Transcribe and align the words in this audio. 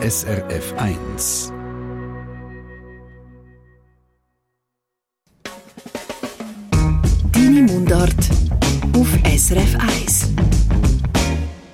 SRF 0.00 0.74
1. 0.76 1.52
Deine 7.32 7.62
Mundart 7.62 8.14
auf 8.96 9.08
SRF 9.24 9.76
1. 9.80 10.32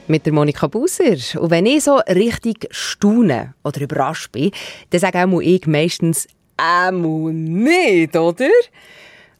Mit 0.06 0.24
der 0.24 0.32
Monika 0.32 0.68
Busser. 0.68 1.16
Und 1.38 1.50
wenn 1.50 1.66
ich 1.66 1.84
so 1.84 1.96
richtig 2.08 2.66
staune 2.71 3.52
oder 3.62 3.82
überrascht 3.82 4.32
bin, 4.32 4.52
dann 4.88 5.00
sage 5.00 5.22
auch 5.22 5.41
ich 5.41 5.66
meistens 5.66 6.27
«Ämu 6.56 7.30
nicht», 7.30 8.16
oder? 8.16 8.48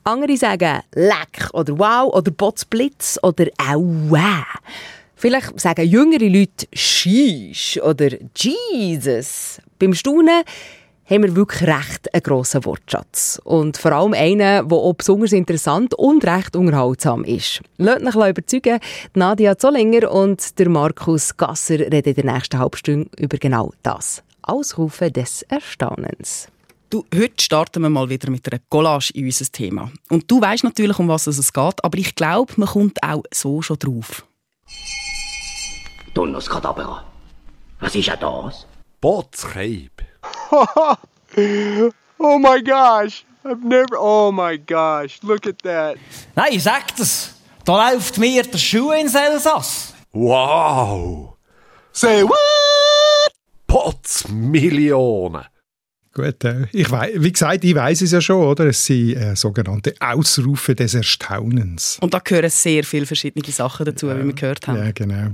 Andere 0.05 0.37
sagen 0.37 0.83
«Leck» 0.93 1.49
oder 1.55 1.79
«Wow» 1.79 2.13
oder 2.13 2.31
«Botzblitz» 2.31 3.19
oder 3.23 3.47
«Aua». 3.57 4.45
Vielleicht 5.25 5.59
sagen 5.59 5.89
jüngere 5.89 6.29
Leute 6.29 6.67
«Sheesh» 6.75 7.81
oder 7.83 8.11
«Jesus». 8.37 9.59
Beim 9.79 9.95
Staunen 9.95 10.43
haben 11.07 11.23
wir 11.23 11.35
wirklich 11.35 11.63
recht 11.67 12.13
einen 12.13 12.23
grossen 12.23 12.63
Wortschatz. 12.67 13.41
Und 13.43 13.79
vor 13.79 13.93
allem 13.93 14.13
einen, 14.13 14.69
der 14.69 14.71
auch 14.71 14.93
besonders 14.93 15.33
interessant 15.33 15.95
und 15.95 16.27
recht 16.27 16.55
unterhaltsam 16.57 17.25
ist. 17.25 17.63
Lasst 17.79 18.17
euch 18.17 18.29
überzeugen, 18.29 18.81
Nadia 19.15 19.57
Zollinger 19.57 20.13
und 20.13 20.59
der 20.59 20.69
Markus 20.69 21.35
Gasser 21.35 21.79
reden 21.79 22.11
in 22.11 22.15
der 22.17 22.35
nächsten 22.35 22.59
Halbstunde 22.59 23.09
über 23.17 23.39
genau 23.39 23.73
das. 23.83 24.23
Ausrufe 24.43 25.11
des 25.11 25.41
Erstaunens. 25.49 26.49
Du, 26.91 27.03
heute 27.15 27.43
starten 27.43 27.81
wir 27.81 27.89
mal 27.89 28.11
wieder 28.11 28.31
mit 28.31 28.47
einer 28.53 28.61
Collage 28.69 29.11
in 29.15 29.25
unser 29.25 29.47
Thema. 29.47 29.91
Und 30.11 30.31
du 30.31 30.39
weißt 30.39 30.65
natürlich, 30.65 30.99
um 30.99 31.09
was 31.09 31.27
es 31.27 31.51
geht, 31.51 31.83
aber 31.83 31.97
ich 31.97 32.15
glaube, 32.15 32.53
man 32.59 32.69
kommt 32.69 33.03
auch 33.03 33.23
so 33.33 33.63
schon 33.63 33.79
drauf. 33.79 34.27
Kadabra. 36.15 37.05
Was 37.81 37.95
ist 37.95 38.07
ja 38.07 38.17
das? 38.17 38.67
Botskeib. 39.01 40.03
oh 42.19 42.39
my 42.39 42.63
gosh. 42.63 43.25
I've 43.45 43.63
never. 43.63 43.99
Oh 43.99 44.33
my 44.33 44.57
gosh. 44.57 45.19
Look 45.23 45.47
at 45.47 45.59
that. 45.65 45.99
Nein, 46.35 46.61
sag 46.61 46.97
das. 46.97 47.35
Da 47.65 47.91
läuft 47.91 48.19
mir 48.19 48.43
der 48.43 48.59
Schuh 48.59 48.93
ins 48.93 49.15
Elsass. 49.15 49.95
Wow. 50.13 51.37
Say 51.93 52.23
what? 52.23 53.33
Potzmillionen. 53.67 55.45
Gut, 56.15 56.45
äh, 56.45 56.67
ich 56.71 56.93
wei 56.93 57.13
wie 57.17 57.33
gesagt, 57.33 57.65
ich 57.65 57.75
weiß 57.75 58.03
es 58.03 58.13
ja 58.13 58.21
schon, 58.21 58.37
oder? 58.37 58.67
Es 58.67 58.87
sind 58.87 59.17
äh, 59.17 59.35
sogenannte 59.35 59.95
Ausrufe 59.99 60.77
des 60.77 60.95
Erstaunens. 60.95 61.99
Und 62.01 62.15
da 62.15 62.21
gehören 62.21 62.51
sehr 62.51 62.85
viele 62.85 63.05
verschiedene 63.05 63.45
Sachen 63.51 63.85
dazu, 63.85 64.07
ja, 64.07 64.19
wie 64.21 64.27
wir 64.27 64.33
gehört 64.33 64.69
haben. 64.69 64.79
Ja, 64.79 64.93
genau. 64.93 65.33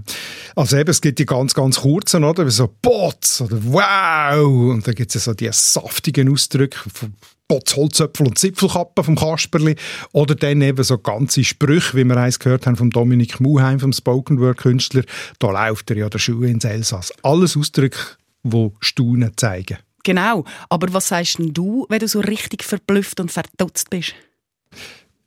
Also 0.56 0.78
eben, 0.78 0.88
es 0.88 1.02
gibt 1.02 1.18
die 1.18 1.26
ganz, 1.26 1.52
ganz 1.52 1.80
kurzen, 1.80 2.24
oder? 2.24 2.46
Wie 2.46 2.50
so 2.50 2.74
Bots 2.80 3.42
oder 3.42 3.58
Wow! 3.62 4.72
Und 4.72 4.86
dann 4.86 4.94
gibt 4.94 5.14
es 5.14 5.22
so 5.22 5.34
die 5.34 5.50
saftigen 5.52 6.32
Ausdrücke 6.32 6.78
von 6.90 7.12
Bots, 7.46 7.76
Holzöpfel 7.76 8.28
und 8.28 8.38
Zipfelkappen 8.38 9.04
vom 9.04 9.16
Kasperli. 9.16 9.76
Oder 10.12 10.34
dann 10.34 10.62
eben 10.62 10.82
so 10.82 10.96
ganze 10.96 11.44
Sprüche, 11.44 11.94
wie 11.94 12.04
wir 12.04 12.16
eins 12.16 12.38
gehört 12.38 12.66
haben 12.66 12.76
vom 12.76 12.88
Dominik 12.88 13.38
Muheim, 13.38 13.80
vom 13.80 13.92
Spoken 13.92 14.40
Word 14.40 14.56
Künstler. 14.56 15.02
Da 15.40 15.50
läuft 15.50 15.90
er 15.90 15.98
ja 15.98 16.08
der 16.08 16.18
Schuh 16.18 16.44
ins 16.44 16.64
Elsass. 16.64 17.12
Alles 17.22 17.54
Ausdrücke, 17.54 17.98
die 18.44 18.70
Staunen 18.80 19.32
zeigen. 19.36 19.76
Genau. 20.04 20.44
Aber 20.68 20.92
was 20.92 21.08
sagst 21.08 21.38
denn 21.38 21.52
du, 21.52 21.86
wenn 21.88 21.98
du 21.98 22.08
so 22.08 22.20
richtig 22.20 22.64
verblüfft 22.64 23.20
und 23.20 23.30
verdutzt 23.30 23.90
bist? 23.90 24.14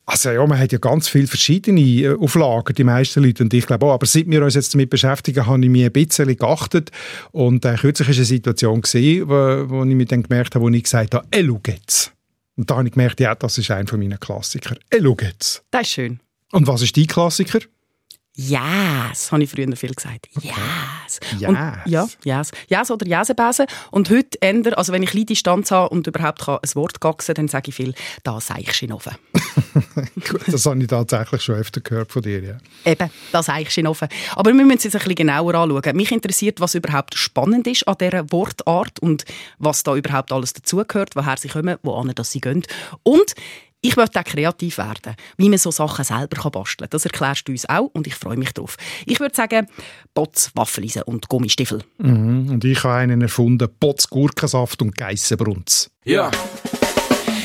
Also 0.06 0.30
ja, 0.30 0.46
man 0.46 0.58
hat 0.58 0.70
ja 0.70 0.78
ganz 0.78 1.08
viele 1.08 1.26
verschiedene 1.26 1.80
äh, 1.80 2.14
Auflagen, 2.14 2.74
die 2.74 2.84
meisten 2.84 3.22
Leute, 3.24 3.42
und 3.42 3.54
ich 3.54 3.66
glaube 3.66 3.86
auch. 3.86 3.94
Aber 3.94 4.04
seit 4.04 4.28
wir 4.28 4.44
uns 4.44 4.54
jetzt 4.54 4.74
damit 4.74 4.90
beschäftigen, 4.90 5.46
habe 5.46 5.64
ich 5.64 5.70
mich 5.70 5.84
ein 5.84 5.92
bisschen 5.92 6.36
geachtet. 6.36 6.90
Und 7.32 7.64
äh, 7.64 7.74
kürzlich 7.76 8.08
war 8.08 8.14
eine 8.14 8.24
Situation, 8.24 8.82
gewesen, 8.82 9.28
wo, 9.28 9.70
wo 9.70 9.84
ich 9.84 9.94
mir 9.94 10.04
dann 10.04 10.22
gemerkt 10.22 10.54
habe, 10.54 10.64
wo 10.64 10.68
ich 10.68 10.82
gesagt 10.82 11.14
habe, 11.14 11.26
«Ey, 11.30 11.46
schau 11.46 11.60
jetzt!» 11.66 12.12
Und 12.56 12.70
da 12.70 12.76
habe 12.76 12.86
ich 12.86 12.92
gemerkt, 12.92 13.18
ja, 13.20 13.34
das 13.34 13.56
ist 13.56 13.70
einer 13.70 13.96
meiner 13.96 14.18
Klassiker. 14.18 14.76
«Ey, 14.90 15.00
schau 15.02 15.16
jetzt!» 15.22 15.64
Das 15.70 15.82
ist 15.82 15.92
schön. 15.92 16.20
Und 16.52 16.66
was 16.66 16.82
ist 16.82 16.96
dein 16.96 17.06
Klassiker? 17.06 17.60
Yes, 18.36 19.30
habe 19.30 19.44
ich 19.44 19.50
früher 19.50 19.76
viel 19.76 19.94
gesagt. 19.94 20.28
Yes. 20.42 21.20
Yes. 21.38 21.48
Und, 21.48 21.54
ja, 21.54 22.08
yes. 22.24 22.50
Yes 22.68 22.90
oder 22.90 23.06
Jäsebäse. 23.06 23.66
Und 23.92 24.10
heute 24.10 24.42
ändere, 24.42 24.76
also 24.76 24.92
wenn 24.92 25.04
ich 25.04 25.10
kleine 25.10 25.26
Distanz 25.26 25.70
habe 25.70 25.90
und 25.90 26.08
überhaupt 26.08 26.40
kann 26.40 26.58
ein 26.60 26.74
Wort 26.74 27.00
gaxen, 27.00 27.36
dann 27.36 27.46
sage 27.46 27.68
ich 27.68 27.76
viel, 27.76 27.94
da 28.24 28.40
sage 28.40 28.62
ich 28.62 28.72
Schinoffen. 28.74 29.14
Gut, 30.28 30.42
das 30.48 30.66
habe 30.66 30.80
ich 30.80 30.88
tatsächlich 30.88 31.42
schon 31.42 31.54
öfter 31.54 31.80
gehört 31.80 32.10
von 32.10 32.22
dir, 32.22 32.42
ja. 32.42 32.58
Eben, 32.84 33.08
da 33.30 33.40
sage 33.40 33.62
ich 33.62 33.70
Schinoffen. 33.70 34.08
Aber 34.34 34.50
wir 34.50 34.64
müssen 34.64 34.78
es 34.78 34.84
jetzt 34.84 34.96
ein 34.96 34.98
bisschen 35.00 35.14
genauer 35.14 35.54
anschauen. 35.54 35.96
Mich 35.96 36.10
interessiert, 36.10 36.60
was 36.60 36.74
überhaupt 36.74 37.14
spannend 37.14 37.68
ist 37.68 37.86
an 37.86 37.96
dieser 38.00 38.32
Wortart 38.32 38.98
und 38.98 39.24
was 39.58 39.84
da 39.84 39.94
überhaupt 39.94 40.32
alles 40.32 40.52
dazugehört, 40.52 41.14
woher 41.14 41.36
sie 41.36 41.48
kommen, 41.48 41.76
wohin 41.82 42.12
sie 42.24 42.40
gehen. 42.40 42.64
Und 43.04 43.34
ich 43.84 43.96
möchte 43.96 44.18
auch 44.18 44.24
kreativ 44.24 44.78
werden, 44.78 45.14
wie 45.36 45.50
man 45.50 45.58
so 45.58 45.70
Sachen 45.70 46.04
selber 46.04 46.50
basteln 46.50 46.78
kann. 46.78 46.88
Das 46.90 47.04
erklärst 47.04 47.46
du 47.46 47.52
uns 47.52 47.68
auch 47.68 47.90
und 47.92 48.06
ich 48.06 48.14
freue 48.14 48.38
mich 48.38 48.52
darauf. 48.52 48.76
Ich 49.04 49.20
würde 49.20 49.34
sagen, 49.34 49.66
Bots, 50.14 50.50
Waffeleisen 50.54 51.02
und 51.02 51.28
Gummistiefel. 51.28 51.82
Mhm. 51.98 52.48
Und 52.50 52.64
ich 52.64 52.82
habe 52.82 52.94
einen 52.94 53.20
erfunden, 53.20 53.68
Bots, 53.78 54.08
Gurkensaft 54.08 54.80
und 54.80 54.96
Geissenbrunz. 54.96 55.90
Ja. 56.04 56.30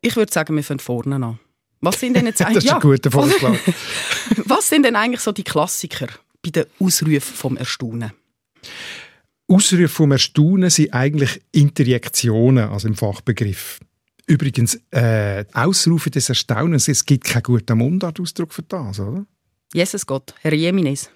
Ich 0.00 0.16
würde 0.16 0.32
sagen, 0.32 0.56
wir 0.56 0.64
fangen 0.64 0.80
vorne 0.80 1.16
an. 1.16 1.38
Was 1.80 2.00
sind 2.00 2.14
denn 2.14 2.26
jetzt 2.26 2.40
Das 2.40 2.64
ist 2.64 2.72
ein 2.72 2.80
guter 2.80 3.10
Vorschlag. 3.10 3.58
Was 4.44 4.68
sind 4.68 4.84
denn 4.84 4.96
eigentlich 4.96 5.20
so 5.20 5.32
die 5.32 5.44
Klassiker 5.44 6.08
bei 6.42 6.50
den 6.50 6.66
Ausrufen 6.78 7.20
vom 7.20 7.56
Erstaunen? 7.56 8.12
Ausrufe 9.48 9.88
vom 9.88 10.12
Erstaunen 10.12 10.70
sind 10.70 10.92
eigentlich 10.92 11.40
Interjektionen, 11.52 12.68
also 12.68 12.86
im 12.86 12.94
Fachbegriff. 12.94 13.80
Übrigens, 14.26 14.80
äh, 14.92 15.44
Ausrufe 15.52 16.10
des 16.10 16.28
Erstaunens, 16.28 16.86
es 16.86 17.04
gibt 17.04 17.24
keinen 17.24 17.42
guten 17.42 17.78
Mundartausdruck 17.78 18.52
für 18.52 18.62
das, 18.62 19.00
oder? 19.00 19.26
Jesus 19.72 20.06
Gott, 20.06 20.34
Herr 20.40 20.52
Jemines. 20.52 21.10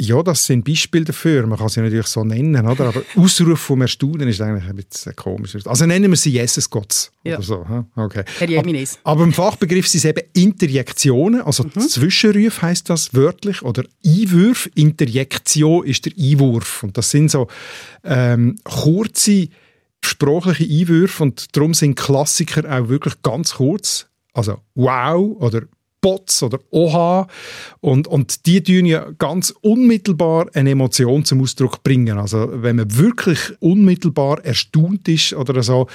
Ja, 0.00 0.22
das 0.22 0.46
sind 0.46 0.64
Beispiele 0.64 1.04
dafür. 1.04 1.46
Man 1.46 1.58
kann 1.58 1.68
sie 1.68 1.80
natürlich 1.80 2.06
so 2.06 2.24
nennen, 2.24 2.66
oder? 2.66 2.86
Aber 2.88 3.02
Ausruf 3.16 3.60
vom 3.60 3.82
Erstaunen 3.82 4.28
ist 4.28 4.40
eigentlich 4.40 4.68
ein 4.68 4.76
bisschen 4.76 5.14
komisch. 5.14 5.54
Also 5.66 5.84
nennen 5.86 6.10
wir 6.10 6.16
sie 6.16 6.30
Jesus 6.30 6.70
Gottes 6.70 7.12
Ja. 7.22 7.36
oder 7.36 7.44
so. 7.44 7.84
Okay. 7.96 8.24
Jemines. 8.48 8.98
Aber 9.04 9.24
im 9.24 9.32
Fachbegriff 9.32 9.86
sind 9.86 9.98
es 9.98 10.04
eben 10.06 10.22
Interjektionen, 10.32 11.42
also 11.42 11.64
Mhm. 11.64 11.80
Zwischenrufe 11.80 12.62
heißt 12.62 12.88
das 12.88 13.12
wörtlich, 13.14 13.62
oder 13.62 13.84
Einwürfe. 14.04 14.70
Interjektio 14.74 15.82
ist 15.82 16.06
der 16.06 16.12
Einwurf. 16.18 16.82
Und 16.82 16.96
das 16.96 17.10
sind 17.10 17.30
so 17.30 17.48
ähm, 18.02 18.56
kurze 18.64 19.48
sprachliche 20.02 20.64
Einwürfe 20.64 21.22
und 21.22 21.54
darum 21.56 21.74
sind 21.74 21.94
Klassiker 21.94 22.64
auch 22.70 22.88
wirklich 22.88 23.20
ganz 23.22 23.54
kurz. 23.54 24.06
Also 24.32 24.58
wow 24.74 25.36
oder 25.40 25.62
Bots 26.00 26.42
oder 26.42 26.58
Oha. 26.70 27.26
Und, 27.80 28.08
und 28.08 28.46
die 28.46 28.62
tun 28.62 28.86
ja 28.86 29.10
ganz 29.18 29.54
unmittelbar 29.60 30.46
eine 30.54 30.70
Emotion 30.70 31.24
zum 31.24 31.42
Ausdruck 31.42 31.82
bringen. 31.82 32.18
Also 32.18 32.48
wenn 32.62 32.76
man 32.76 32.96
wirklich 32.96 33.38
unmittelbar 33.60 34.44
erstaunt 34.44 35.08
ist 35.08 35.32
oder 35.34 35.62
so, 35.62 35.88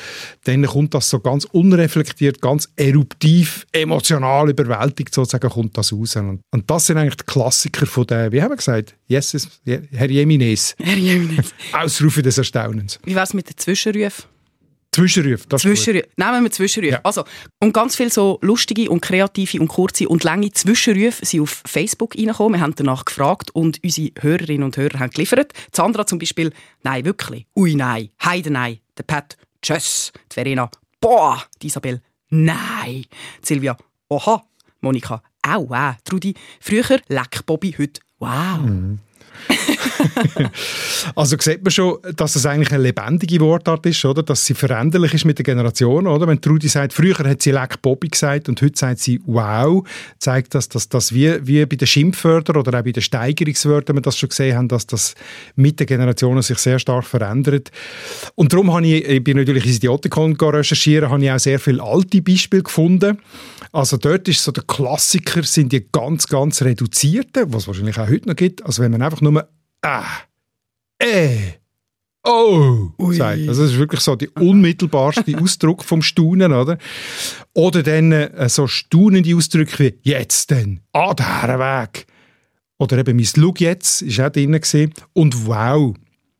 dann 0.43 0.65
kommt 0.65 0.93
das 0.93 1.09
so 1.09 1.19
ganz 1.19 1.45
unreflektiert, 1.45 2.41
ganz 2.41 2.69
eruptiv, 2.75 3.65
emotional 3.71 4.49
überwältigt 4.49 5.13
sozusagen, 5.13 5.49
kommt 5.49 5.77
das 5.77 5.93
raus. 5.93 6.15
Und, 6.15 6.41
und 6.51 6.69
das 6.69 6.87
sind 6.87 6.97
eigentlich 6.97 7.17
die 7.17 7.25
Klassiker 7.25 7.85
von 7.85 8.07
der, 8.07 8.31
wie 8.31 8.41
haben 8.41 8.51
wir 8.51 8.57
gesagt, 8.57 8.95
Jesus, 9.07 9.49
Herr 9.65 10.09
Jemines. 10.09 10.75
Herr 10.79 10.97
Jemines. 10.97 11.53
Ausrufe 11.71 12.21
des 12.21 12.37
Erstaunens. 12.37 12.99
Wie 13.03 13.15
wär's 13.15 13.33
mit 13.33 13.49
den 13.49 13.57
Zwischenrufen? 13.57 14.34
Zwischenrufe, 14.95 15.45
das 15.49 15.65
ist 15.65 15.69
gut. 15.69 15.77
Zwischenrufe. 15.77 16.07
Nehmen 16.15 16.43
wir 16.43 16.51
Zwischenrufe. 16.51 17.03
Also, 17.03 17.25
und 17.59 17.73
ganz 17.73 17.97
viele 17.97 18.09
so 18.09 18.39
lustige 18.41 18.89
und 18.89 19.01
kreative 19.01 19.59
und 19.59 19.67
kurze 19.67 20.07
und 20.07 20.23
lange 20.23 20.51
Zwischenrufe 20.51 21.25
sind 21.25 21.41
auf 21.41 21.63
Facebook 21.65 22.15
reingekommen. 22.15 22.59
Wir 22.59 22.63
haben 22.63 22.75
danach 22.75 23.03
gefragt 23.03 23.51
und 23.51 23.83
unsere 23.83 24.11
Hörerinnen 24.21 24.63
und 24.63 24.77
Hörer 24.77 24.99
haben 24.99 25.09
geliefert. 25.09 25.51
Sandra 25.73 26.07
zum 26.07 26.19
Beispiel, 26.19 26.53
nein, 26.83 27.03
wirklich, 27.03 27.45
ui, 27.57 27.75
nein, 27.75 28.09
heide, 28.23 28.51
nein. 28.51 28.79
Der 28.97 29.03
Pat, 29.03 29.35
tschüss. 29.61 30.13
Die 30.31 30.33
Verena, 30.33 30.71
boah. 31.01 31.43
Die 31.61 31.67
Isabel, 31.67 32.01
nein. 32.29 33.03
Die 33.41 33.45
Silvia, 33.45 33.75
oha. 34.07 34.45
Monika, 34.79 35.21
au, 35.45 35.69
wow. 35.69 35.95
Trudi, 36.05 36.35
früher, 36.61 37.01
leck, 37.09 37.45
Bobby, 37.45 37.75
heute, 37.77 37.99
wow. 38.19 38.61
also 41.15 41.37
sieht 41.39 41.63
man 41.63 41.71
schon, 41.71 41.97
dass 42.15 42.35
es 42.35 42.45
eigentlich 42.45 42.71
eine 42.71 42.83
lebendige 42.83 43.39
Wortart 43.39 43.85
ist, 43.85 44.03
oder? 44.05 44.23
Dass 44.23 44.45
sie 44.45 44.53
veränderlich 44.53 45.13
ist 45.13 45.25
mit 45.25 45.37
der 45.37 45.43
Generation, 45.43 46.07
oder? 46.07 46.27
Wenn 46.27 46.41
Trudi 46.41 46.67
sagt, 46.67 46.93
früher 46.93 47.17
hat 47.17 47.41
sie 47.41 47.51
Leck 47.51 47.81
Bobby 47.81 48.09
gesagt 48.09 48.49
und 48.49 48.61
heute 48.61 48.77
sagt 48.77 48.99
sie 48.99 49.21
Wow, 49.25 49.87
zeigt 50.19 50.55
das, 50.55 50.69
dass 50.69 50.89
das 50.89 51.13
wie, 51.13 51.45
wie 51.45 51.65
bei 51.65 51.75
den 51.75 51.87
Schimpfwörtern 51.87 52.57
oder 52.57 52.79
auch 52.79 52.83
bei 52.83 52.91
den 52.91 53.01
Steigerungswörtern 53.01 53.95
wir 53.95 54.01
das 54.01 54.17
schon 54.17 54.29
gesehen 54.29 54.57
haben, 54.57 54.67
dass 54.67 54.87
das 54.87 55.15
mit 55.55 55.79
den 55.79 55.87
Generationen 55.87 56.41
sich 56.41 56.57
sehr 56.57 56.79
stark 56.79 57.05
verändert. 57.05 57.71
Und 58.35 58.51
darum 58.53 58.73
habe 58.73 58.85
ich, 58.85 59.05
ich 59.05 59.23
bin 59.23 59.37
natürlich 59.37 59.65
ins 59.65 59.77
Idiotikon 59.77 60.35
recherchieren, 60.35 61.09
habe 61.09 61.23
ich 61.23 61.31
auch 61.31 61.39
sehr 61.39 61.59
viele 61.59 61.81
alte 61.81 62.21
Beispiele 62.21 62.63
gefunden. 62.63 63.19
Also 63.71 63.97
dort 63.97 64.27
ist 64.29 64.41
so 64.41 64.51
der 64.51 64.63
Klassiker, 64.63 65.43
sind 65.43 65.73
die 65.73 65.85
ganz, 65.91 66.27
ganz 66.27 66.61
reduzierten, 66.61 67.53
was 67.53 67.63
es 67.63 67.67
wahrscheinlich 67.67 67.97
auch 67.99 68.07
heute 68.07 68.29
noch 68.29 68.35
gibt. 68.35 68.65
Also 68.65 68.81
wenn 68.81 68.91
man 68.91 69.01
einfach 69.01 69.19
nur 69.19 69.34
ah, 69.85 70.05
äh, 70.99 71.53
oh 72.23 72.91
sagt. 73.11 73.47
Also 73.47 73.63
das 73.63 73.71
ist 73.71 73.77
wirklich 73.77 74.01
so 74.01 74.15
der 74.15 74.29
unmittelbarste 74.37 75.37
Ausdruck 75.41 75.83
vom 75.83 76.01
Staunen, 76.01 76.53
oder? 76.53 76.77
Oder 77.53 77.83
dann 77.83 78.11
äh, 78.11 78.49
so 78.49 78.67
staunende 78.67 79.35
Ausdrücke 79.35 79.95
wie 80.03 80.09
jetzt 80.09 80.51
denn, 80.51 80.81
ah, 80.91 81.13
der 81.13 81.59
Weg. 81.59 82.07
Oder 82.77 82.97
eben 82.97 83.15
mein 83.15 83.27
Look 83.35 83.61
jetzt, 83.61 84.01
ist 84.01 84.19
auch 84.19 84.29
drin 84.29 84.51
gewesen. 84.51 84.93
Und 85.13 85.47
wow. 85.47 85.95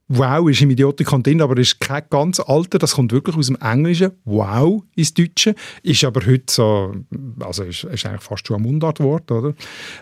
Wow 0.08 0.50
ist 0.50 0.62
im 0.62 0.70
Idiotikon 0.70 1.24
drin, 1.24 1.42
aber 1.42 1.58
ist 1.58 1.80
kein 1.80 2.04
ganz 2.12 2.40
alter, 2.40 2.78
das 2.78 2.94
kommt 2.94 3.12
wirklich 3.12 3.36
aus 3.36 3.48
dem 3.48 3.56
Englischen. 3.60 4.12
Wow 4.24 4.84
ins 4.96 5.16
Deutsche. 5.16 5.56
Ist 5.82 6.04
aber 6.04 6.24
heute 6.28 6.44
so, 6.48 6.94
also 7.40 7.64
ist, 7.64 7.86
ist 7.86 8.06
eigentlich 8.06 8.22
fast 8.22 8.46
schon 8.46 8.58
ein 8.58 8.62
Mundartwort, 8.62 9.32
oder? 9.32 9.56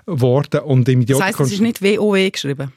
Worden. 0.06 0.60
Und 0.62 0.90
im 0.90 1.06
das 1.06 1.22
heisst, 1.22 1.40
es 1.40 1.54
ist 1.54 1.62
nicht 1.62 1.82
WOW 1.82 2.32
geschrieben? 2.32 2.74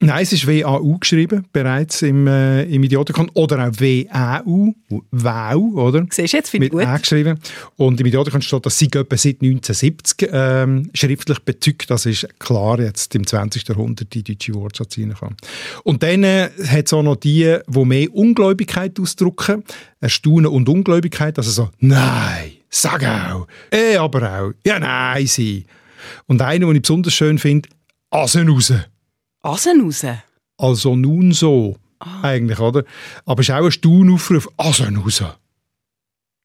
Nein, 0.00 0.22
es 0.22 0.32
ist 0.32 0.46
WAU 0.46 0.96
geschrieben, 0.98 1.44
bereits 1.52 2.02
im, 2.02 2.28
äh, 2.28 2.62
im 2.64 2.84
Idiotikon. 2.84 3.32
Oder 3.34 3.66
auch 3.66 3.72
WAU, 3.80 4.72
WAU, 5.10 5.72
oder? 5.74 6.06
Siehst 6.10 6.34
du, 6.34 6.36
jetzt 6.36 6.50
finde 6.50 6.66
ich 6.68 6.72
gut. 6.72 6.86
geschrieben. 7.00 7.40
Und 7.74 8.00
im 8.00 8.06
Idiotikon 8.06 8.40
steht, 8.40 8.64
dass 8.64 8.78
sie 8.78 8.86
etwa 8.86 9.16
seit 9.16 9.42
1970 9.42 10.28
ähm, 10.32 10.90
schriftlich 10.94 11.40
bezeugt. 11.40 11.90
Das 11.90 12.06
ist 12.06 12.28
klar 12.38 12.78
jetzt 12.78 13.12
im 13.16 13.26
20. 13.26 13.66
Jahrhundert 13.66 14.14
die 14.14 14.22
deutsche 14.22 14.54
Wortschatz 14.54 14.98
reinkommen. 14.98 15.36
Und 15.82 16.04
dann 16.04 16.22
äh, 16.22 16.50
hat 16.64 16.86
es 16.86 16.92
auch 16.92 17.02
noch 17.02 17.16
die, 17.16 17.58
die 17.66 17.84
mehr 17.84 18.14
Ungläubigkeit 18.14 19.00
ausdrücken. 19.00 19.64
Erstaunen 20.00 20.46
und 20.46 20.68
Ungläubigkeit. 20.68 21.38
Also 21.38 21.50
so, 21.50 21.70
nein, 21.80 22.52
sag 22.70 23.04
auch. 23.04 23.48
Eh, 23.72 23.96
aber 23.96 24.22
auch. 24.40 24.52
Ja, 24.64 24.78
nein, 24.78 25.26
sie. 25.26 25.66
Und 26.26 26.40
eine, 26.40 26.66
die 26.66 26.76
ich 26.76 26.82
besonders 26.82 27.14
schön 27.14 27.40
finde, 27.40 27.68
Asen 28.10 28.48
raus. 28.48 28.72
Asen 29.42 29.82
raus? 29.82 30.04
Also 30.56 30.96
nun 30.96 31.32
so, 31.32 31.76
ah. 32.00 32.22
eigentlich, 32.22 32.58
oder? 32.58 32.84
Aber 33.24 33.40
es 33.40 33.48
ist 33.48 33.54
auch 33.54 33.64
ein 33.64 33.72
Staunaufruf, 33.72 34.48
Asen 34.56 34.96
raus. 34.96 35.22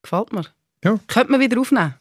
Gefällt 0.04 0.34
mir. 0.34 0.45
Ja. 0.84 1.00
Könnte 1.07 1.31
man 1.31 1.40
wieder 1.40 1.60
aufnehmen. 1.60 1.95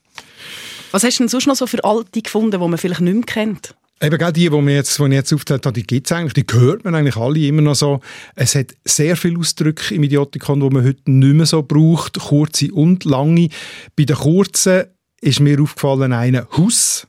Was 0.90 1.04
hast 1.04 1.18
du 1.18 1.22
denn 1.22 1.28
sonst 1.28 1.46
noch 1.46 1.56
so 1.56 1.66
für 1.66 1.82
alte 1.84 2.20
gefunden, 2.20 2.50
die 2.50 2.58
man 2.58 2.76
vielleicht 2.76 3.00
nicht 3.00 3.14
mehr 3.14 3.24
kennt? 3.24 3.74
Eben 4.02 4.18
genau 4.18 4.32
die, 4.32 4.50
die, 4.50 4.72
jetzt, 4.72 4.98
die 4.98 5.04
ich 5.04 5.12
jetzt 5.12 5.32
aufgezählt 5.32 5.64
habe, 5.64 5.74
die 5.74 5.86
gibt 5.86 6.08
es 6.08 6.12
eigentlich, 6.12 6.34
die 6.34 6.52
hört 6.52 6.84
man 6.84 6.94
eigentlich 6.94 7.16
alle 7.16 7.38
immer 7.38 7.62
noch 7.62 7.76
so. 7.76 8.00
Es 8.34 8.56
hat 8.56 8.74
sehr 8.84 9.16
viele 9.16 9.38
Ausdrücke 9.38 9.94
im 9.94 10.02
Idiotikon, 10.02 10.60
die 10.60 10.70
man 10.70 10.84
heute 10.84 11.08
nicht 11.10 11.34
mehr 11.34 11.46
so 11.46 11.62
braucht, 11.62 12.18
kurze 12.18 12.72
und 12.72 13.04
lange. 13.04 13.48
Bei 13.96 14.04
den 14.04 14.16
kurzen 14.16 14.86
ist 15.20 15.38
mir 15.38 15.62
aufgefallen 15.62 16.12
einer 16.12 16.48
Hus 16.56 17.06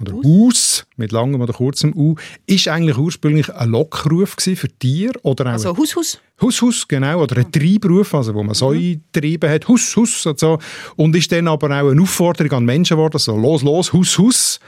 oder 0.00 0.12
Haus 0.14 0.86
mit 0.96 1.12
langem 1.12 1.40
oder 1.40 1.52
kurzem 1.52 1.94
U, 1.94 2.16
ist 2.46 2.68
eigentlich 2.68 2.98
ursprünglich 2.98 3.52
ein 3.54 3.70
Lockruf 3.70 4.36
für 4.38 4.68
Tiere 4.78 5.18
oder 5.22 5.46
auch 5.46 5.52
also 5.52 5.76
Hus 5.76 5.94
Hus. 5.94 6.20
Hus 6.40 6.62
Hus 6.62 6.88
genau 6.88 7.22
oder 7.22 7.38
ein 7.38 7.52
Treibruf, 7.52 8.14
also 8.14 8.34
wo 8.34 8.42
man 8.42 8.54
so 8.54 8.70
mhm. 8.70 9.02
getrieben 9.12 9.48
hat, 9.48 9.68
Hus 9.68 9.94
Hus 9.96 10.26
und 10.26 10.38
so 10.38 10.58
und 10.96 11.14
ist 11.14 11.30
dann 11.30 11.46
aber 11.48 11.68
auch 11.68 11.90
eine 11.90 12.02
Aufforderung 12.02 12.52
an 12.52 12.64
Menschen 12.64 12.96
geworden, 12.96 13.18
so 13.18 13.36
los 13.36 13.62
los 13.62 13.92
Hus 13.92 14.18
Hus 14.18 14.60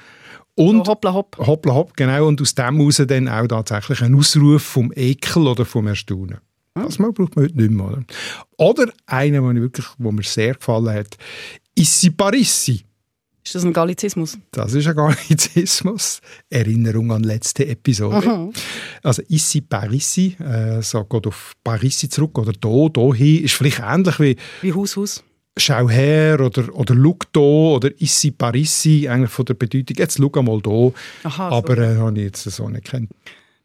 und 0.55 0.87
so 0.87 0.93
hoppla 0.93 1.13
hopp. 1.13 1.37
Hoppla 1.39 1.75
hopp, 1.75 1.97
genau 1.97 2.29
und 2.29 2.41
aus 2.41 2.55
dem 2.55 2.77
heraus 2.77 3.03
dann 3.07 3.29
auch 3.29 3.47
tatsächlich 3.47 4.03
ein 4.03 4.15
Ausruf 4.15 4.63
vom 4.63 4.93
Ekel 4.95 5.47
oder 5.47 5.65
vom 5.65 5.87
Erstaunen. 5.89 6.39
Mhm. 6.75 6.83
Das 6.83 6.99
braucht 6.99 7.19
man 7.19 7.45
heute 7.45 7.57
nicht 7.57 7.71
mehr. 7.71 7.87
Oder, 7.87 8.05
oder 8.57 8.93
einer, 9.07 9.41
der, 9.53 9.63
wirklich, 9.63 9.87
wo 9.99 10.13
mir 10.13 10.23
sehr 10.23 10.55
gefallen 10.55 10.95
hat, 10.95 11.17
Issi 11.75 12.11
Parissi. 12.11 12.86
Ist 13.47 13.55
das 13.55 13.65
ein 13.65 13.73
Gallizismus? 13.73 14.37
Das 14.51 14.75
ist 14.75 14.89
ein 14.89 14.97
Gallizismus. 14.97 16.21
Erinnerung 16.51 17.13
an 17.13 17.23
letzte 17.23 17.65
Episode. 17.65 18.29
Mhm. 18.29 18.53
Also 19.05 19.23
ici 19.29 19.61
par 19.61 19.89
ici, 19.93 20.37
äh, 20.41 20.83
so 20.83 21.05
geht 21.05 21.29
auf 21.29 21.53
Parisi 21.63 22.09
zurück 22.09 22.37
oder 22.41 22.53
do, 22.53 22.89
do 22.89 23.15
hin, 23.15 23.45
ist 23.45 23.55
vielleicht 23.55 23.79
ähnlich 23.79 24.19
wie... 24.19 24.37
Wie 24.63 24.73
Haus, 24.73 24.97
Haus. 24.97 25.23
Schau 25.57 25.89
her 25.89 26.41
oder, 26.41 26.75
oder 26.75 26.97
schau 26.97 27.17
da 27.31 27.41
oder 27.41 27.91
ici 28.01 28.33
Parisi, 28.33 29.07
eigentlich 29.09 29.31
von 29.31 29.45
der 29.45 29.55
Bedeutung, 29.55 29.97
jetzt 29.97 30.19
schau 30.19 30.43
mal 30.43 30.61
da. 30.61 30.93
Aha, 31.29 31.49
Aber 31.51 31.79
äh, 31.79 31.97
habe 31.99 32.19
ich 32.19 32.25
jetzt 32.25 32.43
so 32.43 32.69
nicht 32.69 32.87
kennt. 32.87 33.11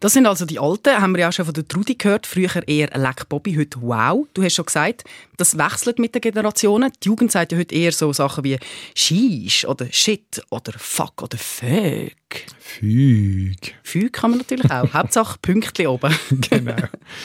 Das 0.02 0.14
sind 0.14 0.26
also 0.26 0.46
die 0.48 0.58
Alten, 0.58 1.00
haben 1.00 1.14
wir 1.14 1.20
ja 1.20 1.30
auch 1.30 1.32
schon 1.32 1.46
von 1.46 1.54
der 1.54 1.68
Trudi 1.68 1.94
gehört. 1.94 2.26
Früher 2.26 2.68
eher 2.68 2.90
Leck 2.98 3.30
Bobby, 3.30 3.54
heute 3.54 3.80
Wow. 3.84 4.28
Du 4.34 4.42
hast 4.42 4.56
schon 4.56 4.66
gesagt, 4.66 5.04
das 5.38 5.60
wechselt 5.60 6.00
mit 6.00 6.16
den 6.16 6.22
Generationen. 6.22 6.92
Die 7.04 7.08
Jugend 7.08 7.32
sagt 7.32 7.52
ja 7.52 7.60
heute 7.60 7.76
eher 7.76 7.92
so 7.92 8.12
Sachen 8.12 8.44
wie 8.44 8.58
Shish 8.96 9.64
oder 9.66 9.86
Shit 9.92 10.42
oder 10.50 10.74
Fuck 10.76 11.22
oder 11.22 11.38
Fuck. 11.38 12.42
Füg. 12.58 13.76
Füg 13.84 14.12
kann 14.12 14.32
man 14.32 14.40
natürlich 14.40 14.72
auch. 14.72 14.92
Hauptsache 14.94 15.38
Pünktchen 15.40 15.86
oben. 15.86 16.18
genau. 16.50 16.76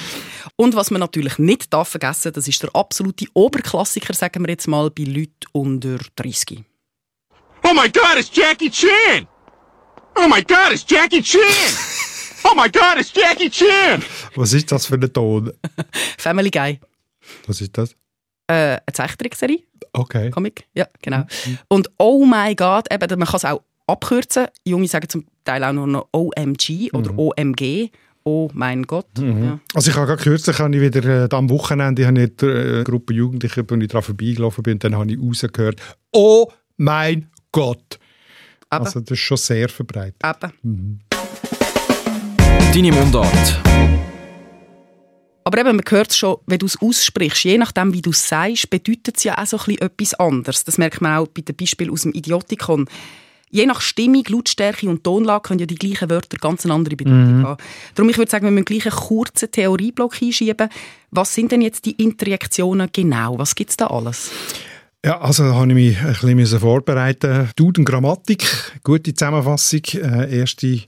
Und 0.57 0.75
was 0.75 0.91
man 0.91 1.01
natürlich 1.01 1.39
nicht 1.39 1.73
darf 1.73 1.89
vergessen, 1.89 2.35
das 2.35 2.47
ist 2.47 2.63
der 2.63 2.77
absolute 2.77 3.25
Oberklassiker, 3.33 4.13
sagen 4.13 4.45
wir 4.45 4.51
jetzt 4.51 4.69
mal, 4.69 4.91
bei 4.91 5.05
Leuten 5.05 5.33
unter 5.53 5.97
30. 6.17 6.63
Oh 7.65 7.73
my 7.73 7.89
God, 7.91 8.19
it's 8.19 8.31
Jackie 8.31 8.71
Chan! 8.71 9.27
Oh 10.15 10.29
my 10.29 10.43
God, 10.43 10.73
it's 10.73 10.85
Jackie 10.87 11.23
Chan! 11.23 11.96
Oh 12.49 12.55
my 12.55 12.71
God, 12.71 12.99
it's 12.99 13.13
Jackie 13.13 13.51
Chan! 13.51 14.03
Was 14.37 14.53
ist 14.53 14.71
das 14.71 14.87
für 14.87 14.95
ein 14.95 15.13
Ton? 15.13 15.53
Family 16.19 16.51
Guy. 16.51 16.79
Was 17.49 17.61
ist 17.61 17.77
das? 17.77 17.91
Äh, 18.47 18.55
eine 18.55 18.81
Zeichentrickserie. 18.93 19.65
Okay. 19.93 20.31
Comic, 20.31 20.65
ja, 20.73 20.87
genau. 21.03 21.25
Mhm. 21.45 21.59
Und 21.67 21.91
oh 21.99 22.25
my 22.25 22.55
God, 22.55 22.93
eben, 22.93 23.19
man 23.19 23.27
kann 23.27 23.37
es 23.37 23.45
auch 23.45 23.63
abkürzen. 23.89 24.47
Junge 24.65 24.87
sagen 24.87 25.09
zum 25.09 25.25
Teil 25.45 25.65
auch 25.65 25.73
nur 25.73 25.89
noch 25.89 26.09
OMG 26.13 26.93
oder 26.93 27.13
mhm. 27.13 27.19
OMG. 27.19 27.91
Oh 28.23 28.49
mein 28.53 28.85
Gott. 28.85 29.09
Mhm. 29.19 29.45
Ja. 29.45 29.61
Also 29.75 29.91
ich 29.91 29.97
habe 29.97 30.07
gerade 30.07 30.23
kürzlich 30.23 30.59
habe 30.61 30.77
ich 30.77 30.83
wieder 30.83 31.25
äh, 31.25 31.35
am 31.35 31.51
Wochenende 31.51 32.07
habe 32.07 32.23
ich 32.23 32.43
eine 32.43 32.85
Gruppe 32.85 33.13
Jugendliche, 33.13 33.69
wo 33.69 33.75
ich 33.75 33.89
daran 33.89 34.03
vorbeigelaufen 34.03 34.63
bin, 34.63 34.75
und 34.75 34.85
dann 34.85 34.95
habe 34.95 35.11
ich 35.11 35.19
rausgehört, 35.19 35.81
oh 36.13 36.49
mein 36.77 37.29
Gott. 37.51 37.99
Aber. 38.69 38.85
Also 38.85 39.01
das 39.01 39.13
ist 39.13 39.19
schon 39.19 39.37
sehr 39.37 39.69
verbreitet. 39.69 40.23
Aber. 40.23 40.53
Mhm. 40.63 41.01
Deine 42.73 42.93
Mundart. 42.93 43.63
Aber 45.45 45.59
eben, 45.59 45.77
man 45.77 45.85
hört 45.89 46.11
es 46.11 46.17
schon, 46.17 46.39
wenn 46.47 46.59
du 46.59 46.67
es 46.67 46.81
aussprichst, 46.81 47.45
je 47.45 47.57
nachdem, 47.57 47.93
wie 47.93 48.03
du 48.03 48.11
es 48.11 48.29
sagst, 48.29 48.69
bedeutet 48.69 49.17
es 49.17 49.25
ja 49.25 49.39
auch 49.39 49.47
so 49.47 49.59
ein 49.67 49.79
etwas 49.79 50.15
anderes. 50.15 50.65
Das 50.65 50.77
merkt 50.77 51.01
man 51.01 51.19
auch 51.19 51.29
bei 51.29 51.43
dem 51.43 51.57
Beispiel 51.57 51.91
aus 51.91 52.03
dem 52.03 52.13
Idiotikon. 52.13 52.89
Je 53.51 53.65
nach 53.65 53.81
Stimmung, 53.81 54.25
Lautstärke 54.29 54.89
und 54.89 55.05
Tonlage 55.05 55.43
können 55.43 55.61
ja 55.61 55.67
die 55.67 55.77
gleichen 55.77 56.11
Wörter 56.11 56.37
ganz 56.39 56.65
eine 56.65 56.75
andere 56.75 56.97
Bedeutung 56.97 57.39
mhm. 57.39 57.47
haben. 57.47 57.63
Darum, 57.95 58.11
ich 58.11 58.19
würde 58.19 58.31
sagen, 58.31 58.45
wir 58.45 58.51
müssen 58.51 58.65
gleich 58.65 58.87
einen 58.87 58.97
kurzen 58.97 59.51
Theorieblock 59.51 60.21
einschieben. 60.21 60.69
Was 61.13 61.33
sind 61.33 61.53
denn 61.53 61.61
jetzt 61.61 61.85
die 61.85 61.93
Interjektionen 61.93 62.91
genau? 62.93 63.39
Was 63.39 63.55
gibt 63.55 63.71
es 63.71 63.77
da 63.77 63.87
alles? 63.87 64.33
Ja, 65.07 65.21
also 65.21 65.45
da 65.45 65.55
habe 65.55 65.69
ich 65.69 65.75
mich 65.77 66.25
ein 66.25 66.37
bisschen 66.37 66.59
vorbereiten 66.59 67.49
Duden 67.55 67.85
Grammatik, 67.85 68.45
gute 68.83 69.15
Zusammenfassung, 69.15 69.83
äh, 70.03 70.41
erste 70.41 70.81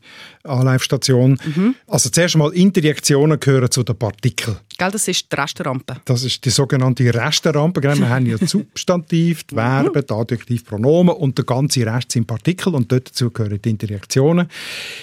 Anlaufstation. 0.43 1.39
Mhm. 1.45 1.77
Also 1.87 2.11
zuerst 2.11 2.35
einmal 2.35 2.53
Interjektionen 2.53 3.39
gehören 3.39 3.71
zu 3.71 3.85
den 3.85 3.97
Partikeln. 3.97 4.57
Gell, 4.77 4.91
das 4.91 5.07
ist 5.07 5.31
die 5.31 5.37
Resterampe. 5.37 5.99
Das 6.05 6.25
ist 6.25 6.45
die 6.45 6.51
sogenannte 6.51 7.15
Resterampe. 7.15 7.81
Wir 7.81 8.09
haben 8.09 8.27
ja 8.27 8.39
Substantiv, 8.45 9.45
die 9.45 9.55
Verben, 9.55 10.05
die 10.05 10.13
Adjektiv, 10.13 10.65
Pronomen 10.65 11.15
und 11.15 11.39
der 11.39 11.45
ganze 11.45 11.87
Rest 11.87 12.11
sind 12.11 12.27
Partikel 12.27 12.75
und 12.75 12.91
dort 12.91 13.11
dazu 13.11 13.31
gehören 13.31 13.63
die 13.63 13.71
Interjektionen. 13.71 14.49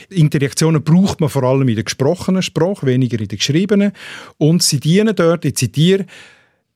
Interjektionen 0.10 0.84
braucht 0.84 1.22
man 1.22 1.30
vor 1.30 1.44
allem 1.44 1.70
in 1.70 1.76
der 1.76 1.86
gesprochenen 1.86 2.42
Sprache, 2.42 2.86
weniger 2.86 3.18
in 3.18 3.30
der 3.30 3.38
geschriebenen 3.38 3.94
und 4.40 4.62
sie 4.62 4.82
dienen 4.82 5.16
dort, 5.16 5.46
ich 5.46 5.56
zitiere, 5.56 6.06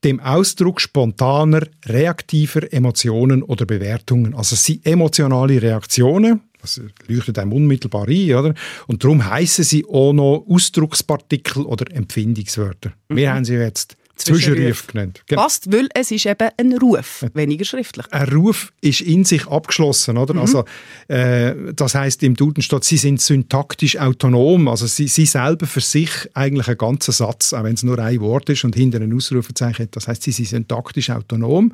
dem 0.03 0.19
Ausdruck 0.19 0.79
spontaner, 0.79 1.67
reaktiver 1.85 2.71
Emotionen 2.71 3.43
oder 3.43 3.65
Bewertungen. 3.65 4.33
Also 4.33 4.55
es 4.55 4.63
sind 4.63 4.85
emotionale 4.85 5.61
Reaktionen, 5.61 6.41
das 6.61 6.81
leuchtet 7.07 7.39
einem 7.39 7.53
unmittelbar 7.53 8.07
ein, 8.07 8.33
oder? 8.33 8.53
Und 8.87 9.03
darum 9.03 9.25
heißen 9.25 9.63
sie 9.63 9.85
auch 9.85 10.13
noch 10.13 10.45
Ausdruckspartikel 10.47 11.63
oder 11.63 11.93
Empfindungswörter. 11.93 12.91
Mhm. 13.09 13.15
Wir 13.15 13.33
haben 13.33 13.45
sie 13.45 13.55
jetzt 13.55 13.95
Zwischenruf 14.19 14.87
genannt. 14.87 15.21
Genau. 15.27 15.41
Passt, 15.41 15.71
weil 15.71 15.87
es 15.93 16.11
ist 16.11 16.25
eben 16.25 16.49
ein 16.57 16.77
Ruf, 16.77 17.25
weniger 17.33 17.65
schriftlich. 17.65 18.05
Ein 18.11 18.29
Ruf 18.29 18.71
ist 18.81 19.01
in 19.01 19.25
sich 19.25 19.47
abgeschlossen, 19.47 20.17
oder? 20.17 20.33
Mhm. 20.33 20.39
Also, 20.41 20.65
äh, 21.07 21.53
das 21.73 21.95
heißt 21.95 22.23
im 22.23 22.35
Duden 22.35 22.61
steht, 22.61 22.83
sie 22.83 22.97
sind 22.97 23.21
syntaktisch 23.21 23.97
autonom, 23.97 24.67
also 24.67 24.87
sie, 24.87 25.07
sie 25.07 25.25
selber 25.25 25.65
für 25.65 25.81
sich 25.81 26.11
eigentlich 26.33 26.67
einen 26.67 26.77
ganzen 26.77 27.11
Satz, 27.11 27.53
auch 27.53 27.63
wenn 27.63 27.73
es 27.73 27.83
nur 27.83 27.99
ein 27.99 28.19
Wort 28.19 28.49
ist 28.49 28.63
und 28.63 28.75
hinter 28.75 28.99
ein 29.01 29.15
Ausrufezeichen 29.15 29.83
hat. 29.85 29.95
Das 29.95 30.07
heißt, 30.07 30.23
sie 30.23 30.31
sind 30.31 30.47
syntaktisch 30.47 31.09
autonom 31.09 31.71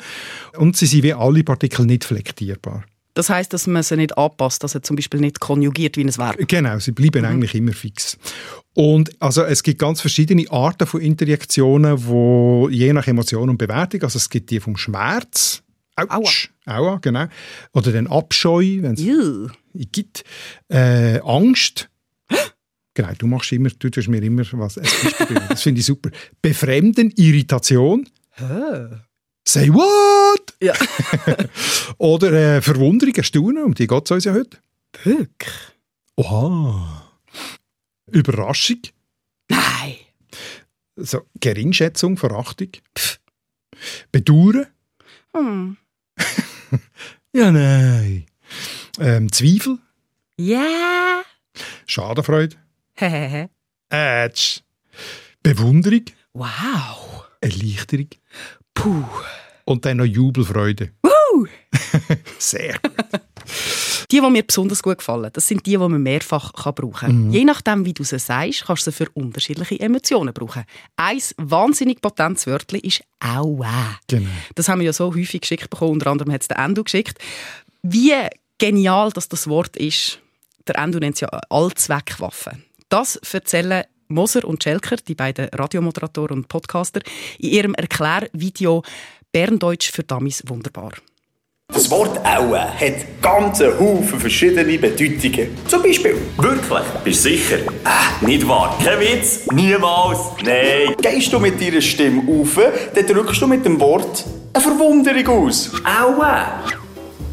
und 0.58 0.78
sie 0.78 0.86
sind 0.86 1.04
wie 1.04 1.14
alle 1.14 1.44
Partikel 1.44 1.86
nicht 1.86 2.04
flektierbar. 2.04 2.84
Das 3.16 3.30
heißt, 3.30 3.52
dass 3.54 3.66
man 3.66 3.82
sie 3.82 3.96
nicht 3.96 4.18
anpasst, 4.18 4.62
dass 4.64 4.76
er 4.76 4.84
zum 4.84 4.98
Beispiel 4.98 5.22
nicht 5.22 5.40
konjugiert 5.40 5.98
wie 5.98 6.04
ein 6.04 6.16
Verb. 6.16 6.38
Genau, 6.48 6.78
sie 6.80 6.92
bleiben 6.92 7.26
eigentlich 7.26 7.56
immer 7.56 7.72
fix. 7.72 8.18
Und 8.74 9.10
also 9.22 9.44
es 9.44 9.64
gibt 9.64 9.80
ganz 9.80 10.02
verschiedene 10.02 10.52
Arten 10.52 10.86
von 10.86 11.00
Interjektionen, 11.00 12.06
wo 12.06 12.68
je 12.70 12.92
nach 12.92 13.08
Emotion 13.08 13.50
und 13.50 13.58
Bewertung, 13.58 14.04
also 14.04 14.18
es 14.18 14.30
gibt 14.30 14.52
die 14.52 14.60
vom 14.60 14.76
Schmerz, 14.76 15.64
Autsch, 15.96 16.52
Aua, 16.66 16.98
genau, 17.02 17.28
oder 17.72 17.94
den 17.94 18.08
Abscheu, 18.08 18.82
wenn 18.82 18.96
es 18.96 19.88
gibt, 19.94 20.26
äh, 20.68 21.22
Angst, 21.22 21.90
genau, 22.94 23.14
du 23.18 23.28
machst 23.28 23.54
immer, 23.54 23.70
du 23.70 23.90
tust 23.90 24.10
mir 24.10 24.22
immer 24.22 24.44
was, 24.52 24.74
das 24.74 25.64
finde 25.64 25.80
ich 25.80 25.86
super, 25.86 26.10
Befremden, 26.42 27.12
Irritation, 27.16 28.10
Say 29.48 29.70
what? 29.70 30.56
Ja. 30.62 30.74
oder 31.98 32.34
äh, 32.58 32.62
Verwunderung, 32.62 33.16
Erstaunen, 33.16 33.64
um 33.64 33.74
die 33.76 33.88
geht 33.88 34.06
es 34.06 34.12
uns 34.12 34.26
ja 34.26 34.34
heute. 34.34 34.58
Wirklich? 35.04 35.54
Oha. 36.16 37.12
Überraschung. 38.12 38.82
Nein. 39.50 39.96
So, 40.96 41.22
Geringschätzung, 41.40 42.18
Verachtung. 42.18 42.70
Bedauern. 44.12 44.68
Hm. 45.34 45.78
Ja, 47.36 47.52
nein. 47.52 48.28
Ähm, 48.98 49.30
Zweifel. 49.30 49.80
Ja. 50.40 51.22
Schadenfreude. 51.86 52.56
Hehehe. 52.94 53.50
Ätsch. 53.90 54.62
Bewunderung. 55.44 56.06
wow. 56.32 57.26
Erleichterung. 57.42 58.08
Puh. 58.76 59.04
Und 59.66 59.84
dann 59.86 59.98
noch 59.98 60.06
Jubelfreude. 60.06 60.92
Woo. 61.02 61.48
Sehr 62.38 62.78
gut. 62.80 62.92
Die, 64.12 64.22
die 64.22 64.30
mir 64.30 64.44
besonders 64.44 64.84
gut 64.84 65.00
gefallen, 65.00 65.30
das 65.34 65.48
sind 65.48 65.66
die, 65.66 65.72
die 65.72 65.78
man 65.78 66.02
mehrfach 66.02 66.54
kann 66.54 66.76
brauchen 66.76 66.94
kann. 66.94 67.32
Je 67.32 67.44
nachdem, 67.44 67.86
wie 67.86 67.94
du 67.94 68.04
sie 68.04 68.20
sagst, 68.20 68.66
kannst 68.66 68.86
du 68.86 68.92
sie 68.92 68.98
für 68.98 69.10
unterschiedliche 69.12 69.80
Emotionen 69.80 70.34
brauchen. 70.34 70.64
Ein 70.96 71.22
wahnsinnig 71.38 72.02
potentes 72.02 72.46
Wörtchen 72.48 72.80
ist 72.82 73.04
«Aua». 73.20 74.00
Genau. 74.08 74.30
Das 74.54 74.70
haben 74.70 74.80
wir 74.80 74.86
ja 74.86 74.94
so 74.94 75.14
häufig 75.14 75.42
geschickt 75.42 75.70
bekommen, 75.70 75.94
unter 75.94 76.12
anderem 76.12 76.32
hat 76.32 76.42
es 76.42 76.48
der 76.48 76.60
Endo 76.60 76.84
geschickt. 76.84 77.18
Wie 77.82 78.14
genial 78.58 79.12
dass 79.12 79.28
das 79.28 79.48
Wort 79.48 79.76
ist, 79.76 80.20
der 80.68 80.78
Endo 80.78 81.00
nennt 81.00 81.16
es 81.16 81.22
ja 81.22 81.30
Allzweckwaffe. 81.50 82.58
Das 82.90 83.16
erzählen 83.16 83.84
Moser 84.08 84.46
und 84.46 84.64
Schelker, 84.64 84.98
die 85.08 85.16
beiden 85.16 85.50
Radiomoderatoren 85.50 86.40
und 86.40 86.48
Podcaster, 86.48 87.02
in 87.40 87.50
ihrem 87.50 87.74
Erklärvideo 87.74 88.84
«Berndeutsch 89.32 89.92
für 89.92 90.04
Dummies 90.04 90.44
wunderbar». 90.48 90.92
Das 91.74 91.90
Wort 91.90 92.20
Aue 92.24 92.60
hat 92.60 93.22
ganze 93.22 93.78
Haufen 93.80 94.20
verschiedene 94.20 94.78
Bedeutungen. 94.78 95.50
Zum 95.68 95.82
Beispiel. 95.82 96.16
Wirklich? 96.38 96.84
Bist 97.04 97.26
du 97.26 97.30
sicher? 97.30 97.58
Äh, 97.58 98.26
nicht 98.26 98.48
wahr. 98.48 98.78
Kein 98.84 99.00
Witz. 99.00 99.48
Niemals. 99.52 100.20
Nein. 100.44 100.96
Gehst 101.02 101.34
du 101.34 101.40
mit 101.40 101.60
deiner 101.60 101.82
Stimme 101.82 102.22
auf, 102.32 102.60
dann 102.94 103.08
drückst 103.08 103.42
du 103.42 103.48
mit 103.48 103.66
dem 103.66 103.80
Wort 103.80 104.24
eine 104.54 104.64
Verwunderung 104.64 105.48
aus. 105.48 105.72
Aue. 105.84 106.46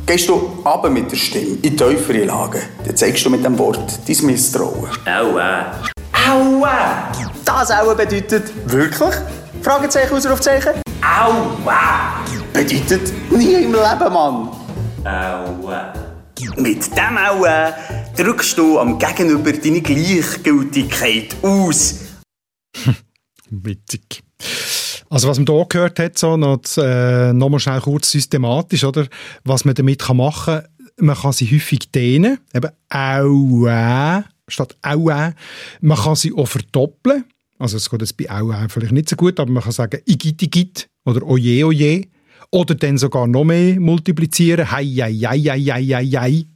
Gehst 0.07 0.29
du 0.29 0.59
aber 0.65 0.91
mit 0.91 1.13
der 1.13 1.17
Stimme 1.17 1.59
in 1.63 1.77
tiefere 1.77 2.25
Lagen, 2.25 2.63
dann 2.85 2.97
zeigst 2.97 3.25
du 3.25 3.31
mit 3.31 3.45
dem 3.45 3.57
Wort 3.59 4.01
dein 4.09 4.27
Misstrauen. 4.27 4.89
Aue. 5.07 5.67
Aue. 6.31 6.69
Das 7.45 7.71
Aue 7.71 7.97
bedeutet 7.97 8.53
wirklich? 8.71 9.15
Fragezeichen, 9.63 10.15
Ausrufzeichen. 10.15 10.73
Aua! 11.03 12.25
Bedeutet 12.53 13.13
nie 13.31 13.55
im 13.55 13.73
Leben, 13.73 14.13
Mann. 14.13 14.49
Aua. 15.05 15.93
Mit 16.57 16.97
dem 16.97 17.19
Aua 17.19 17.75
drückst 18.17 18.57
du 18.57 18.79
am 18.79 18.99
Gegenüber 18.99 19.53
deine 19.53 19.81
Gleichgültigkeit 19.81 21.37
aus. 21.43 22.01
Witzig. 23.51 24.23
Also 25.11 25.29
was 25.29 25.39
man 25.39 25.47
hier 25.47 25.67
gehört 25.69 25.99
hat, 25.99 26.19
so 26.19 26.37
noch, 26.37 26.61
äh, 26.79 27.33
noch 27.33 27.49
mal 27.49 27.59
schnell 27.59 27.81
kurz 27.81 28.11
systematisch, 28.11 28.85
oder? 28.85 29.07
was 29.45 29.65
man 29.65 29.75
damit 29.75 30.01
kann 30.01 30.17
machen 30.17 30.61
kann, 30.61 30.69
man 30.99 31.17
kann 31.17 31.33
sie 31.33 31.51
häufig 31.51 31.91
dehnen, 31.91 32.39
eben 32.55 32.71
«aua» 32.89 34.25
statt 34.49 34.77
«aua». 34.83 35.35
Man 35.81 35.99
kann 35.99 36.17
sie 36.17 36.33
auch 36.33 36.47
verdoppeln, 36.47 37.25
also 37.59 37.77
es 37.77 37.89
geht 37.89 38.01
jetzt 38.01 38.17
bei 38.17 38.31
«aua» 38.31 38.69
vielleicht 38.69 38.93
nicht 38.93 39.09
so 39.09 39.17
gut, 39.17 39.39
aber 39.39 39.51
man 39.51 39.63
kann 39.63 39.73
sagen 39.73 40.01
«igit, 40.07 40.43
igit» 40.43 40.89
oder 41.05 41.23
«oje, 41.27 41.65
oje» 41.67 42.09
oder 42.51 42.75
dann 42.75 42.99
sogar 42.99 43.27
noch 43.27 43.45
mehr 43.45 43.79
multiplizieren 43.81 44.71
«hei, 44.71 44.85
hei, 44.85 45.13
hei, 45.13 45.39
hei, 45.39 45.61
hei, 45.61 45.85
hei, 45.85 46.07
hei». 46.07 46.47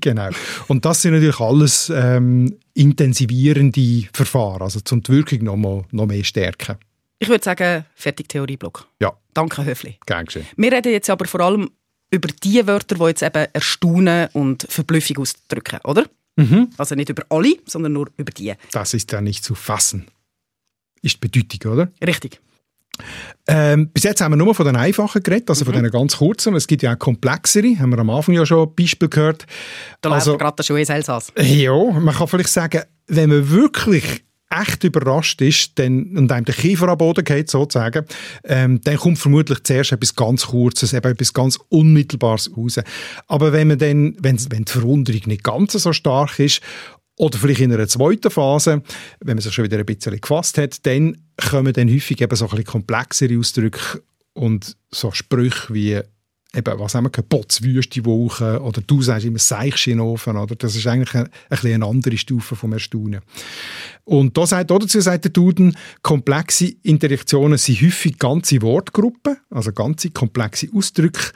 Genau. 0.00 0.28
Und 0.68 0.84
das 0.84 1.02
sind 1.02 1.14
natürlich 1.14 1.40
alles 1.40 1.90
ähm, 1.94 2.56
intensivierende 2.74 4.06
Verfahren, 4.12 4.62
also 4.62 4.80
zum 4.80 5.02
die 5.02 5.12
Wirkung 5.12 5.44
noch, 5.44 5.56
mal, 5.56 5.84
noch 5.90 6.06
mehr 6.06 6.22
stärken. 6.22 6.76
Ich 7.18 7.28
würde 7.28 7.44
sagen, 7.44 7.84
fertig 7.94 8.28
Theorieblock. 8.28 8.86
Ja. 9.00 9.12
Danke, 9.34 9.64
Höfli. 9.64 9.98
Gern 10.06 10.26
geschehen. 10.26 10.46
Wir 10.56 10.70
reden 10.70 10.92
jetzt 10.92 11.10
aber 11.10 11.26
vor 11.26 11.40
allem 11.40 11.70
über 12.10 12.28
die 12.42 12.66
Wörter, 12.66 12.94
die 12.96 13.04
jetzt 13.04 13.22
eben 13.22 13.46
Erstaunen 13.52 14.28
und 14.32 14.66
Verblüffung 14.68 15.18
ausdrücken, 15.18 15.78
oder? 15.84 16.06
Mhm. 16.36 16.70
Also 16.76 16.94
nicht 16.94 17.08
über 17.10 17.24
alle, 17.30 17.54
sondern 17.66 17.92
nur 17.92 18.08
über 18.16 18.30
die. 18.32 18.54
Das 18.72 18.94
ist 18.94 19.10
ja 19.12 19.20
nicht 19.20 19.44
zu 19.44 19.54
fassen. 19.54 20.06
Ist 21.02 21.22
die 21.22 21.28
Bedeutung, 21.28 21.72
oder? 21.72 21.92
Richtig. 22.04 22.40
Ähm, 23.46 23.90
bis 23.90 24.02
jetzt 24.02 24.20
haben 24.20 24.32
wir 24.32 24.36
nur 24.36 24.54
von 24.54 24.66
den 24.66 24.74
einfachen 24.76 25.22
geredet, 25.22 25.48
also 25.48 25.64
von 25.64 25.74
Mhm. 25.76 25.82
den 25.84 25.90
ganz 25.92 26.16
kurzen. 26.16 26.54
Es 26.56 26.66
gibt 26.66 26.82
ja 26.82 26.94
auch 26.94 26.98
komplexere, 26.98 27.78
haben 27.78 27.90
wir 27.90 27.98
am 27.98 28.10
Anfang 28.10 28.34
ja 28.34 28.44
schon 28.44 28.74
Beispiel 28.74 29.08
gehört. 29.08 29.46
Da 30.00 30.10
Also- 30.10 30.32
läuft 30.32 30.40
gerade 30.40 30.56
der 30.56 30.62
Schuh 30.64 30.76
ins 30.76 30.88
Elsass. 30.88 31.32
Ja, 31.38 31.72
man 31.92 32.14
kann 32.14 32.26
vielleicht 32.28 32.48
sagen, 32.50 32.82
wenn 33.06 33.30
man 33.30 33.48
wirklich 33.50 34.24
echt 34.50 34.84
überrascht 34.84 35.40
ist 35.42 35.78
dann, 35.78 36.16
und 36.16 36.32
einem 36.32 36.44
der 36.44 36.54
Kiefer 36.54 36.88
am 36.88 36.98
Boden 36.98 37.24
geht, 37.24 37.50
sozusagen, 37.50 38.04
ähm, 38.44 38.80
dann 38.82 38.96
kommt 38.96 39.18
vermutlich 39.18 39.62
zuerst 39.62 39.92
etwas 39.92 40.14
ganz 40.14 40.46
Kurzes, 40.46 40.92
eben 40.92 41.10
etwas 41.10 41.32
ganz 41.32 41.58
Unmittelbares 41.68 42.50
raus. 42.56 42.80
Aber 43.26 43.52
wenn 43.52 43.68
man 43.68 43.78
dann, 43.78 44.16
wenn, 44.20 44.38
wenn 44.50 44.64
die 44.64 44.72
Verwunderung 44.72 45.22
nicht 45.26 45.44
ganz 45.44 45.72
so 45.72 45.92
stark 45.92 46.38
ist, 46.38 46.60
oder 47.18 47.36
vielleicht 47.36 47.60
in 47.60 47.72
einer 47.72 47.88
zweiten 47.88 48.30
Phase, 48.30 48.82
wenn 49.20 49.36
man 49.36 49.42
sich 49.42 49.52
schon 49.52 49.64
wieder 49.64 49.78
ein 49.78 49.84
bisschen 49.84 50.20
gefasst 50.20 50.56
hat, 50.56 50.86
dann 50.86 51.16
kommen 51.50 51.72
dann 51.72 51.92
häufig 51.92 52.20
eben 52.20 52.36
so 52.36 52.44
ein 52.44 52.50
bisschen 52.50 52.64
komplexere 52.64 53.36
Ausdrücke 53.36 54.02
und 54.34 54.76
so 54.90 55.10
Sprüche 55.10 55.74
wie 55.74 56.00
eben, 56.54 56.78
was 56.78 56.94
haben 56.94 57.04
wir 57.04 57.10
Potzwüste 57.10 58.04
Woche 58.04 58.60
oder 58.62 58.80
du 58.80 59.02
sagst 59.02 59.26
immer 59.26 59.38
Seichschinofen, 59.38 60.36
oder? 60.36 60.56
Das 60.56 60.74
ist 60.74 60.86
eigentlich 60.86 61.14
eine, 61.14 61.24
ein 61.24 61.30
bisschen 61.50 61.74
eine 61.74 61.86
andere 61.86 62.16
Stufe 62.16 62.56
vom 62.56 62.72
Erstaunen. 62.72 63.20
Und 64.04 64.36
da 64.36 64.46
sagt, 64.46 64.70
dazu 64.70 65.00
sagt 65.00 65.24
der 65.24 65.32
Duden, 65.32 65.76
komplexe 66.02 66.74
Interaktionen 66.82 67.58
sind 67.58 67.82
häufig 67.82 68.18
ganze 68.18 68.62
Wortgruppen, 68.62 69.36
also 69.50 69.72
ganze 69.72 70.10
komplexe 70.10 70.68
Ausdrücke, 70.74 71.32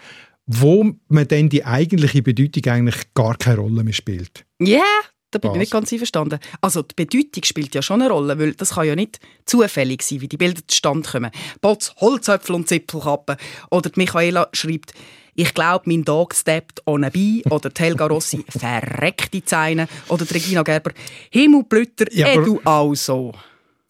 wo 0.46 0.92
man 1.08 1.28
dann 1.28 1.48
die 1.48 1.64
eigentliche 1.64 2.22
Bedeutung 2.22 2.72
eigentlich 2.72 3.14
gar 3.14 3.36
keine 3.36 3.58
Rolle 3.58 3.84
mehr 3.84 3.92
spielt. 3.92 4.44
Ja, 4.58 4.78
yeah, 4.78 5.11
da 5.32 5.38
bin 5.38 5.50
Was? 5.50 5.56
ich 5.56 5.60
nicht 5.60 5.72
ganz 5.72 5.92
einverstanden. 5.92 6.38
Also 6.60 6.82
die 6.82 6.94
Bedeutung 6.94 7.42
spielt 7.44 7.74
ja 7.74 7.82
schon 7.82 8.00
eine 8.02 8.10
Rolle, 8.12 8.38
weil 8.38 8.54
das 8.54 8.70
kann 8.74 8.86
ja 8.86 8.94
nicht 8.94 9.18
zufällig 9.46 10.02
sein, 10.02 10.20
wie 10.20 10.28
die 10.28 10.36
Bilder 10.36 10.60
zustande 10.68 11.08
kommen. 11.08 11.30
Potz, 11.60 11.92
Holzäpfel 11.96 12.54
und 12.54 12.68
Zipfelkappen. 12.68 13.36
Oder 13.70 13.90
die 13.90 13.98
Michaela 14.00 14.48
schreibt, 14.52 14.92
ich 15.34 15.54
glaube, 15.54 15.84
mein 15.86 16.04
Dog 16.04 16.34
steppt 16.34 16.86
on 16.86 17.04
a 17.04 17.08
bee. 17.08 17.42
Oder 17.50 17.70
die 17.70 17.82
Helga 17.82 18.06
Rossi, 18.06 18.44
verreckte 18.48 19.44
Zeine. 19.44 19.88
Oder 20.08 20.24
die 20.26 20.34
Regina 20.34 20.62
Gerber, 20.62 20.92
Himmelblüter, 21.30 22.06
Ja, 22.12 22.28
eh 22.28 22.32
aber- 22.36 22.44
du 22.44 22.60
auch 22.64 22.94
so. 22.94 23.32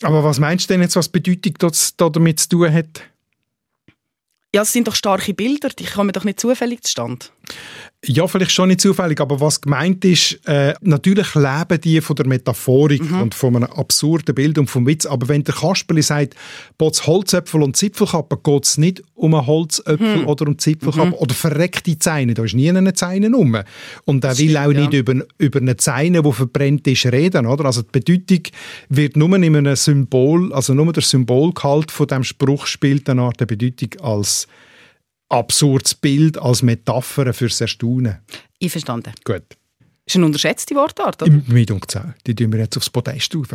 Aber 0.05 0.25
was 0.25 0.41
meinst 0.41 0.69
du 0.69 0.75
denn 0.75 0.83
jetzt, 0.83 0.97
was 0.97 1.09
Bedeutung 1.09 1.55
das, 1.59 1.97
da 1.97 2.09
damit 2.09 2.41
zu 2.41 2.49
tun 2.49 2.73
hat? 2.73 3.03
Ja, 4.55 4.63
es 4.63 4.73
sind 4.73 4.87
doch 4.89 4.95
starke 4.95 5.33
Bilder, 5.33 5.69
die 5.71 5.85
kommen 5.85 6.13
doch 6.13 6.25
nicht 6.25 6.39
zufällig 6.41 6.83
zustande. 6.83 7.27
Ja, 8.05 8.27
vielleicht 8.27 8.51
schon 8.51 8.67
nicht 8.67 8.81
zufällig, 8.81 9.21
aber 9.21 9.41
was 9.41 9.61
gemeint 9.61 10.05
ist, 10.05 10.41
äh, 10.49 10.75
natürlich 10.81 11.37
leben 11.37 11.81
die 11.85 12.01
von 12.01 12.17
der 12.17 12.27
Metaphorik 12.27 13.01
und 13.13 13.33
von 13.33 13.55
einem 13.55 13.71
absurden 13.71 14.35
Bild 14.35 14.59
und 14.59 14.69
vom 14.69 14.85
Witz, 14.89 15.07
aber 15.07 15.29
wenn 15.29 15.45
der 15.45 15.55
Kasperli 15.55 16.03
sagt, 16.03 16.35
«Bots 16.79 17.07
Holzäpfel 17.07 17.63
und 17.63 17.77
Zipfelkappe», 17.77 18.39
geht 18.43 18.65
es 18.65 18.77
nicht 18.77 19.05
um 19.15 19.37
einen 19.37 19.47
Holzäpfel 19.47 20.03
Hm. 20.17 20.27
oder 20.27 20.49
um 20.49 20.59
Zipfelkappe 20.59 21.17
oder 21.17 21.33
verreckte 21.33 21.97
Zeine, 21.97 22.35
da 22.35 22.43
ist 22.43 22.55
nie 22.55 22.69
eine 22.69 22.93
Zeine 22.93 23.31
rum. 23.31 23.57
Und 24.05 24.25
er 24.25 24.37
will 24.37 24.57
auch 24.57 24.65
stimmt, 24.65 24.81
nicht 24.81 24.95
ja. 24.95 24.99
über, 24.99 25.25
über 25.39 25.61
eine 25.61 25.77
Zeine, 25.77 26.25
die 26.25 26.33
verbrennt 26.33 26.89
ist, 26.89 27.07
reden, 27.07 27.47
oder? 27.47 27.67
Also 27.67 27.83
die 27.83 28.01
Bedeutung 28.01 28.53
wird 28.89 29.17
nur 29.17 29.37
in 29.37 29.57
einem 29.57 29.77
Symbol, 29.77 30.53
also 30.53 30.75
nur 30.75 30.93
der 30.93 31.05
Symbolgehalt 31.05 31.93
von 31.93 32.09
dem 32.09 32.25
Spruch 32.25 32.67
spielt 32.67 33.09
eine 33.09 33.23
Art 33.23 33.39
der 33.39 33.47
Bedeutung 33.47 33.91
als 34.01 34.49
absurdes 35.33 35.95
Bild, 35.95 36.39
als 36.39 36.63
Metapher 36.63 37.33
fürs 37.33 37.61
Erstaunen. 37.61 38.19
Einverstanden. 38.63 39.13
Gut. 39.25 39.43
Ist 40.05 40.17
eine 40.17 40.27
unterschätzte 40.27 40.75
Wortart, 40.75 41.23
oder? 41.23 41.33
Mit 41.47 41.71
und 41.71 41.91
Zell. 41.91 42.15
Die 42.27 42.35
tun 42.35 42.53
wir 42.53 42.61
jetzt 42.61 42.77
aufs 42.77 42.91
Podest 42.91 43.35
rauf. 43.35 43.49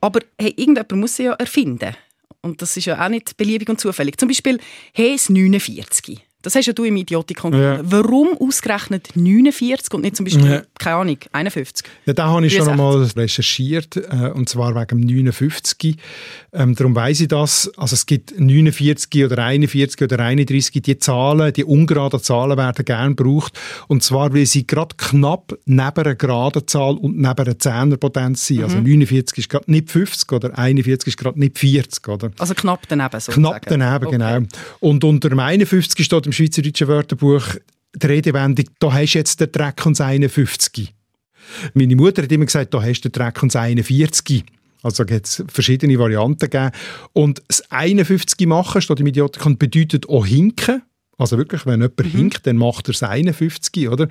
Aber 0.00 0.20
hey, 0.38 0.54
irgendjemand 0.56 0.92
muss 0.92 1.16
sie 1.16 1.24
ja 1.24 1.32
erfinden. 1.32 1.96
Und 2.42 2.62
das 2.62 2.76
ist 2.76 2.84
ja 2.84 3.04
auch 3.04 3.08
nicht 3.08 3.36
beliebig 3.36 3.68
und 3.68 3.80
zufällig. 3.80 4.18
Zum 4.18 4.28
Beispiel 4.28 4.60
«Hes 4.92 5.28
49». 5.28 6.20
Das 6.46 6.54
hast 6.54 6.66
ja 6.66 6.72
du 6.72 6.84
im 6.84 6.94
Idiotikon 6.96 7.52
Ja. 7.54 7.80
Warum 7.82 8.28
ausgerechnet 8.38 9.08
49 9.16 9.92
und 9.94 10.02
nicht 10.02 10.14
zum 10.14 10.26
Beispiel, 10.26 10.48
Ja. 10.48 10.62
keine 10.78 10.96
Ahnung, 10.96 11.18
51? 11.32 11.84
Ja, 12.04 12.12
da 12.12 12.28
habe 12.28 12.46
ich 12.46 12.52
schon 12.54 12.66
63. 12.66 12.70
einmal 12.70 13.02
recherchiert, 13.24 13.96
äh, 13.96 14.30
und 14.32 14.48
zwar 14.48 14.76
wegen 14.76 14.86
dem 14.86 15.00
59. 15.00 15.96
Ähm, 16.52 16.76
darum 16.76 16.94
weiss 16.94 17.18
ich 17.20 17.26
das. 17.26 17.68
Also 17.76 17.94
es 17.94 18.06
gibt 18.06 18.38
49 18.38 19.24
oder 19.24 19.38
41 19.44 20.00
oder 20.02 20.20
31, 20.20 20.82
die 20.82 20.96
Zahlen, 21.00 21.52
die 21.52 21.64
ungeraden 21.64 22.22
Zahlen 22.22 22.56
werden 22.56 22.84
gern 22.84 23.16
gebraucht. 23.16 23.58
Und 23.88 24.04
zwar, 24.04 24.32
weil 24.32 24.46
sie 24.46 24.68
gerade 24.68 24.94
knapp 24.96 25.58
neben 25.64 25.80
einer 25.96 26.14
geraden 26.14 26.64
Zahl 26.68 26.94
und 26.94 27.16
neben 27.16 27.26
einer 27.44 27.58
Zehnerpotenz 27.58 28.46
sind. 28.46 28.62
Also 28.62 28.78
49 28.78 29.36
ist 29.38 29.48
gerade 29.48 29.68
nicht 29.68 29.90
50 29.90 30.30
oder 30.30 30.56
41 30.56 31.08
ist 31.08 31.16
gerade 31.16 31.40
nicht 31.40 31.58
40, 31.58 32.06
oder? 32.06 32.30
Also 32.38 32.54
knapp 32.54 32.86
daneben 32.88 33.18
sozusagen. 33.18 33.42
Knapp 33.42 33.66
daneben, 33.66 34.10
genau. 34.12 34.38
Und 34.78 35.02
unter 35.02 35.28
dem 35.28 35.40
51 35.40 36.04
steht 36.04 36.26
im 36.26 36.35
Schweizerdeutschen 36.36 36.88
Wörterbuch 36.88 37.56
die 37.94 38.06
Redewendung, 38.06 38.66
da 38.78 38.92
hast 38.92 39.14
du 39.14 39.18
jetzt 39.18 39.40
den 39.40 39.50
Dreck 39.50 39.86
und 39.86 39.98
das 39.98 40.06
51. 40.06 40.94
Meine 41.74 41.96
Mutter 41.96 42.22
hat 42.22 42.32
immer 42.32 42.44
gesagt, 42.44 42.74
da 42.74 42.82
hast 42.82 43.00
du 43.00 43.08
den 43.08 43.12
Dreck 43.12 43.42
und 43.42 43.54
das 43.54 43.60
41. 43.60 44.44
Also 44.82 45.04
hat 45.04 45.24
es 45.24 45.42
verschiedene 45.48 45.98
Varianten 45.98 46.50
gegeben. 46.50 46.70
Und 47.12 47.42
das 47.48 47.62
51 47.70 48.46
machen, 48.46 48.82
steht 48.82 49.00
im 49.00 49.06
Idiotikon, 49.06 49.56
bedeutet 49.56 50.08
auch 50.08 50.26
hinken. 50.26 50.82
Also 51.18 51.38
wirklich, 51.38 51.64
wenn 51.64 51.80
jemand 51.80 52.02
hinkt, 52.02 52.46
dann 52.46 52.56
macht 52.56 52.88
er 52.88 52.92
das 52.92 53.02
51, 53.02 53.88
oder? 53.88 54.08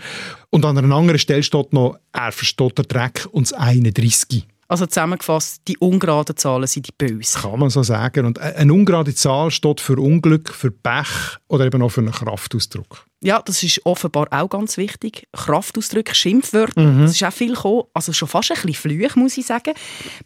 Und 0.49 0.65
an 0.65 0.77
einer 0.77 0.95
anderen 0.95 1.19
Stelle 1.19 1.43
steht 1.43 1.71
noch, 1.71 1.99
er 2.11 2.31
versteht 2.31 2.77
den 2.79 2.87
Dreck 2.87 3.27
und 3.31 3.51
das 3.51 3.53
31. 3.53 4.47
Also 4.67 4.87
zusammengefasst, 4.87 5.61
die 5.67 5.77
ungeraden 5.77 6.35
Zahlen 6.37 6.65
sind 6.65 6.87
die 6.87 6.91
böse. 6.97 7.37
Kann 7.39 7.59
man 7.59 7.69
so 7.69 7.83
sagen. 7.83 8.25
Und 8.25 8.39
eine 8.39 8.73
ungerade 8.73 9.13
Zahl 9.13 9.51
steht 9.51 9.79
für 9.79 9.97
Unglück, 9.99 10.49
für 10.51 10.71
Pech 10.71 11.37
oder 11.47 11.65
eben 11.65 11.81
auch 11.83 11.89
für 11.89 12.01
einen 12.01 12.11
Kraftausdruck. 12.11 13.05
Ja, 13.21 13.41
das 13.43 13.61
ist 13.61 13.85
offenbar 13.85 14.27
auch 14.31 14.49
ganz 14.49 14.77
wichtig. 14.77 15.27
Kraftausdrücke, 15.33 16.15
Schimpfwörter, 16.15 16.81
Mhm. 16.81 17.01
das 17.03 17.11
ist 17.11 17.23
auch 17.23 17.31
viel 17.33 17.53
gekommen. 17.53 17.83
Also 17.93 18.11
schon 18.11 18.27
fast 18.27 18.51
ein 18.51 18.55
bisschen 18.55 18.73
Flüch, 18.73 19.15
muss 19.15 19.37
ich 19.37 19.45
sagen. 19.45 19.73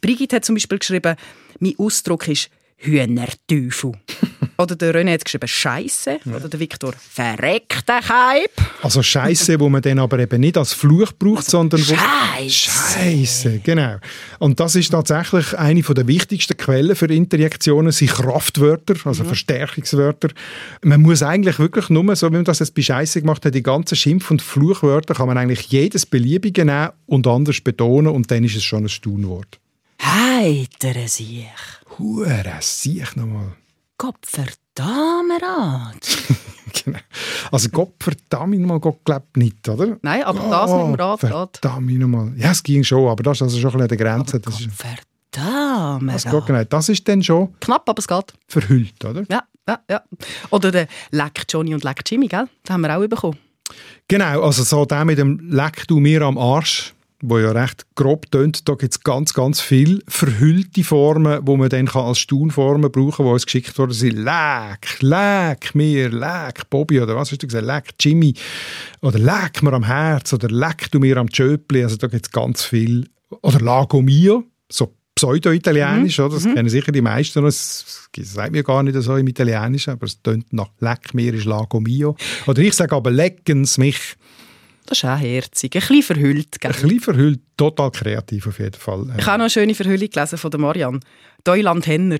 Brigitte 0.00 0.36
hat 0.36 0.44
zum 0.46 0.54
Beispiel 0.54 0.78
geschrieben, 0.78 1.16
mein 1.58 1.74
Ausdruck 1.78 2.26
ist 2.28 2.48
Hühnerteufel. 2.80 3.92
Oder 4.60 4.76
der 4.76 4.94
René 4.94 5.14
hat 5.14 5.24
geschrieben 5.24 5.48
Scheisse. 5.48 6.18
Oder 6.26 6.48
der 6.48 6.60
Viktor 6.60 6.92
Verreckte 6.92 7.94
Keib. 8.06 8.50
Also 8.82 9.02
Scheiße, 9.02 9.58
wo 9.58 9.70
man 9.70 9.80
dann 9.80 9.98
aber 9.98 10.18
eben 10.18 10.40
nicht 10.40 10.58
als 10.58 10.74
Fluch 10.74 11.12
braucht, 11.18 11.44
sondern 11.44 11.80
wo 11.80 11.94
Scheisse. 11.94 12.70
Scheiße, 12.70 13.60
genau. 13.60 13.96
Und 14.38 14.60
das 14.60 14.76
ist 14.76 14.90
tatsächlich 14.90 15.58
eine 15.58 15.80
der 15.80 16.06
wichtigsten 16.06 16.58
Quellen 16.58 16.94
für 16.94 17.06
Interjektionen, 17.06 17.90
sind 17.90 18.10
Kraftwörter, 18.10 18.94
also 19.04 19.24
Verstärkungswörter. 19.24 20.28
Man 20.82 21.00
muss 21.00 21.22
eigentlich 21.22 21.58
wirklich 21.58 21.88
nur, 21.88 22.14
so 22.14 22.28
wie 22.28 22.36
man 22.36 22.44
das 22.44 22.58
jetzt 22.58 22.74
bei 22.74 22.82
Scheiße 22.82 23.22
gemacht 23.22 23.44
hat, 23.46 23.54
die 23.54 23.62
ganzen 23.62 23.96
Schimpf- 23.96 24.30
und 24.30 24.42
Fluchwörter 24.42 25.14
kann 25.14 25.26
man 25.26 25.38
eigentlich 25.38 25.68
jedes 25.68 26.04
beliebige 26.04 26.66
nehmen 26.66 26.90
und 27.06 27.26
anders 27.26 27.62
betonen 27.62 28.12
und 28.12 28.30
dann 28.30 28.44
ist 28.44 28.56
es 28.56 28.64
schon 28.64 28.84
ein 28.84 28.88
Staunwort. 28.90 29.58
Heitere 30.02 31.08
sich. 31.08 31.46
Hure, 31.98 32.56
sieh 32.60 33.04
nochmal. 33.14 33.52
Gottverdammerat. 33.98 36.18
Genau. 36.84 36.98
Also 37.50 37.68
Gott 37.70 37.94
verdammt 37.98 38.60
nochmal, 38.60 38.78
Gott 38.78 39.04
glaubt 39.04 39.36
nicht, 39.36 39.68
oder? 39.68 39.98
Nein, 40.02 40.22
aber 40.22 40.38
das 40.38 40.70
mit 40.70 40.80
dem 40.80 40.94
Rad 40.94 41.20
geht. 41.20 41.30
Verdammt 41.30 41.98
nochmal. 41.98 42.32
Ja, 42.36 42.52
es 42.52 42.62
ging 42.62 42.84
schon, 42.84 43.08
aber 43.08 43.24
das 43.24 43.38
ist 43.38 43.42
also 43.42 43.58
schon 43.58 43.70
ein 43.72 43.72
bisschen 43.72 43.82
an 43.82 43.88
der 43.88 43.98
Grenze. 43.98 44.38
Das, 44.40 44.60
ist, 44.60 44.68
das, 44.68 44.86
Gottverdammerat. 45.32 46.46
genau. 46.46 46.64
das 46.64 46.88
ist 46.88 47.08
dann 47.08 47.22
schon 47.24 47.52
Knapp, 47.60 47.88
aber 47.88 47.98
es 47.98 48.06
geht. 48.06 48.34
verhüllt, 48.46 49.04
oder? 49.04 49.24
Ja, 49.28 49.42
ja, 49.68 49.80
ja. 49.90 50.02
Oder 50.50 50.70
der 50.70 50.86
Leck 51.10 51.42
Johnny 51.48 51.74
und 51.74 51.82
Leck 51.82 52.02
Jimmy, 52.06 52.28
gell? 52.28 52.46
Den 52.68 52.72
haben 52.72 52.80
wir 52.82 52.96
auch 52.96 53.06
bekommen. 53.06 53.38
Genau, 54.08 54.42
also 54.42 54.62
so 54.62 54.84
der 54.84 55.04
mit 55.04 55.18
dem 55.18 55.38
«Leck 55.50 55.86
du 55.86 56.00
mir 56.00 56.22
am 56.22 56.38
Arsch», 56.38 56.94
wo 57.22 57.38
ja 57.38 57.52
recht 57.52 57.86
grob 57.94 58.30
tönt, 58.30 58.68
da 58.68 58.74
gibt 58.74 58.92
es 58.92 59.00
ganz, 59.00 59.34
ganz 59.34 59.60
viele 59.60 60.00
verhüllte 60.08 60.84
Formen, 60.84 61.40
wo 61.42 61.56
man 61.56 61.68
dann 61.68 61.86
kann 61.86 62.04
als 62.04 62.18
Staunformen 62.18 62.90
brauchen 62.90 63.12
kann, 63.12 63.26
die 63.26 63.32
uns 63.32 63.46
geschickt 63.46 63.78
worden 63.78 63.92
sind. 63.92 64.16
«Leck», 64.16 65.00
«Leck 65.00 65.74
mir», 65.74 66.10
«Leck 66.10 66.70
Bobby» 66.70 67.00
oder 67.00 67.16
was 67.16 67.30
hast 67.30 67.42
du 67.42 67.46
gesagt? 67.46 67.66
«Leck 67.66 67.94
Jimmy» 68.00 68.34
oder 69.02 69.18
«Leck 69.18 69.62
mir 69.62 69.72
am 69.72 69.84
Herz» 69.84 70.32
oder 70.32 70.48
«Leck 70.48 70.90
du 70.90 70.98
mir 70.98 71.16
am 71.18 71.28
Tschöpli», 71.28 71.82
also 71.82 71.96
da 71.96 72.06
gibt 72.06 72.26
es 72.26 72.32
ganz 72.32 72.64
viel. 72.64 73.08
Oder 73.42 73.60
«Lago 73.60 74.00
mio», 74.00 74.44
so 74.70 74.94
pseudo-italienisch, 75.14 76.18
oder? 76.20 76.34
Das 76.34 76.44
kennen 76.44 76.68
sicher 76.68 76.92
die 76.92 77.02
meisten. 77.02 77.44
Das 77.44 78.08
sagt 78.16 78.52
mir 78.52 78.62
gar 78.62 78.82
nicht 78.82 79.00
so 79.02 79.16
im 79.16 79.28
Italienischen, 79.28 79.90
aber 79.90 80.06
es 80.06 80.22
tönt 80.22 80.52
nach 80.52 80.70
«Leck 80.78 81.12
mir» 81.12 81.34
ist 81.34 81.44
«Lago 81.44 81.80
mio». 81.80 82.16
Oder 82.46 82.62
ich 82.62 82.74
sage 82.74 82.96
aber 82.96 83.10
«Leckens 83.10 83.76
mich». 83.76 84.16
Das 84.86 84.98
ist 84.98 85.04
auch 85.04 85.18
herzig. 85.18 85.74
Ein 85.74 85.80
bisschen 85.80 86.02
verhüllt, 86.02 86.60
gell? 86.60 86.72
Ein 86.72 86.82
bisschen 86.82 87.00
verhüllt, 87.00 87.40
total 87.56 87.90
kreativ 87.90 88.46
auf 88.46 88.58
jeden 88.58 88.74
Fall. 88.78 89.06
Ich 89.18 89.26
habe 89.26 89.38
noch 89.38 89.44
eine 89.44 89.50
schöne 89.50 89.74
Verhüllung 89.74 90.10
gelesen 90.10 90.38
von 90.38 90.50
der 90.50 90.60
Marianne. 90.60 91.00
Deuland 91.44 91.86
Henner. 91.86 92.18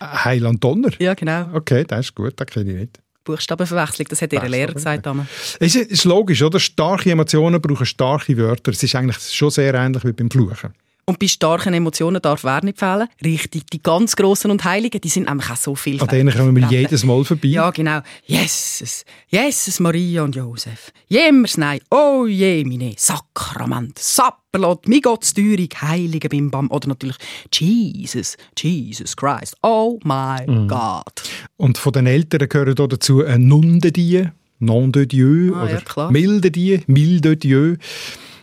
Heiland 0.00 0.62
Donner. 0.62 0.90
Ja, 0.98 1.14
genau. 1.14 1.48
Okay, 1.52 1.84
das 1.86 2.06
ist 2.06 2.14
gut, 2.14 2.34
das 2.36 2.46
kenne 2.46 2.70
ich 2.70 2.76
nicht. 2.76 2.98
Buchstabenverwechslung, 3.24 4.06
das 4.08 4.22
hat 4.22 4.32
ihre 4.32 4.48
Lehrer 4.48 4.72
gesagt. 4.72 5.04
damals. 5.04 5.28
Es 5.60 5.74
ist, 5.74 5.90
ist 5.90 6.04
logisch, 6.04 6.42
oder? 6.42 6.58
Starke 6.58 7.10
Emotionen 7.10 7.60
brauchen 7.60 7.84
starke 7.84 8.36
Wörter. 8.38 8.70
Es 8.70 8.82
ist 8.82 8.94
eigentlich 8.94 9.18
schon 9.18 9.50
sehr 9.50 9.74
ähnlich 9.74 10.04
wie 10.04 10.12
beim 10.12 10.30
Fluchen. 10.30 10.72
Und 11.08 11.18
bei 11.18 11.26
starken 11.26 11.72
Emotionen 11.72 12.20
darf 12.20 12.44
wer 12.44 12.62
nicht 12.62 12.78
fehlen? 12.78 13.08
Richtig, 13.24 13.66
die 13.70 13.82
ganz 13.82 14.14
Grossen 14.14 14.50
und 14.50 14.62
Heiligen, 14.64 15.00
die 15.00 15.08
sind 15.08 15.26
nämlich 15.26 15.48
auch 15.48 15.56
so 15.56 15.74
viel. 15.74 15.98
An 16.02 16.08
denen 16.08 16.34
kommen 16.36 16.54
wir 16.54 16.68
jedes 16.68 17.02
Mal 17.02 17.24
vorbei. 17.24 17.48
Ja, 17.48 17.70
genau. 17.70 18.00
Jesus, 18.26 19.06
Jesus, 19.28 19.80
Maria 19.80 20.22
und 20.24 20.36
Josef. 20.36 20.92
Jemers 21.08 21.56
nein, 21.56 21.80
oh 21.90 22.26
je, 22.26 22.62
meine 22.66 22.92
Sakrament, 22.98 23.98
Sapperlot, 23.98 24.86
mi 24.86 25.00
Gottsteuerung, 25.00 25.70
Heilige 25.80 26.28
Bimbam 26.28 26.70
oder 26.70 26.88
natürlich 26.88 27.16
Jesus, 27.54 28.36
Jesus 28.58 29.16
Christ, 29.16 29.56
oh 29.62 29.98
my 30.04 30.46
Mhm. 30.46 30.68
God. 30.68 31.22
Und 31.56 31.78
von 31.78 31.94
den 31.94 32.06
Eltern 32.06 32.46
gehören 32.50 32.74
da 32.74 32.86
dazu 32.86 33.24
ein 33.24 33.48
«Nom 33.48 33.80
de 33.80 33.92
Dieu», 33.92 34.26
«Nom 34.58 34.92
de 34.92 35.06
Dieu» 35.06 35.54
Ah, 35.54 35.64
ja, 35.64 35.72
oder 35.76 35.80
klar. 35.80 36.10
«Milde 36.12 36.50
Dieu», 36.50 36.80
«Milde 36.86 37.38
Dieu». 37.38 37.76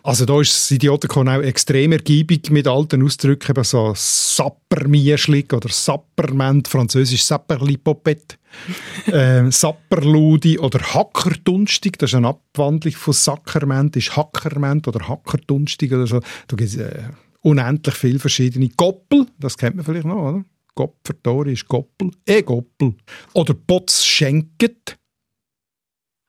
Also 0.05 0.25
da 0.25 0.39
ist 0.39 0.53
das 0.53 0.69
Idiotikon 0.69 1.27
auch 1.27 1.41
extrem 1.41 1.91
ergiebig 1.91 2.51
mit 2.51 2.67
alten 2.67 3.01
Ausdrücken, 3.01 3.49
eben 3.49 3.63
so 3.63 3.91
«Sappermieschlig» 3.95 5.51
oder 5.51 5.67
«Sapperment», 5.69 6.67
französisch 6.67 7.23
«Sapperlipopet», 7.23 8.37
ähm, 9.11 9.51
«Sapperludi» 9.51 10.59
oder 10.59 10.79
«Hackerdunstig», 10.79 11.97
das 11.97 12.11
ist 12.11 12.17
eine 12.17 12.27
Abwandlung 12.27 12.93
von 12.93 13.15
«Sackerment», 13.15 13.95
ist 13.95 14.15
«Hackerment» 14.15 14.87
oder 14.87 15.07
«Hackerdunstig» 15.07 15.91
oder 15.91 16.05
so. 16.05 16.19
Da 16.19 16.55
gibt 16.55 16.69
es 16.69 16.75
äh, 16.75 17.01
unendlich 17.41 17.95
viele 17.95 18.19
verschiedene. 18.19 18.69
«Goppel», 18.77 19.25
das 19.39 19.57
kennt 19.57 19.75
man 19.75 19.85
vielleicht 19.85 20.05
noch, 20.05 20.21
oder? 20.21 20.45
Gopfertori 20.75 21.53
ist 21.53 21.67
Goppel, 21.67 22.11
eh 22.27 22.43
Goppel. 22.43 22.93
Oder 23.33 23.55
Potz 23.55 24.03
schenket, 24.03 24.99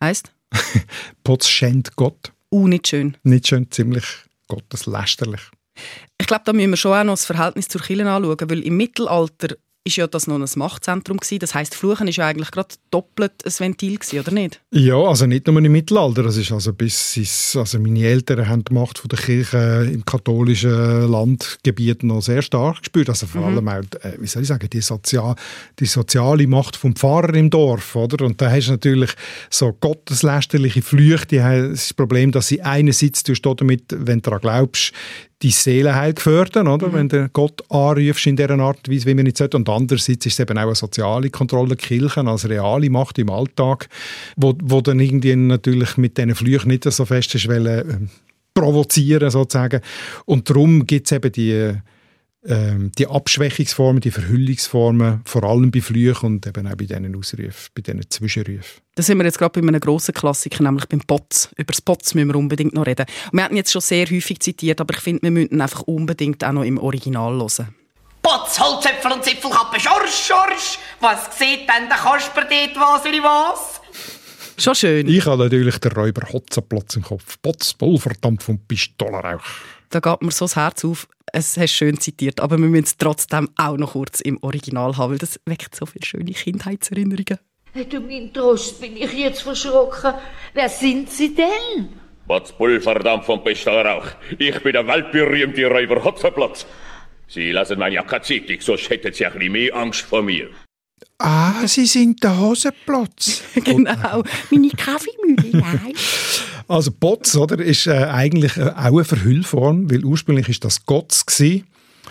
Heißt? 0.02 0.32
Potz 1.24 1.48
schenkt 1.48 1.94
Gott. 1.96 2.32
Uh, 2.50 2.68
nicht 2.68 2.88
schön. 2.88 3.16
Nicht 3.22 3.48
schön, 3.48 3.70
ziemlich 3.70 4.04
gotteslästerlich. 4.48 5.40
Ich 6.18 6.26
glaube, 6.26 6.42
da 6.44 6.52
müssen 6.52 6.70
wir 6.70 6.76
schon 6.76 6.92
auch 6.92 7.04
noch 7.04 7.12
das 7.12 7.26
Verhältnis 7.26 7.68
zur 7.68 7.80
Kirche 7.82 8.08
anschauen, 8.08 8.50
weil 8.50 8.62
im 8.62 8.76
Mittelalter 8.76 9.56
ist 9.86 9.96
ja 9.96 10.06
das 10.06 10.26
noch 10.26 10.36
ein 10.38 10.48
Machtzentrum 10.56 11.16
gewesen. 11.18 11.38
Das 11.38 11.54
heißt, 11.54 11.74
Fluchen 11.74 12.08
ist 12.08 12.16
ja 12.16 12.26
eigentlich 12.26 12.50
gerade 12.50 12.74
doppelt 12.90 13.32
ein 13.44 13.52
Ventil 13.56 13.96
gewesen, 13.98 14.20
oder 14.20 14.32
nicht? 14.32 14.60
Ja, 14.72 14.96
also 14.96 15.26
nicht 15.26 15.46
nur 15.46 15.56
im 15.64 15.70
Mittelalter. 15.72 16.22
Das 16.24 16.36
ist 16.36 16.50
also 16.52 16.72
bis 16.72 17.16
ins, 17.16 17.56
also 17.56 17.78
meine 17.78 18.04
Eltern 18.04 18.48
haben 18.48 18.64
die 18.64 18.74
Macht 18.74 18.98
von 18.98 19.08
der 19.08 19.18
Kirche 19.18 19.88
im 19.92 20.04
katholischen 20.04 21.08
Landgebiet 21.10 22.02
noch 22.02 22.20
sehr 22.20 22.42
stark 22.42 22.80
gespürt. 22.80 23.08
Also 23.08 23.26
vor 23.26 23.42
Mhm. 23.42 23.46
allem 23.46 23.68
auch, 23.68 24.04
äh, 24.04 24.16
wie 24.18 24.26
soll 24.26 24.42
ich 24.42 24.48
sagen, 24.48 24.68
die, 24.70 24.80
Sozial, 24.80 25.34
die 25.78 25.86
soziale 25.86 26.46
Macht 26.46 26.76
vom 26.76 26.94
Pfarrer 26.96 27.34
im 27.34 27.48
Dorf, 27.50 27.94
oder? 27.96 28.24
Und 28.26 28.40
da 28.40 28.50
hast 28.50 28.66
du 28.66 28.72
natürlich 28.72 29.10
so 29.50 29.72
gotteslästerliche 29.72 30.82
Flüche. 30.82 31.26
Die 31.26 31.42
haben 31.42 31.70
das 31.70 31.94
Problem, 31.94 32.32
dass 32.32 32.48
sie 32.48 32.60
einerseits 32.62 33.22
du 33.22 33.34
damit, 33.54 33.84
wenn 33.90 34.18
du 34.18 34.30
daran 34.30 34.40
glaubst, 34.40 34.92
die 35.42 35.50
Seelenheil 35.50 36.14
gefördern, 36.14 36.66
oder? 36.66 36.92
Wenn 36.92 37.08
du 37.08 37.28
Gott 37.28 37.62
anrufst 37.70 38.26
in 38.26 38.36
dieser 38.36 38.58
Art 38.58 38.88
und 38.88 38.94
Weise, 38.94 39.06
wie 39.06 39.14
man 39.14 39.24
nicht 39.24 39.36
sollte. 39.36 39.58
Und 39.58 39.68
andererseits 39.68 40.24
ist 40.24 40.32
es 40.32 40.40
eben 40.40 40.56
auch 40.56 40.62
eine 40.62 40.74
soziale 40.74 41.30
Kontrolle 41.30 41.76
Kirchen 41.76 42.26
als 42.26 42.48
reale 42.48 42.88
Macht 42.88 43.18
im 43.18 43.30
Alltag, 43.30 43.88
wo, 44.36 44.54
wo 44.62 44.80
dann 44.80 44.98
irgendwie 44.98 45.36
natürlich 45.36 45.98
mit 45.98 46.16
diesen 46.16 46.34
Flüchen 46.34 46.68
nicht 46.68 46.84
so 46.84 47.04
fest 47.04 47.34
ist, 47.34 47.48
wollen, 47.48 47.90
ähm, 47.90 48.08
provozieren 48.54 49.30
sozusagen. 49.30 49.82
Und 50.24 50.48
darum 50.48 50.86
gibt 50.86 51.06
es 51.06 51.12
eben 51.12 51.30
die, 51.30 51.74
ähm, 52.46 52.92
die 52.96 53.06
Abschwächungsformen, 53.06 54.00
die 54.00 54.10
Verhüllungsformen, 54.10 55.22
vor 55.24 55.44
allem 55.44 55.70
bei 55.70 55.80
Flüchen 55.80 56.26
und 56.26 56.46
eben 56.46 56.66
auch 56.66 56.76
bei 56.76 56.84
diesen 56.84 57.16
Ausrufen, 57.16 57.70
bei 57.74 57.82
diesen 57.82 58.10
Zwischenrufen. 58.10 58.82
Da 58.94 59.02
sind 59.02 59.18
wir 59.18 59.24
jetzt 59.24 59.38
gerade 59.38 59.60
bei 59.60 59.66
einem 59.66 59.80
grossen 59.80 60.14
Klassiker, 60.14 60.62
nämlich 60.62 60.86
beim 60.86 61.00
Potz. 61.00 61.50
Über 61.56 61.72
das 61.72 61.80
Potz 61.80 62.14
müssen 62.14 62.28
wir 62.28 62.36
unbedingt 62.36 62.74
noch 62.74 62.86
reden. 62.86 63.06
Wir 63.32 63.44
hatten 63.44 63.56
jetzt 63.56 63.72
schon 63.72 63.82
sehr 63.82 64.06
häufig 64.06 64.40
zitiert, 64.40 64.80
aber 64.80 64.94
ich 64.94 65.00
finde, 65.00 65.22
wir 65.22 65.30
müssen 65.30 65.52
ihn 65.52 65.60
einfach 65.60 65.82
unbedingt 65.82 66.44
auch 66.44 66.52
noch 66.52 66.64
im 66.64 66.78
Original 66.78 67.32
hören. 67.32 67.74
Potz, 68.22 68.58
Holzäpfel 68.58 69.12
und 69.12 69.24
Zipfelkappe, 69.24 69.78
Schorsch, 69.78 70.26
Schorsch. 70.26 70.78
Was 71.00 71.38
sieht 71.38 71.60
denn 71.60 71.88
der 71.88 71.96
Kasper 71.96 72.42
dort, 72.42 72.76
was 72.76 73.06
oder 73.06 73.22
was? 73.22 73.80
Schon 74.58 74.74
schön. 74.74 75.06
Ich 75.06 75.26
habe 75.26 75.44
natürlich 75.44 75.78
den 75.78 75.92
Räuber 75.92 76.26
Hotzenplatz 76.32 76.96
im 76.96 77.02
Kopf. 77.02 77.36
Potz, 77.42 77.74
Pulverdampf 77.74 78.48
und 78.48 78.66
Pistolenrauch. 78.66 79.44
Da 79.90 80.00
geht 80.00 80.22
mir 80.22 80.30
so 80.30 80.44
das 80.44 80.56
Herz 80.56 80.84
auf. 80.84 81.08
Es 81.32 81.56
hast 81.56 81.72
schön 81.72 81.98
zitiert, 81.98 82.40
aber 82.40 82.58
wir 82.58 82.66
müssen 82.66 82.84
es 82.84 82.96
trotzdem 82.96 83.48
auch 83.56 83.76
noch 83.76 83.92
kurz 83.92 84.20
im 84.20 84.42
Original 84.42 84.96
haben, 84.96 85.12
weil 85.12 85.18
das 85.18 85.40
weckt 85.44 85.74
so 85.74 85.86
viele 85.86 86.04
schöne 86.04 86.32
Kindheitserinnerungen. 86.32 87.38
Du 87.90 88.00
mein 88.00 88.32
Trost, 88.32 88.80
bin 88.80 88.96
ich 88.96 89.12
jetzt 89.12 89.42
verschrocken. 89.42 90.14
Wer 90.54 90.68
sind 90.68 91.10
Sie 91.10 91.34
denn? 91.34 91.88
Potz 92.26 92.52
Pulverdampf 92.52 93.28
und 93.28 93.44
Pistolenrauch. 93.44 94.06
Ich 94.38 94.58
bin 94.62 94.72
der 94.72 94.86
weltberühmte 94.86 95.66
Räuber 95.66 96.02
Hotzenplatz. 96.02 96.66
Sie 97.28 97.52
lassen 97.52 97.78
meine 97.78 97.96
Jacke 97.96 98.20
ziehen, 98.22 98.58
sonst 98.60 98.88
hätten 98.88 99.12
Sie 99.12 99.26
ein 99.26 99.32
bisschen 99.32 99.52
mehr 99.52 99.74
Angst 99.76 100.02
vor 100.02 100.22
mir. 100.22 100.48
Ah, 101.18 101.66
Sie 101.66 101.86
sind 101.86 102.22
der 102.22 102.38
Hosenplatz. 102.38 103.42
genau, 103.54 104.22
meine 104.50 104.70
Kaffeemühle, 104.70 105.50
nein. 105.52 105.94
Also 106.68 106.90
Potz, 106.90 107.36
oder, 107.36 107.62
ist 107.62 107.86
äh, 107.86 107.92
eigentlich 107.92 108.56
äh, 108.56 108.70
auch 108.70 108.84
eine 108.86 109.04
Verhüllform, 109.04 109.90
weil 109.90 110.04
ursprünglich 110.04 110.48
ist 110.48 110.64
das 110.64 110.84
Gotts. 110.84 111.24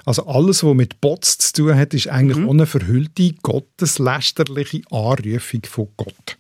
Also 0.06 0.28
alles, 0.28 0.64
was 0.64 0.76
mit 0.76 1.02
Potz 1.02 1.38
zu 1.38 1.54
tun 1.54 1.76
hat, 1.76 1.94
ist 1.94 2.08
eigentlich 2.08 2.38
Mhm. 2.38 2.50
eine 2.50 2.66
verhüllte, 2.66 3.34
gotteslästerliche 3.42 4.82
Anrufung 4.92 5.62
von 5.68 5.88
Gott. 5.98 6.38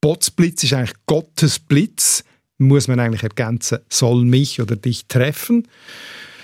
Potzblitz 0.00 0.64
ist 0.64 0.72
eigentlich 0.74 0.96
Gottes 1.06 1.58
Blitz, 1.58 2.24
muss 2.58 2.88
man 2.88 3.00
eigentlich 3.00 3.22
ergänzen, 3.22 3.78
soll 3.88 4.24
mich 4.24 4.60
oder 4.60 4.76
dich 4.76 5.06
treffen. 5.06 5.68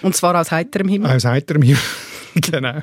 Und 0.03 0.15
zwar 0.15 0.41
aus 0.41 0.51
heiterem 0.53 0.89
Himmel. 0.89 1.11
Aus 1.11 1.25
heiterem 1.25 1.63
Himmel. 1.63 1.83
genau. 2.35 2.83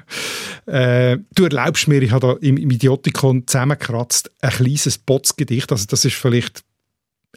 Äh, 0.66 1.18
du 1.34 1.46
erlaubst 1.46 1.88
mir, 1.88 2.02
ich 2.02 2.12
habe 2.12 2.28
da 2.28 2.34
im, 2.46 2.58
im 2.58 2.70
Idiotikon 2.70 3.48
zusammengekratzt, 3.48 4.32
ein 4.42 4.50
kleines 4.50 4.98
Potzgedicht. 4.98 5.72
Also 5.72 5.86
das 5.88 6.04
ist 6.04 6.16
vielleicht 6.16 6.64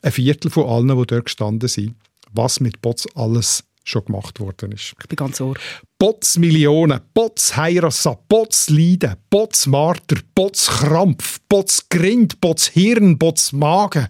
ein 0.03 0.13
Viertel 0.13 0.51
von 0.51 0.69
allen, 0.69 0.89
die 0.99 1.07
dort 1.07 1.27
gestanden 1.27 1.69
sind, 1.69 1.95
was 2.33 2.61
mit 2.61 2.81
Potz 2.83 3.07
alles 3.15 3.65
schon 3.85 4.05
gemacht 4.05 4.39
worden 4.41 4.73
ist. 4.73 4.95
Ich 5.01 5.09
bin 5.09 5.17
ganz 5.17 5.41
ohr. 5.41 5.57
Potz 5.99 6.37
Millionen, 6.37 7.01
Potz 7.15 7.57
Heirassa, 7.57 8.15
Potz 8.29 8.69
Leiden, 8.69 9.17
Potz 9.31 9.67
Marter, 9.67 10.19
Potz 10.35 10.67
Krampf, 10.67 11.39
Potz 11.49 11.89
Grind, 11.89 12.41
Potz 12.41 12.69
Hirn, 12.69 13.19
Potz 13.19 13.53
Magen, 13.53 14.09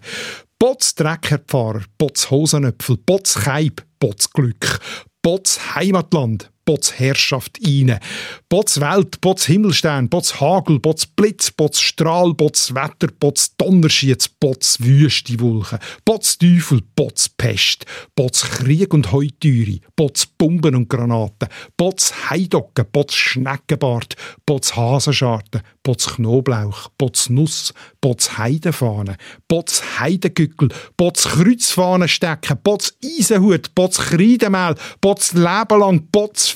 Potz 0.59 0.93
Dreckerpfarrer, 0.95 1.83
Potz 1.97 2.29
Hosenöpfel, 2.29 2.97
Potz 2.97 3.35
Keib, 3.35 3.81
Potz 3.99 4.29
Glück, 4.29 4.79
Potz 5.21 5.75
Heimatland, 5.75 6.51
Potz 6.69 6.99
Herrschaft 6.99 7.57
eine, 7.65 7.99
Potz 8.47 8.79
Welt, 8.79 9.21
Potz 9.21 9.45
Himmelstern, 9.47 10.07
Potz 10.07 10.39
Hagel, 10.39 10.79
Potz 10.79 11.07
Blitz, 11.07 11.49
Potz 11.49 11.79
Strahl, 11.79 12.35
Potz 12.35 12.75
Wetter, 12.75 13.07
Potz 13.19 13.55
Donnerschiez, 13.57 14.29
Potz 14.39 14.77
Wüste 14.79 15.39
Wolken, 15.39 15.79
Potz 16.05 16.37
Teufel, 16.37 16.83
Potz 16.95 17.27
Pest, 17.27 17.87
Potz 18.15 18.43
Krieg 18.43 18.93
und 18.93 19.11
Heutüre, 19.11 19.79
Potz 19.95 20.27
Bomben 20.27 20.75
und 20.75 20.89
Granaten, 20.89 21.49
Potz 21.75 22.13
Heidocken, 22.29 22.85
Potz 22.91 23.15
Schneckenbart, 23.15 24.15
Potz 24.45 24.75
Hasenscharten, 24.75 25.63
Potz 25.81 26.17
Knoblauch, 26.17 26.89
Potz 26.99 27.29
Nuss, 27.29 27.73
Potz 27.99 28.37
Heidenfahne, 28.37 29.17
Potz 29.47 29.81
Heidengückel, 29.99 30.69
Potz 30.97 31.29
Kreuzfahne 31.29 32.07
stecken, 32.07 32.59
Potz 32.61 32.93
Eisenhut, 33.03 33.73
Potz 33.73 33.97
Kreidemehl, 33.97 34.75
Potz 35.01 35.33
Leben 35.33 35.79
lang, 35.79 36.07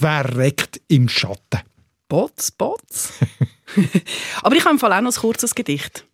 Potz 0.03 0.25
verreckt 0.25 0.81
im 0.89 1.07
Schatten. 1.07 1.61
Potz, 2.09 2.51
Potz. 2.51 3.13
Aber 4.43 4.53
ich 4.53 4.65
habe 4.65 4.73
im 4.73 4.79
Fall 4.79 4.91
auch 4.91 5.01
noch 5.01 5.15
ein 5.15 5.21
kurzes 5.21 5.55
Gedicht. 5.55 6.05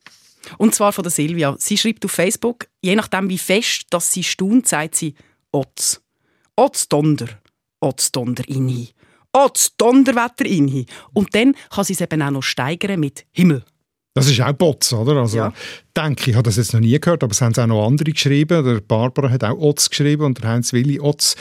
Und 0.60 0.76
zwar 0.76 0.94
von 0.94 1.04
der 1.04 1.12
Silvia. 1.12 1.56
Sie 1.58 1.76
schreibt 1.76 2.06
auf 2.06 2.12
Facebook, 2.12 2.68
je 2.82 2.96
nachdem 2.96 3.30
wie 3.30 3.40
fest, 3.40 3.88
dass 3.90 4.14
sie 4.14 4.24
staunt, 4.24 4.68
sagt 4.68 4.94
sie 4.96 5.16
Otz. 5.52 6.02
Otz 6.56 6.88
Donder. 6.88 7.30
Otz 7.80 8.12
Donder 8.12 8.48
inhi. 8.48 8.90
Otz 9.34 9.76
Donderwetter 9.76 10.46
inhi. 10.46 10.86
Und 11.14 11.34
dann 11.34 11.56
kann 11.72 11.84
sie 11.84 11.94
es 11.94 12.02
eben 12.02 12.22
auch 12.22 12.32
noch 12.32 12.44
steigern 12.44 13.00
mit 13.00 13.26
Himmel. 13.32 13.66
Das 14.20 14.30
ist 14.32 14.42
auch 14.42 14.54
Botz, 14.54 14.94
oder? 14.94 15.18
Also, 15.18 15.38
Ja. 15.38 15.54
denke 15.96 16.30
ich, 16.32 16.36
habe 16.36 16.44
das 16.44 16.58
jetzt 16.58 16.74
noch 16.74 16.80
nie 16.80 17.00
gehört, 17.00 17.24
aber 17.24 17.32
es 17.32 17.42
haben 17.42 17.56
auch 17.58 17.68
noch 17.68 17.86
andere 17.88 18.12
geschrieben. 18.12 18.64
Der 18.64 18.82
Barbara 18.82 19.30
hat 19.30 19.44
auch 19.44 19.58
Otz 19.58 19.90
geschrieben 19.90 20.24
und 20.26 20.42
der 20.42 20.50
Heinz 20.50 20.74
Willi 20.74 21.00
Otz. 21.00 21.36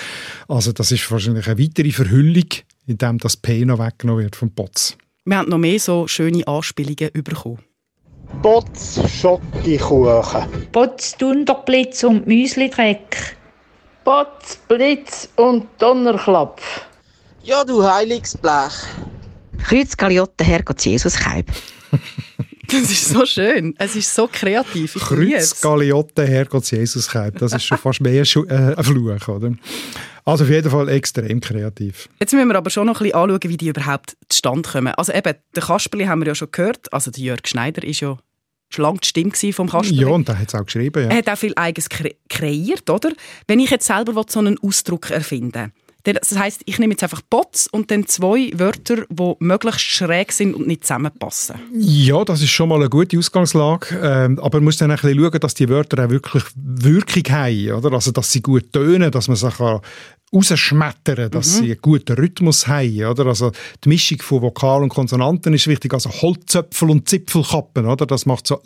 Also 0.49 0.73
das 0.73 0.93
ist 0.93 1.11
wahrscheinlich 1.11 1.47
eine 1.49 1.59
weitere 1.59 1.91
Verhüllung, 1.91 2.49
indem 2.87 3.19
das 3.19 3.37
P 3.37 3.65
noch 3.65 3.79
weggenommen 3.79 4.23
wird 4.25 4.37
vom 4.37 4.51
Botz. 4.51 4.97
Wir 5.25 5.37
haben 5.39 5.51
noch 5.51 5.59
mehr 5.59 5.79
so 5.79 6.07
schöne 6.07 6.47
Anspielungen 6.47 7.11
bekommen. 7.13 7.59
Potz 8.43 9.01
Schokokuchen. 9.21 10.43
Potz 10.73 11.17
Dunderblitz 11.17 12.05
und 12.05 12.27
Müslidreck. 12.27 13.37
Potz, 14.05 14.57
Blitz 14.69 15.29
und 15.37 15.67
Donnerklapp. 15.79 16.61
Ja, 17.43 17.63
du 17.65 17.83
heiliges 17.83 18.37
Blech. 18.37 18.73
Kreuz 19.63 19.97
Galiotte, 19.97 20.45
Herrgott 20.45 20.81
Jesus 20.85 21.15
Keib. 21.17 21.47
Das 22.73 22.91
ist 22.91 23.09
so 23.09 23.25
schön. 23.25 23.75
Es 23.79 23.97
ist 23.97 24.15
so 24.15 24.29
kreativ. 24.31 24.97
Ich 24.97 25.03
Kreuz. 25.03 25.61
Galiotte, 25.61 26.27
Herrgott 26.27 26.71
Jesus 26.71 27.09
Keib. 27.09 27.39
Das 27.39 27.55
ist 27.55 27.65
schon 27.65 27.79
fast 27.79 28.01
mehr 28.01 28.23
äh, 28.23 28.75
ein 28.75 28.85
Fluch, 28.85 29.29
oder? 29.29 29.55
Also 30.25 30.45
auf 30.45 30.51
jeden 30.51 30.71
Fall 30.71 30.91
extrem 30.91 31.41
kreativ. 31.41 32.11
Jetzt 32.21 32.35
müssen 32.35 32.49
wir 32.49 32.57
aber 32.57 32.69
schon 32.69 32.87
noch 32.87 33.01
ein 33.01 33.05
bisschen 33.05 33.19
anschauen, 33.19 33.41
wie 33.45 33.57
die 33.57 33.69
überhaupt 33.69 34.17
zustande 34.29 34.69
kommen. 34.69 34.93
Also 34.95 35.15
eben, 35.15 35.35
den 35.57 35.63
Kasperli 35.63 36.05
haben 36.05 36.21
wir 36.21 36.27
ja 36.27 36.35
schon 36.35 36.49
gehört. 36.53 36.93
Also 36.93 37.11
der 37.11 37.23
Jörg 37.23 37.47
Schneider 37.47 37.83
ist 37.83 38.01
ja 38.01 38.19
schon 38.69 38.83
lange 38.83 38.99
die 38.99 39.09
Stimme 39.09 39.53
vom 39.55 39.71
Kasperli. 39.71 40.03
Ja, 40.03 40.09
und 40.09 40.29
da 40.29 40.37
hat 40.37 40.49
es 40.49 40.55
auch 40.55 40.67
geschrieben, 40.67 41.05
ja. 41.05 41.09
Er 41.09 41.17
hat 41.17 41.29
auch 41.31 41.39
viel 41.39 41.55
Eigenes 41.57 41.89
kre 41.89 42.15
kreiert, 42.29 42.91
oder? 42.91 43.13
Wenn 43.47 43.61
ich 43.61 43.71
jetzt 43.71 43.87
selber 43.87 44.15
will, 44.15 44.25
so 44.29 44.41
einen 44.41 44.59
Ausdruck 44.59 45.11
erfinden 45.11 45.55
will, 45.55 45.73
das 46.05 46.39
heisst, 46.39 46.63
ich 46.65 46.79
nehme 46.79 46.93
jetzt 46.93 47.03
einfach 47.03 47.21
Bots 47.23 47.67
und 47.67 47.91
dann 47.91 48.07
zwei 48.07 48.51
Wörter, 48.55 49.05
die 49.11 49.35
möglichst 49.41 49.81
schräg 49.81 50.33
sind 50.33 50.55
und 50.55 50.67
nicht 50.67 50.85
zusammenpassen. 50.85 51.57
Ja, 51.75 52.25
das 52.25 52.41
ist 52.41 52.51
schon 52.51 52.69
mal 52.69 52.77
eine 52.77 52.89
gute 52.89 53.19
Ausgangslage. 53.19 53.99
Ähm, 54.03 54.39
aber 54.39 54.59
man 54.59 54.65
muss 54.65 54.79
dann 54.79 54.91
ein 54.91 54.97
bisschen 54.97 55.19
schauen, 55.19 55.41
dass 55.41 55.55
die 55.55 55.69
Wörter 55.69 56.05
auch 56.05 56.11
wirklich 56.11 56.45
Wirkung 56.55 57.25
haben. 57.31 57.73
Oder? 57.73 57.93
Also, 57.93 58.11
dass 58.13 58.31
sie 58.33 58.41
gut 58.43 58.73
tönen, 58.73 59.11
dass 59.11 59.29
man 59.29 59.37
sie 59.37 59.51
kann 59.51 59.81
rausschmettern 60.33 61.31
dass 61.31 61.47
Mhm. 61.47 61.65
sie 61.65 61.73
einen 61.73 61.81
guten 61.83 62.13
Rhythmus 62.17 62.67
haben. 62.67 63.05
Oder? 63.05 63.27
Also, 63.27 63.53
die 63.85 63.89
Mischung 63.89 64.21
von 64.23 64.43
Vokal 64.43 64.83
und 64.83 64.91
Konsonanten 64.91 65.53
ist 65.55 65.67
wichtig. 65.67 65.93
Also 65.95 66.11
Holzzöpfel 66.11 66.91
und 66.91 67.09
Zipfelkappen. 67.09 67.87
Oder? 67.87 68.07
Das 68.07 68.27
macht 68.27 68.47
so 68.47 68.61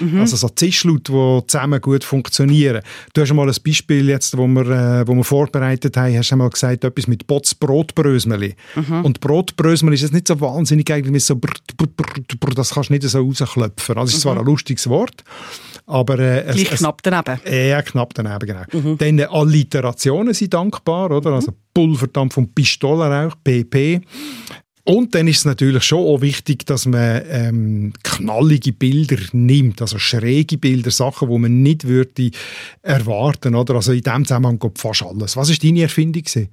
Mhm. 0.00 0.20
Also 0.20 0.36
so 0.36 0.48
Zischlaute, 0.48 1.12
die 1.12 1.46
zusammen 1.46 1.80
gut 1.80 2.04
funktionieren. 2.04 2.82
Du 3.14 3.20
hast 3.22 3.32
mal 3.32 3.48
ein 3.48 3.54
Beispiel, 3.64 4.08
jetzt, 4.08 4.36
wo, 4.36 4.46
wir, 4.46 4.66
äh, 4.70 5.06
wo 5.08 5.14
wir 5.14 5.24
vorbereitet 5.24 5.96
haben, 5.96 6.16
hast 6.16 6.30
du 6.30 6.36
mal 6.36 6.50
gesagt, 6.50 6.84
etwas 6.84 7.06
mit 7.06 7.26
Bots 7.26 7.54
Brotbrösmeli. 7.54 8.54
Mhm. 8.76 9.04
Und 9.04 9.20
Brotbrösmeli 9.20 9.94
ist 9.94 10.02
jetzt 10.02 10.12
nicht 10.14 10.28
so 10.28 10.40
wahnsinnig 10.40 10.90
eigentlich 10.92 11.24
so 11.24 11.36
brr, 11.36 11.52
brr, 11.76 11.86
brr, 12.38 12.54
das 12.54 12.70
kannst 12.74 12.90
du 12.90 12.94
nicht 12.94 13.02
so 13.08 13.20
rausklopfen. 13.20 13.96
Also 13.96 14.08
es 14.10 14.14
ist 14.14 14.20
zwar 14.22 14.34
Mhm. 14.34 14.40
ein 14.40 14.46
lustiges 14.46 14.88
Wort, 14.88 15.24
aber 15.86 16.18
äh, 16.18 16.42
es, 16.44 16.56
Gleich 16.56 16.68
knapp 16.78 17.02
daneben. 17.02 17.40
ja, 17.46 17.82
knapp 17.82 18.14
daneben, 18.14 18.46
genau. 18.70 18.94
Dann 18.96 19.18
äh, 19.18 19.24
Alliterationen 19.24 20.34
sind 20.34 20.54
dankbar, 20.54 21.10
oder? 21.10 21.32
Also 21.32 21.52
Pulverdampf 21.74 22.36
und 22.36 22.54
Pistolenrauch, 22.54 23.34
PP. 23.44 24.00
Und 24.84 25.14
dann 25.14 25.28
ist 25.28 25.38
es 25.38 25.44
natürlich 25.44 25.84
schon 25.84 25.98
auch 26.00 26.20
wichtig, 26.22 26.64
dass 26.66 26.86
man 26.86 27.22
ähm, 27.28 27.92
knallige 28.02 28.72
Bilder 28.72 29.18
nimmt, 29.32 29.80
also 29.82 29.98
schräge 29.98 30.58
Bilder, 30.58 30.90
Sachen, 30.90 31.28
die 31.30 31.38
man 31.38 31.62
nicht 31.62 31.86
würde 31.86 32.30
erwarten 32.82 33.54
oder? 33.54 33.74
Also 33.76 33.92
in 33.92 34.00
dem 34.02 34.24
Zusammenhang 34.24 34.58
geht 34.58 34.78
fast 34.78 35.02
alles. 35.02 35.36
Was 35.36 35.50
war 35.50 35.56
deine 35.62 35.82
Erfindung? 35.82 36.22
Gewesen? 36.22 36.48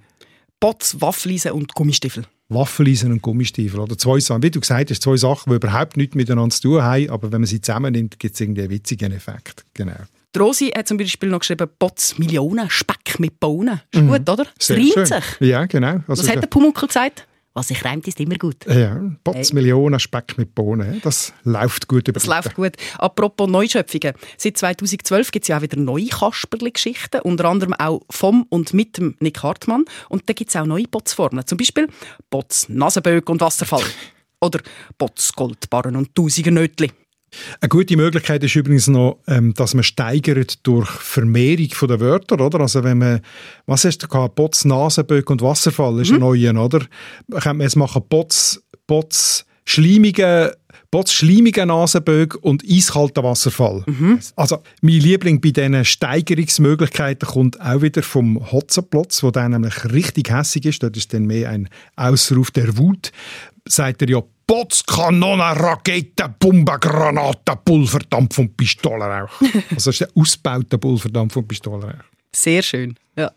Bots, 0.60 1.00
Waffeleisen 1.00 1.52
und 1.52 1.74
Gummistiefel. 1.74 2.26
Waffeleisen 2.50 3.12
und 3.12 3.22
Gummistiefel. 3.22 3.80
Oder 3.80 3.98
zwei 3.98 4.20
Sachen, 4.20 4.42
wie 4.44 4.52
du 4.52 4.60
gesagt 4.60 4.90
hast, 4.90 5.02
zwei 5.02 5.18
Sachen, 5.18 5.50
die 5.52 5.56
überhaupt 5.58 5.98
nichts 5.98 6.16
miteinander 6.16 6.56
zu 6.56 6.62
tun 6.64 6.82
haben, 6.82 7.10
aber 7.10 7.32
wenn 7.32 7.42
man 7.42 7.46
sie 7.48 7.62
zusammennimmt, 7.62 8.20
gibt 8.20 8.36
es 8.36 8.42
irgendwie 8.42 8.62
einen 8.62 8.72
witzigen 8.72 9.12
Effekt. 9.12 9.66
Genau. 9.74 9.94
Die 10.36 10.40
Rosi 10.40 10.68
hat 10.76 10.88
zum 10.88 10.98
Beispiel 10.98 11.30
noch 11.30 11.40
geschrieben, 11.40 11.68
Bots, 11.80 12.18
Millionen, 12.18 12.70
Speck 12.70 13.20
mit 13.20 13.40
Bohnen. 13.40 13.82
Ist 13.92 14.02
Mhm. 14.02 14.08
gut, 14.10 14.30
oder? 14.30 14.46
Es 14.60 14.68
Sehr 14.68 14.78
reimt 14.78 14.94
schön. 14.94 15.06
sich. 15.06 15.24
Ja, 15.42 15.66
genau. 15.66 16.02
Also 16.08 16.24
Was 16.24 16.30
hat 16.30 16.42
der 16.42 16.48
Pumuckl 16.48 16.88
gesagt? 16.88 17.26
Was 17.58 17.70
sich 17.70 17.84
reimt, 17.84 18.08
ist 18.08 18.20
immer 18.20 18.36
gut. 18.36 18.68
Ja, 18.68 19.02
Bots, 19.24 19.52
Millionen, 19.52 20.00
Speck 20.00 20.38
mit 20.38 20.54
Bohnen. 20.54 21.02
Das 21.04 21.34
läuft 21.44 21.88
gut 21.88 22.08
über 22.08 22.20
Das 22.20 22.28
läuft 22.28 22.54
gut. 22.54 22.74
Apropos 23.00 23.50
Neuschöpfungen. 23.50 24.14
Seit 24.38 24.58
2012 24.58 25.32
gibt 25.32 25.46
es 25.46 25.48
ja 25.48 25.58
auch 25.58 25.64
wieder 25.64 25.76
neue 25.76 26.06
Kasperli-Geschichten, 26.06 27.20
unter 27.22 27.46
anderem 27.46 27.74
auch 27.74 28.02
vom 28.12 28.44
und 28.50 28.76
mit 28.76 29.00
dem 29.00 29.16
Nick 29.22 29.42
Hartmann. 29.42 29.86
Und 30.08 30.30
da 30.30 30.34
gibt 30.34 30.52
es 30.52 30.56
auch 30.56 30.68
neue 30.68 30.84
Botsformen. 30.84 31.48
Zum 31.48 31.58
Beispiel 31.58 31.88
Bots 32.30 32.70
Nasenböck 32.70 33.28
und 33.28 33.42
Wasserfall. 33.42 33.82
Oder 34.40 34.60
Bots 35.00 35.34
Goldbarren 35.34 35.96
und 35.96 36.14
Tausiger 36.14 36.52
Nötli. 36.52 36.92
Eine 37.60 37.70
gute 37.70 37.98
Möglichkeit 37.98 38.44
ist 38.44 38.56
übrigens 38.56 38.88
noch, 38.88 39.20
ähm, 39.28 39.54
dass 39.54 39.74
man 39.74 39.84
steigert 39.84 40.66
durch 40.66 40.90
Vermehrung 40.90 41.70
der 41.90 42.00
Wörter, 42.00 42.40
oder? 42.40 42.62
Also 42.62 42.84
wenn 42.84 43.00
man, 43.00 43.22
was 43.66 43.86
hast 43.86 44.00
du 44.00 44.08
gehabt? 44.08 44.36
Bots, 44.36 44.66
Nasenböck 44.66 45.30
und 45.30 45.42
Wasserfall 45.42 46.00
ist 46.02 46.12
ein 46.12 46.20
neuer, 46.20 46.56
oder? 46.56 46.86
Könnte 47.32 47.54
man 47.54 47.62
jetzt 47.62 47.76
machen 47.76 48.02
Bots, 48.08 48.64
Bots, 48.88 49.46
schleimige, 49.66 50.56
Bots, 50.90 51.14
schleimige 51.14 51.66
Nasenböck 51.66 52.36
und 52.36 52.64
eiskalter 52.68 53.24
Wasserfall. 53.24 53.84
Also 54.38 54.64
mein 54.82 55.02
Liebling 55.02 55.42
bei 55.42 55.52
diesen 55.52 55.84
Steigerungsmöglichkeiten 55.84 57.28
kommt 57.28 57.60
auch 57.60 57.82
wieder 57.82 58.02
vom 58.04 58.52
Hotzenplotz, 58.52 59.22
wo 59.22 59.32
der 59.32 59.50
nämlich 59.50 59.92
richtig 59.92 60.32
hässig 60.32 60.66
ist. 60.66 60.82
Dort 60.82 60.96
ist 60.96 61.14
dann 61.14 61.26
mehr 61.26 61.50
ein 61.50 61.68
Ausruf 61.98 62.52
der 62.52 62.78
Wut. 62.78 63.12
Sagt 63.68 64.02
er 64.02 64.10
ja 64.10 64.24
Bots, 64.48 64.86
Kanonen, 64.86 65.42
Raketen, 65.42 66.34
Bomben, 66.40 66.80
Granaten, 66.80 67.58
Pulverdampf 67.66 68.40
und 68.40 68.56
Pistolenrauch. 68.56 69.42
also 69.42 69.64
das 69.76 69.88
ist 69.88 70.02
der 70.02 70.10
ausgebaute 70.16 70.78
Pulverdampf 70.78 71.36
und 71.36 71.48
Pistolenrauch. 71.50 72.06
Sehr 72.34 72.62
schön. 72.62 72.96
Ja. 73.18 73.32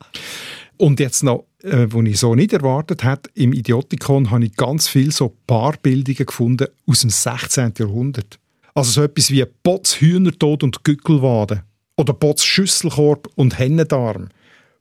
Und 0.77 1.01
jetzt 1.01 1.25
noch, 1.25 1.47
äh, 1.63 1.87
was 1.89 2.07
ich 2.07 2.21
so 2.21 2.35
nicht 2.37 2.53
erwartet 2.53 3.03
hätte, 3.03 3.29
im 3.35 3.53
Idiotikon 3.53 4.31
habe 4.31 4.45
ich 4.45 4.55
ganz 4.55 4.89
viele 4.89 5.11
so 5.11 5.37
Paarbildungen 5.47 6.25
gefunden 6.25 6.69
aus 6.87 7.01
dem 7.01 7.11
16. 7.11 7.75
Jahrhundert. 7.77 8.39
Also 8.75 8.93
so 8.93 9.03
etwas 9.03 9.31
wie 9.31 9.45
Bots 9.65 10.01
Hühnertod 10.01 10.63
und 10.63 10.85
Gückelwade. 10.85 11.65
Oder 11.97 12.15
Bots 12.15 12.45
Schüsselkorb 12.45 13.29
und 13.35 13.59
Hennendarm. 13.59 14.29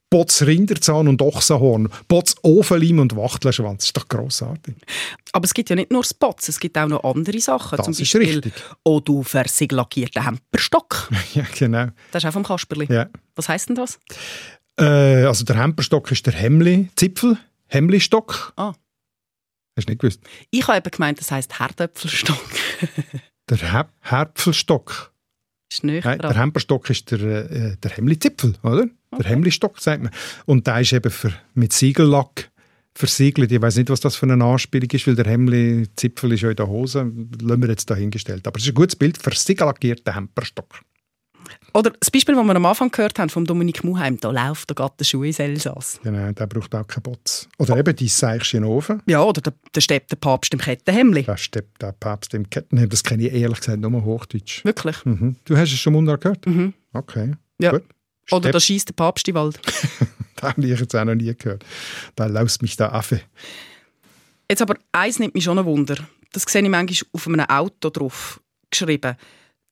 Bots 0.09 0.45
Rinderzahn 0.45 1.07
und 1.07 1.21
Ochsenhorn. 1.21 1.89
Bots 2.07 2.35
Ofenleim 2.41 2.99
und 2.99 3.15
Wachtelschwanz. 3.15 3.81
Das 3.81 3.85
ist 3.87 3.97
doch 3.97 4.07
grossartig. 4.07 4.75
Aber 5.33 5.45
es 5.45 5.53
gibt 5.53 5.69
ja 5.69 5.75
nicht 5.75 5.91
nur 5.91 6.03
Spots, 6.03 6.49
es 6.49 6.59
gibt 6.59 6.77
auch 6.77 6.87
noch 6.87 7.03
andere 7.03 7.39
Sachen. 7.39 7.77
Das 7.77 7.85
Zum 7.85 7.91
ist 7.91 7.99
Beispiel 7.99 8.39
richtig. 8.39 8.53
«Oh, 8.83 8.99
du 8.99 9.21
versieglackierter 9.21 10.25
Hemperstock». 10.25 11.09
ja, 11.33 11.45
genau. 11.57 11.87
Das 12.11 12.23
ist 12.23 12.27
auch 12.29 12.33
vom 12.33 12.43
Kasperli. 12.43 12.87
Ja. 12.91 13.07
Was 13.35 13.49
heisst 13.49 13.69
denn 13.69 13.75
das? 13.75 13.99
Äh, 14.79 15.25
also 15.25 15.45
der 15.45 15.61
Hemperstock 15.61 16.11
ist 16.11 16.25
der 16.25 16.33
Hemli-Zipfel. 16.33 17.37
Hemlistock. 17.67 18.53
Ah. 18.55 18.73
Hast 19.77 19.87
du 19.87 19.91
nicht 19.91 20.01
gewusst? 20.01 20.21
Ich 20.49 20.67
habe 20.67 20.79
eben 20.79 20.89
gemeint, 20.91 21.19
das 21.19 21.29
heisst 21.31 21.59
Herdöpfelstock. 21.59 22.43
Der 23.49 23.57
Hep 23.73 23.87
Herpfelstock. 24.01 25.11
ist 25.71 25.83
nicht 25.83 26.05
Nein, 26.05 26.19
der 26.19 26.37
Hemperstock 26.37 26.87
ist 26.91 27.09
der, 27.09 27.19
äh, 27.19 27.77
der 27.77 27.91
Hemli-Zipfel, 27.91 28.53
oder? 28.61 28.85
Der 29.17 29.25
Hemlistock, 29.25 29.79
sagt 29.79 30.03
man. 30.03 30.11
Und 30.45 30.67
der 30.67 30.81
ist 30.81 30.93
eben 30.93 31.11
für, 31.11 31.33
mit 31.53 31.73
Siegellack 31.73 32.51
versiegelt. 32.93 33.51
Ich 33.51 33.61
weiß 33.61 33.77
nicht, 33.77 33.89
was 33.89 34.01
das 34.01 34.15
für 34.15 34.27
eine 34.27 34.43
Anspielung 34.43 34.89
ist, 34.91 35.07
weil 35.07 35.15
der 35.15 35.25
Hemli-Zipfel 35.25 36.33
ist 36.33 36.41
ja 36.41 36.49
in 36.49 36.55
der 36.55 36.67
Hose. 36.67 37.11
Lassen 37.41 37.61
wir 37.61 37.69
jetzt 37.69 37.89
dahingestellt. 37.89 38.45
Aber 38.47 38.57
es 38.57 38.63
ist 38.63 38.69
ein 38.69 38.75
gutes 38.75 38.95
Bild 38.95 39.17
für 39.17 39.33
siegellackierten 39.33 40.13
Hemperstock. 40.13 40.81
Oder 41.73 41.91
das 41.99 42.11
Beispiel, 42.11 42.35
das 42.35 42.43
wir 42.43 42.55
am 42.55 42.65
Anfang 42.65 42.91
gehört 42.91 43.19
haben, 43.19 43.29
von 43.29 43.45
Dominik 43.45 43.83
Muheim, 43.83 44.19
da 44.19 44.31
läuft 44.31 44.69
der 44.69 44.75
Gatte 44.75 45.03
Schuh 45.03 45.23
ins 45.23 45.39
Elsass. 45.39 45.99
Genau, 46.03 46.31
der 46.31 46.47
braucht 46.47 46.73
auch 46.75 46.85
keinen 46.85 47.03
Bots. 47.03 47.47
Oder 47.57 47.77
eben 47.77 47.95
die 47.95 48.07
Seichchen 48.07 48.63
Ofen. 48.63 49.01
Ja, 49.07 49.23
oder 49.23 49.41
der, 49.41 49.53
der 49.73 49.81
steppt 49.81 50.11
der 50.11 50.17
Papst 50.17 50.53
im 50.53 50.59
Kettenhemli. 50.59 51.23
Der 51.23 51.37
steppt 51.37 51.81
der 51.81 51.91
Papst 51.93 52.33
im 52.33 52.49
Kettenhemd. 52.49 52.91
Das 52.91 53.03
kenne 53.03 53.27
ich 53.27 53.33
ehrlich 53.33 53.59
gesagt 53.59 53.79
nur 53.79 54.03
Hochdeutsch. 54.03 54.63
Wirklich? 54.65 55.03
Mhm. 55.05 55.35
Du 55.45 55.57
hast 55.57 55.71
es 55.71 55.79
schon 55.79 55.93
munter 55.93 56.17
gehört? 56.17 56.45
Mhm. 56.45 56.73
Okay. 56.93 57.33
Ja. 57.59 57.71
Gut. 57.71 57.83
Oder 58.31 58.51
da 58.51 58.59
schießt 58.59 58.89
der 58.89 58.93
Papst 58.93 59.27
den 59.27 59.35
Wald. 59.35 59.59
Das 60.41 60.51
habe 60.51 60.65
ich 60.65 60.79
jetzt 60.79 60.95
auch 60.95 61.03
noch 61.03 61.15
nie 61.15 61.35
gehört. 61.35 61.65
Da 62.15 62.25
laust 62.25 62.61
mich 62.61 62.77
der 62.77 62.93
Affe. 62.93 63.19
Jetzt 64.49 64.61
aber 64.61 64.77
eins 64.93 65.19
nimmt 65.19 65.35
mich 65.35 65.43
schon 65.43 65.59
ein 65.59 65.65
Wunder. 65.65 65.97
Das 66.31 66.43
sehe 66.43 66.61
ich 66.61 66.69
manchmal 66.69 67.09
auf 67.11 67.27
einem 67.27 67.41
Auto 67.41 67.89
drauf 67.89 68.39
geschrieben. 68.71 69.17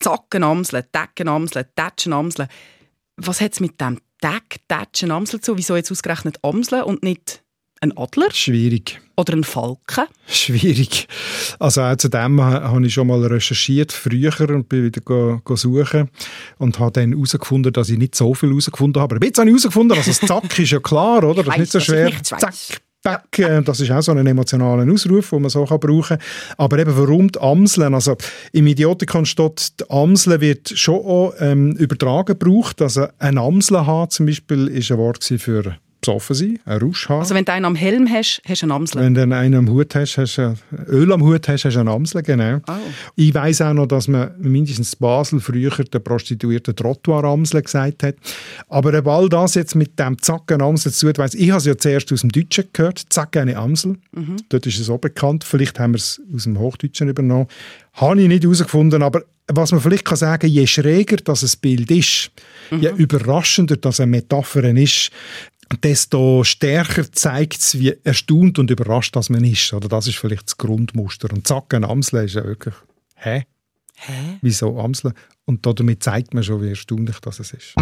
Zacken 0.02 0.44
Amseln, 0.44 0.84
Decken 0.94 1.30
Amseln, 1.30 1.68
Tätschen 1.74 2.12
Amseln. 2.12 2.50
Was 3.16 3.40
hat 3.40 3.54
es 3.54 3.62
mit 3.62 3.80
dem 3.80 4.02
Deck, 4.22 4.60
Tätschen 4.68 5.12
Amseln 5.12 5.42
zu? 5.42 5.58
Wieso 5.58 5.78
jetzt 5.78 5.92
ausgerechnet 5.92 6.38
Amseln 6.44 6.84
und 6.84 7.02
nicht 7.02 7.44
ein 7.82 7.98
Adler? 7.98 8.28
Schwierig. 8.32 9.00
Oder 9.16 9.34
ein 9.34 9.44
Falken? 9.44 10.06
Schwierig. 10.28 11.08
Also 11.60 11.82
auch 11.82 11.96
zu 11.96 12.08
dem 12.10 12.42
ha- 12.42 12.70
habe 12.70 12.86
ich 12.86 12.94
schon 12.94 13.08
mal 13.08 13.24
recherchiert, 13.26 13.92
früher, 13.92 14.34
und 14.50 14.70
bin 14.70 14.84
wieder 14.86 15.02
go, 15.02 15.42
go 15.44 15.56
suchen 15.56 16.10
und 16.60 16.80
habe 16.80 16.92
dann 16.92 17.12
herausgefunden, 17.14 17.74
dass 17.74 17.90
ich 17.90 17.98
nicht 17.98 18.16
so 18.16 18.34
viel 18.34 18.50
herausgefunden 18.50 19.02
habe. 19.02 19.16
Aber 19.16 19.26
jetzt 19.26 19.38
habe 19.40 19.50
ich 19.50 19.54
herausgefunden, 19.54 19.98
also 19.98 20.10
das 20.12 20.20
Zack 20.22 20.60
ist 20.60 20.72
ja 20.72 20.80
klar, 20.80 21.24
oder? 21.24 21.44
Das 21.44 21.56
ist 21.56 21.60
nicht 21.60 21.72
so 21.72 21.80
schwer. 21.80 22.12
Zack, 22.24 22.54
Back, 23.04 23.40
äh, 23.40 23.62
das 23.62 23.80
ist 23.80 23.92
auch 23.92 24.02
so 24.02 24.12
ein 24.12 24.26
emotionaler 24.26 24.92
Ausruf, 24.92 25.30
den 25.30 25.42
man 25.42 25.50
so 25.50 25.64
kann 25.66 25.80
brauchen 25.80 26.18
kann. 26.18 26.28
Aber 26.58 26.80
eben, 26.80 26.98
warum 26.98 27.32
die 27.32 27.40
Amseln? 27.40 27.94
Also 27.94 28.18
im 28.52 28.68
Idiotikon 28.68 29.26
steht, 29.26 29.80
die 29.80 29.90
Amseln 29.90 30.42
wird 30.42 30.70
schon 30.70 30.96
auch 30.96 31.34
ähm, 31.40 31.72
übertragen 31.74 32.38
gebraucht. 32.38 32.82
Also 32.82 33.08
ein 33.20 33.38
Amsel 33.38 33.86
haben 33.86 34.10
zum 34.10 34.26
Beispiel 34.26 34.68
ist 34.68 34.92
ein 34.92 34.98
Wort 34.98 35.24
für 35.24 35.78
besoffen 36.02 36.36
sein, 36.36 36.60
ein 36.66 36.78
Rausch 36.80 37.10
haben. 37.10 37.20
Also 37.20 37.36
wenn 37.36 37.46
du 37.46 37.52
einen 37.52 37.66
am 37.66 37.76
Helm 37.76 38.08
hast, 38.10 38.42
hast 38.48 38.62
du 38.62 38.66
einen 38.66 38.72
Amsel. 38.72 39.02
Wenn 39.02 39.14
du 39.14 39.22
einen 39.24 39.56
am 39.56 39.70
Hut 39.70 39.96
hast, 39.96 40.18
hast 40.18 40.38
du 40.38 40.42
ein- 40.50 40.58
Öl 40.88 41.12
am 41.12 41.22
Hut 41.24 41.48
hast, 41.48 41.66
hast 41.66 41.74
du 41.76 41.80
einen 41.80 41.90
Amsel, 41.90 42.22
genau. 42.24 42.60
Oh. 42.68 42.72
Ich 43.16 43.34
weiss 43.34 43.62
auch 43.62 43.74
noch, 43.74 43.88
dass 43.88 44.08
man 44.08 44.32
mindestens 44.40 44.94
in 44.94 45.00
Basel 45.00 45.40
früher 45.40 45.72
den 45.72 46.04
Prostituierten 46.04 46.76
Trottoir-Amsel 46.76 47.62
gesagt 47.62 48.04
hat. 48.04 48.16
Aber 48.70 48.98
ob 48.98 49.08
all 49.08 49.30
das 49.30 49.56
jetzt 49.56 49.76
mit 49.76 49.98
dem 50.00 50.18
Zacken 50.22 50.62
Amsel 50.62 50.92
zu 50.92 51.12
tun 51.12 51.18
weiss, 51.18 51.34
ich 51.34 51.50
habe 51.50 51.60
es 51.60 51.66
ja 51.66 51.78
zuerst 51.78 52.12
aus 52.14 52.22
dem 52.22 52.32
Deutschen 52.32 52.66
gehört, 52.74 53.04
Zacken 53.10 53.44
eine 53.44 53.58
Amsel. 53.58 53.98
Mhm. 54.14 54.38
Dort 54.50 54.66
ist 54.66 54.80
es 54.80 54.90
auch 54.90 55.00
bekannt. 55.00 55.44
Vielleicht 55.44 55.80
haben 55.80 55.94
wir 55.94 55.98
es 55.98 56.22
aus 56.34 56.44
dem 56.44 56.60
Hochdeutschen 56.60 57.10
übernommen. 57.10 57.48
Habe 57.94 58.22
ich 58.22 58.28
nicht 58.28 58.44
herausgefunden, 58.44 59.02
aber 59.02 59.24
was 59.50 59.72
man 59.72 59.80
vielleicht 59.82 60.04
kann 60.06 60.18
sagen, 60.18 60.48
je 60.48 60.68
schräger 60.68 61.16
das 61.18 61.42
ein 61.42 61.60
Bild 61.62 61.90
ist, 61.90 62.32
je 62.70 62.92
überraschender 62.98 63.78
das 63.78 64.00
eine 64.02 64.12
Metapher 64.12 64.64
ist, 64.76 65.10
desto 65.84 66.44
stärker 66.44 67.12
zeigt 67.12 67.58
es, 67.58 67.80
wie 67.80 67.96
erstaunt 68.04 68.60
und 68.60 68.72
überrascht 68.72 69.16
das 69.16 69.30
man 69.30 69.44
ist. 69.44 69.74
Oder 69.74 69.88
das 69.88 70.08
ist 70.08 70.18
vielleicht 70.18 70.48
das 70.48 70.58
Grundmuster. 70.58 71.32
Und 71.32 71.48
zack, 71.48 71.74
ein 71.74 71.84
Amsel 71.84 72.26
ist 72.26 72.36
ja 72.36 72.44
wirklich, 72.44 72.76
hä? 73.16 73.46
Hä? 73.96 74.38
Wieso 74.42 74.80
Amsel? 74.80 75.14
Und 75.46 75.66
damit 75.66 76.04
zeigt 76.04 76.34
man 76.34 76.44
schon, 76.44 76.62
wie 76.62 76.70
erstaunlich 76.70 77.20
das 77.20 77.40
es 77.40 77.54
ist. 77.54 77.76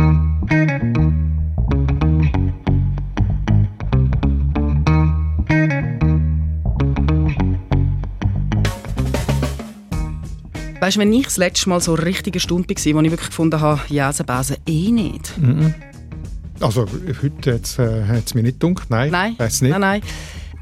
Weißt 10.85 10.97
du, 10.97 11.01
wenn 11.01 11.13
ich 11.13 11.25
das 11.25 11.37
letzte 11.37 11.69
Mal 11.69 11.81
so 11.81 11.95
richtig 11.95 12.39
Stunde 12.39 12.69
war, 12.69 12.93
wo 12.93 13.01
ich 13.01 13.11
wirklich 13.11 13.29
gefunden 13.29 13.59
habe, 13.59 13.81
Jäsenbesen 13.89 14.57
eh 14.67 14.91
nicht. 14.91 15.37
Mhm. 15.37 15.73
Also 16.59 16.85
heute 17.21 17.53
hat 17.55 17.63
es 17.65 17.77
äh, 17.79 18.35
mir 18.35 18.43
nicht 18.43 18.59
gedacht. 18.59 18.89
Nein, 18.89 19.11
Nein, 19.11 19.35
weiss 19.37 19.61
nicht. 19.61 19.71
nein, 19.71 19.81
nein. 19.81 20.01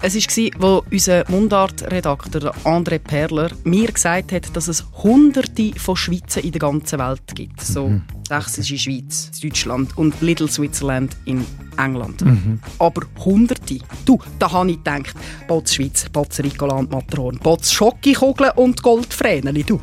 Es 0.05 0.15
war, 0.15 0.49
wo 0.59 0.83
unser 0.91 1.23
Mundart-Redakteur 1.29 2.53
André 2.65 2.99
Perler 2.99 3.51
mir 3.63 3.89
gesagt 3.89 4.33
hat, 4.33 4.53
dass 4.53 4.67
es 4.67 4.83
hunderte 5.01 5.71
von 5.79 5.95
Schweizer 5.95 6.43
in 6.43 6.51
der 6.51 6.59
ganzen 6.59 6.99
Welt 6.99 7.21
gibt. 7.35 7.61
So 7.61 7.87
Mhm. 7.87 8.01
Sächsische 8.27 8.77
Schweiz, 8.77 9.31
Deutschland 9.41 9.97
und 9.97 10.19
Little 10.21 10.49
Switzerland 10.49 11.15
in 11.25 11.45
England. 11.77 12.21
Mhm. 12.23 12.59
Aber 12.79 13.01
hunderte. 13.23 13.79
Du, 14.05 14.19
da 14.39 14.51
habe 14.51 14.71
ich 14.71 14.77
gedacht, 14.77 15.13
Bots 15.47 15.75
Schweiz, 15.75 16.05
Bots 16.11 16.39
Ricoland 16.43 16.91
Matron, 16.91 17.37
Bots 17.41 17.71
Schockikugeln 17.71 18.51
und 18.55 18.81
Goldfrähneli, 18.81 19.63
du. 19.63 19.79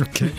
Okay. 0.00 0.30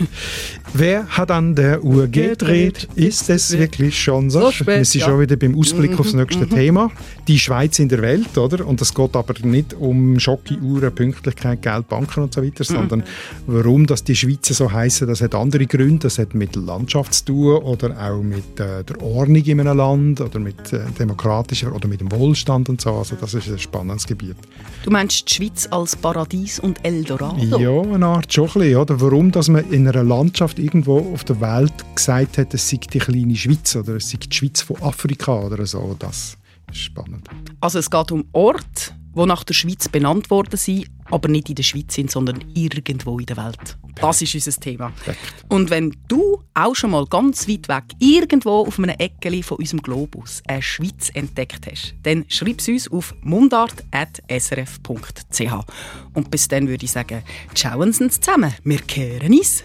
Wer 0.72 1.06
hat 1.06 1.30
an 1.30 1.54
der 1.54 1.84
Uhr 1.84 2.06
gedreht? 2.06 2.88
Ist 2.94 3.28
es 3.28 3.56
wirklich 3.58 4.00
schon 4.00 4.30
so? 4.30 4.40
So 4.40 4.50
spät, 4.52 4.78
Wir 4.78 4.84
sind 4.86 5.00
ja. 5.02 5.06
schon 5.08 5.20
wieder 5.20 5.36
beim 5.36 5.54
Ausblick 5.58 5.98
aufs 6.00 6.12
Mhm, 6.14 6.20
nächste 6.20 6.46
mhm. 6.46 6.50
Thema. 6.50 6.90
Die 7.28 7.38
Schweiz 7.38 7.78
in 7.78 7.88
der 7.90 8.00
Welt, 8.00 8.38
oder? 8.38 8.66
Und 8.66 8.80
es 8.80 8.94
geht 8.94 9.14
aber 9.14 9.34
nicht 9.42 9.74
um 9.74 10.18
Schocke, 10.18 10.56
Uhren, 10.58 10.94
Pünktlichkeit, 10.94 11.60
Geld, 11.60 11.88
Banken 11.88 12.22
und 12.22 12.32
so 12.32 12.42
weiter, 12.42 12.64
Mhm. 12.68 12.74
sondern 12.74 13.02
warum 13.46 13.86
dass 13.86 14.02
die 14.04 14.16
Schweizer 14.16 14.54
so 14.54 14.72
heißen, 14.72 15.06
das 15.06 15.20
hat 15.20 15.34
andere 15.34 15.66
Gründe. 15.66 15.98
Das 16.00 16.18
hat 16.18 16.34
mit 16.34 16.56
Landschaft 16.56 17.12
zu 17.12 17.24
tun 17.26 17.56
oder 17.62 17.90
auch 18.00 18.22
mit 18.22 18.58
äh, 18.60 18.82
der 18.84 19.02
Ordnung 19.02 19.44
in 19.44 19.60
einem 19.60 19.76
Land 19.76 20.20
oder 20.22 20.38
mit 20.38 20.72
äh, 20.72 20.79
demokratischer 20.98 21.74
oder 21.74 21.88
mit 21.88 22.00
dem 22.00 22.10
Wohlstand 22.12 22.68
und 22.68 22.80
so. 22.80 22.94
Also 22.94 23.16
das 23.16 23.34
ist 23.34 23.48
ein 23.48 23.58
spannendes 23.58 24.06
Gebiet. 24.06 24.36
Du 24.82 24.90
meinst 24.90 25.28
die 25.28 25.34
Schweiz 25.34 25.68
als 25.70 25.96
Paradies 25.96 26.58
und 26.58 26.84
Eldorado? 26.84 27.58
Ja, 27.58 27.80
eine 27.80 28.06
Art 28.06 28.32
schon 28.32 28.48
ein 28.48 28.52
bisschen, 28.52 28.76
oder? 28.76 29.00
Warum, 29.00 29.30
dass 29.32 29.48
man 29.48 29.70
in 29.70 29.86
einer 29.86 30.02
Landschaft 30.02 30.58
irgendwo 30.58 30.98
auf 31.12 31.24
der 31.24 31.40
Welt 31.40 31.72
gesagt 31.94 32.38
hat, 32.38 32.54
es 32.54 32.68
sei 32.68 32.78
die 32.78 32.98
kleine 32.98 33.36
Schweiz 33.36 33.76
oder 33.76 33.96
es 33.96 34.10
sei 34.10 34.18
die 34.18 34.34
Schweiz 34.34 34.62
von 34.62 34.80
Afrika 34.82 35.40
oder 35.40 35.66
so, 35.66 35.96
das 35.98 36.36
ist 36.70 36.78
spannend. 36.78 37.28
Also 37.60 37.78
es 37.78 37.90
geht 37.90 38.12
um 38.12 38.24
Orte, 38.32 38.92
die 39.14 39.26
nach 39.26 39.44
der 39.44 39.54
Schweiz 39.54 39.88
benannt 39.88 40.30
worden 40.30 40.56
sind, 40.56 40.86
aber 41.10 41.28
nicht 41.28 41.48
in 41.48 41.54
der 41.56 41.62
Schweiz 41.62 41.94
sind, 41.94 42.10
sondern 42.10 42.44
irgendwo 42.54 43.18
in 43.18 43.26
der 43.26 43.36
Welt. 43.36 43.78
Das 44.00 44.22
ist 44.22 44.34
unser 44.34 44.52
Thema. 44.52 44.92
Und 45.48 45.70
wenn 45.70 45.94
du 46.08 46.42
auch 46.54 46.74
schon 46.74 46.92
mal 46.92 47.04
ganz 47.06 47.48
weit 47.48 47.68
weg, 47.68 47.84
irgendwo 47.98 48.66
auf 48.66 48.78
einem 48.78 48.94
Eckeli 48.98 49.42
von 49.42 49.58
unserem 49.58 49.82
Globus, 49.82 50.42
eine 50.46 50.62
Schweiz 50.62 51.10
entdeckt 51.14 51.66
hast, 51.70 51.94
dann 52.02 52.24
schreib 52.28 52.60
es 52.60 52.68
uns 52.68 52.90
auf 52.90 53.14
mundart.srf.ch. 53.22 55.52
Und 56.14 56.30
bis 56.30 56.48
dann 56.48 56.68
würde 56.68 56.84
ich 56.84 56.92
sagen, 56.92 57.22
schauen 57.54 57.92
Sie 57.92 58.04
uns 58.04 58.20
zusammen. 58.20 58.54
Wir 58.64 58.78
kehren 58.78 59.34
uns. 59.34 59.64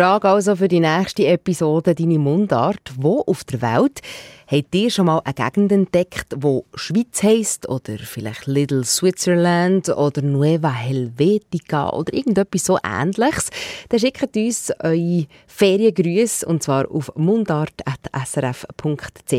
Frage 0.00 0.30
also 0.30 0.56
für 0.56 0.66
die 0.66 0.80
nächste 0.80 1.26
Episode 1.26 1.94
«Deine 1.94 2.18
Mundart». 2.18 2.80
Wo 2.96 3.20
auf 3.20 3.44
der 3.44 3.60
Welt 3.60 4.00
habt 4.46 4.74
ihr 4.74 4.90
schon 4.90 5.04
mal 5.04 5.20
eine 5.26 5.34
Gegend 5.34 5.72
entdeckt, 5.72 6.36
wo 6.38 6.64
Schweiz 6.72 7.22
heisst 7.22 7.68
oder 7.68 7.98
vielleicht 7.98 8.46
Little 8.46 8.82
Switzerland 8.82 9.90
oder 9.90 10.22
Nueva 10.22 10.72
Helvetica 10.72 11.90
oder 11.90 12.14
irgendetwas 12.14 12.64
so 12.64 12.78
Ähnliches? 12.82 13.50
Dann 13.90 14.00
schickt 14.00 14.34
uns 14.34 14.72
eure 14.82 15.26
Feriengrüße 15.46 16.46
und 16.46 16.62
zwar 16.62 16.90
auf 16.90 17.12
mundart.srf.ch. 17.16 19.34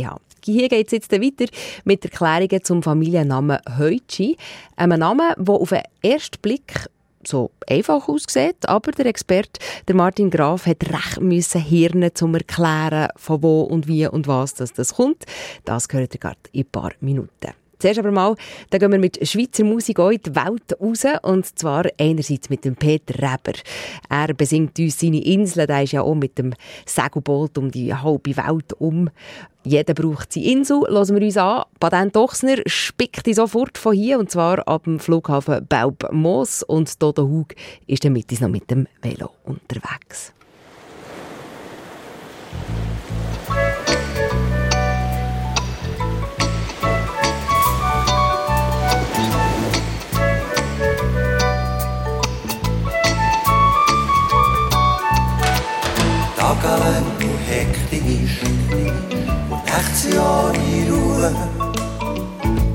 Hier 0.45 0.69
geht 0.69 0.85
es 0.85 0.91
jetzt 0.91 1.11
weiter 1.11 1.45
mit 1.85 2.05
Erklärungen 2.05 2.63
zum 2.63 2.83
Familiennamen 2.83 3.57
Heutschi. 3.79 4.37
Einem 4.75 4.99
Namen, 4.99 5.33
der 5.39 5.55
auf 5.55 5.69
den 5.69 5.81
ersten 6.03 6.39
Blick 6.39 6.85
so 7.27 7.51
einfach 7.67 8.07
aussieht, 8.07 8.67
aber 8.67 8.91
der 8.91 9.05
Experte, 9.05 9.59
der 9.87 9.95
Martin 9.95 10.29
Graf, 10.29 10.65
hat 10.65 10.83
recht 10.89 11.21
müssen 11.21 11.61
hirnen 11.61 12.13
zum 12.13 12.35
erklären, 12.35 13.09
von 13.15 13.43
wo 13.43 13.61
und 13.61 13.87
wie 13.87 14.07
und 14.07 14.27
was 14.27 14.53
das, 14.53 14.73
das 14.73 14.95
kommt. 14.95 15.25
Das 15.65 15.87
gehört 15.87 16.13
ihr 16.13 16.19
gerade 16.19 16.39
in 16.51 16.61
ein 16.61 16.71
paar 16.71 16.91
Minuten. 16.99 17.60
Zuerst 17.81 17.97
aber 17.97 18.11
mal, 18.11 18.35
da 18.69 18.77
gehen 18.77 18.91
wir 18.91 18.99
mit 18.99 19.27
Schweizer 19.27 19.63
Musik 19.63 19.99
auch 19.99 20.11
in 20.11 20.21
die 20.23 20.35
Welt 20.35 20.79
raus, 20.79 21.03
und 21.23 21.57
zwar 21.57 21.85
einerseits 21.97 22.51
mit 22.51 22.63
dem 22.63 22.75
Peter 22.75 23.15
Reber. 23.15 23.57
Er 24.07 24.35
besingt 24.35 24.77
uns 24.77 24.99
seine 24.99 25.23
Inseln, 25.23 25.65
der 25.65 25.81
ist 25.81 25.93
ja 25.93 26.03
auch 26.03 26.13
mit 26.13 26.37
dem 26.37 26.53
Segelboot 26.85 27.57
um 27.57 27.71
die 27.71 27.91
halbe 27.91 28.37
Welt 28.37 28.73
um. 28.73 29.09
Jeder 29.63 29.95
braucht 29.95 30.31
seine 30.31 30.45
Insel, 30.45 30.81
hören 30.87 31.15
wir 31.15 31.25
uns 31.25 31.37
an. 31.37 31.63
Patent 31.79 32.15
Ochsner 32.17 32.57
spickt 32.67 33.25
die 33.25 33.33
sofort 33.33 33.79
von 33.79 33.95
hier, 33.95 34.19
und 34.19 34.29
zwar 34.29 34.67
ab 34.67 34.83
dem 34.83 34.99
Flughafen 34.99 35.65
Baub-Moos, 35.67 36.61
und 36.61 37.01
Dodo 37.01 37.23
Hug 37.27 37.55
ist 37.87 38.05
dann 38.05 38.13
mit 38.13 38.29
uns 38.31 38.41
noch 38.41 38.49
mit 38.49 38.69
dem 38.69 38.87
Velo 39.01 39.31
unterwegs. 39.43 40.33
Tagelang 56.51 57.05
nur 57.21 57.39
hektisch 57.47 58.41
und 59.49 59.65
nachts 59.65 60.05
ja 60.13 60.51
in 60.51 60.91
Ruhe. 60.91 61.33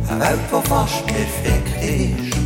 Eine 0.09 0.21
Welt, 0.21 0.41
die 0.51 0.69
fast 0.69 1.07
perfekt 1.07 1.77
ist, 1.83 2.37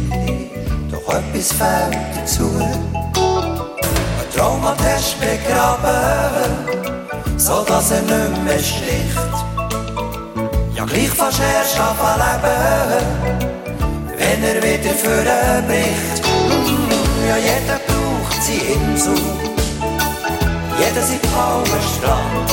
doch 0.91 1.15
etwas 1.15 1.53
fehlt 1.53 2.17
dazu. 2.17 2.51
Ein 2.59 4.29
Traum 4.35 4.61
hat 4.65 4.81
erst 4.85 5.21
begraben, 5.21 6.67
so 7.37 7.63
dass 7.63 7.93
er 7.93 8.03
nicht 8.03 8.45
mehr 8.45 8.59
sticht. 8.59 9.37
Ja, 10.75 10.85
gleich 10.85 11.11
fast 11.11 11.41
erst 11.41 11.79
anfangen 11.79 12.43
leben, 12.43 13.39
wenn 14.19 14.43
er 14.43 14.57
wieder 14.57 14.95
vorbricht. 15.05 16.25
Ja, 17.29 17.37
jeder 17.37 17.79
braucht 17.87 18.43
seine 18.43 18.91
Insel. 18.91 19.50
Jeder 20.81 21.03
sieht 21.03 21.23
kalmen 21.35 21.83
Strand. 21.95 22.51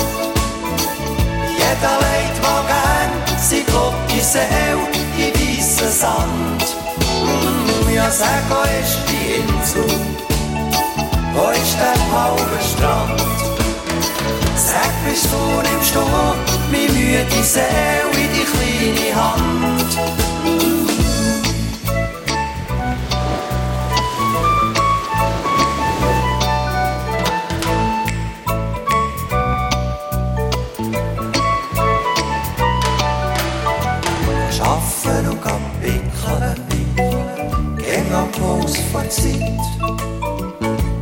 Jeder 1.57 1.95
legt 2.03 2.41
mal 2.41 2.61
gern 2.67 3.39
sein 3.39 3.63
flotte 3.67 4.21
Seele 4.21 4.83
in 5.17 5.33
weissen 5.33 5.89
Sand. 5.89 6.75
Mm, 7.23 7.95
ja, 7.95 8.11
sag, 8.11 8.43
wo 8.49 8.61
ist 8.81 8.99
die 9.07 9.39
Insel? 9.39 9.85
Wo 11.33 11.49
ist 11.51 11.77
der 11.79 11.97
blaue 12.09 12.59
Strand? 12.59 13.21
Sag, 14.57 14.91
bist 15.07 15.27
du 15.31 15.69
nimmst 15.69 15.95
du 15.95 16.01
meine 16.69 16.91
müde 16.91 17.43
Seele 17.43 18.11
in 18.11 18.29
die 18.33 18.43
kleine 18.43 19.15
Hand? 19.15 19.76
Zeit. 39.09 39.41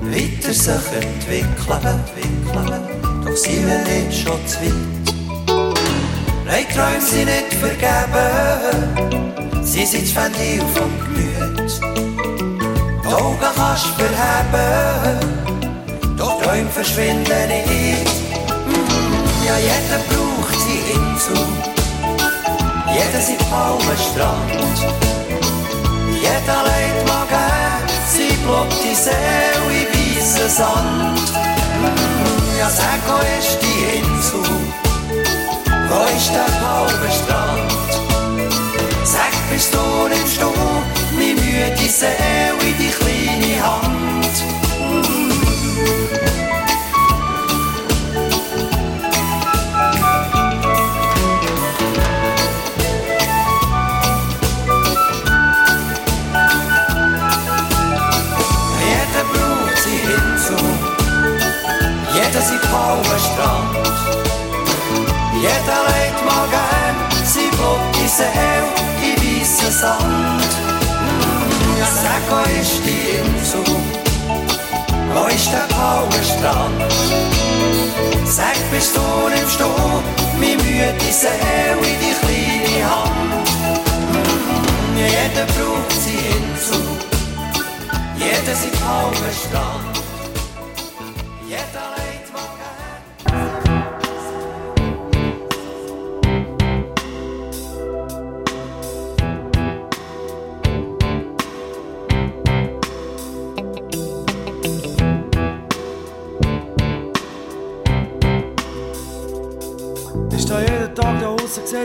Weiter 0.01 0.53
sich 0.53 0.71
entwickeln, 1.01 1.99
doch 3.23 3.35
sie 3.35 3.65
will 3.65 3.83
jetzt 3.87 4.19
schon 4.19 4.47
zu 4.47 4.57
weit. 4.61 5.05
Nein, 6.45 6.65
Träume 6.73 7.01
sind 7.01 7.25
nicht 7.25 7.53
vergeben, 7.55 8.29
sie 9.63 9.85
sind 9.85 10.03
das 10.03 10.15
Ventil 10.15 10.61
vom 10.73 10.91
Gemüt. 11.03 11.71
Die 13.03 13.13
Augen 13.13 13.37
kannst 13.39 13.85
du 13.85 13.89
verheben, 14.03 15.19
doch 16.17 16.41
Träume 16.41 16.69
verschwinden 16.69 17.47
nicht. 17.47 18.11
Ja, 19.45 19.57
jeder 19.57 19.99
braucht 20.09 20.59
seine 20.59 20.81
Insel. 20.93 21.43
Jeder 22.93 23.21
sieht 23.21 23.43
blauen 23.49 23.97
Strand. 23.97 24.77
Jeder 26.13 26.59
legt 26.63 27.07
mal 27.07 27.25
gern 28.05 28.29
sein 28.29 28.37
blotte 28.43 28.95
Seele 28.95 29.81
in 29.81 30.17
weissen 30.17 30.49
Sand. 30.49 31.19
Mm, 31.81 32.59
Ja, 32.59 32.69
sag, 32.69 32.99
wo 33.07 33.17
ist 33.39 33.57
die 33.61 33.97
Insel? 33.97 34.39
Wo 35.89 36.03
ist 36.15 36.31
der 36.31 36.51
blaue 36.59 37.11
Strand? 37.11 37.71
Sag, 39.03 39.31
bist 39.51 39.73
du, 39.73 40.07
nimmst 40.07 40.41
du 40.41 40.51
meine 41.15 41.33
müde 41.33 41.89
Seele 41.89 42.61
in 42.61 42.77
die 42.77 42.89
kleine 42.89 43.63
Hand? 43.63 44.64
Wo 72.29 72.41
ist 72.61 72.81
die 72.85 73.17
Insel? 73.17 73.63
Wo 75.13 75.25
ist 75.27 75.49
der 75.51 75.67
blaue 75.73 76.21
Strand? 76.23 76.91
Sag, 78.25 78.57
bist 78.71 78.95
du 78.95 79.29
nimmst 79.29 79.59
du 79.59 79.65
meine 80.39 80.57
müde 80.63 81.11
Seele 81.11 81.85
in 81.91 81.97
die 82.01 82.15
kleine 82.21 82.89
Hand? 82.89 83.49
Mm, 84.11 84.97
jeder 84.97 85.45
braucht 85.53 85.91
seine 86.03 86.27
Insel, 86.37 86.83
jeder 88.17 88.55
sein 88.55 88.71
blauer 88.71 89.94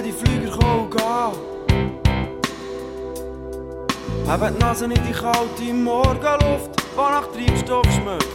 sehe 0.01 0.03
die 0.03 0.12
Flüger 0.12 0.51
kommen 0.57 0.80
und 0.80 0.90
gehen. 0.96 1.07
Haben 4.26 4.55
die 4.55 4.61
Nase 4.61 4.84
in 4.84 4.94
die 4.94 5.12
kalte 5.12 5.72
Morgenluft, 5.72 6.70
die 6.76 6.96
nach 6.96 7.26
Treibstoff 7.32 7.86
schmeckt. 7.92 8.28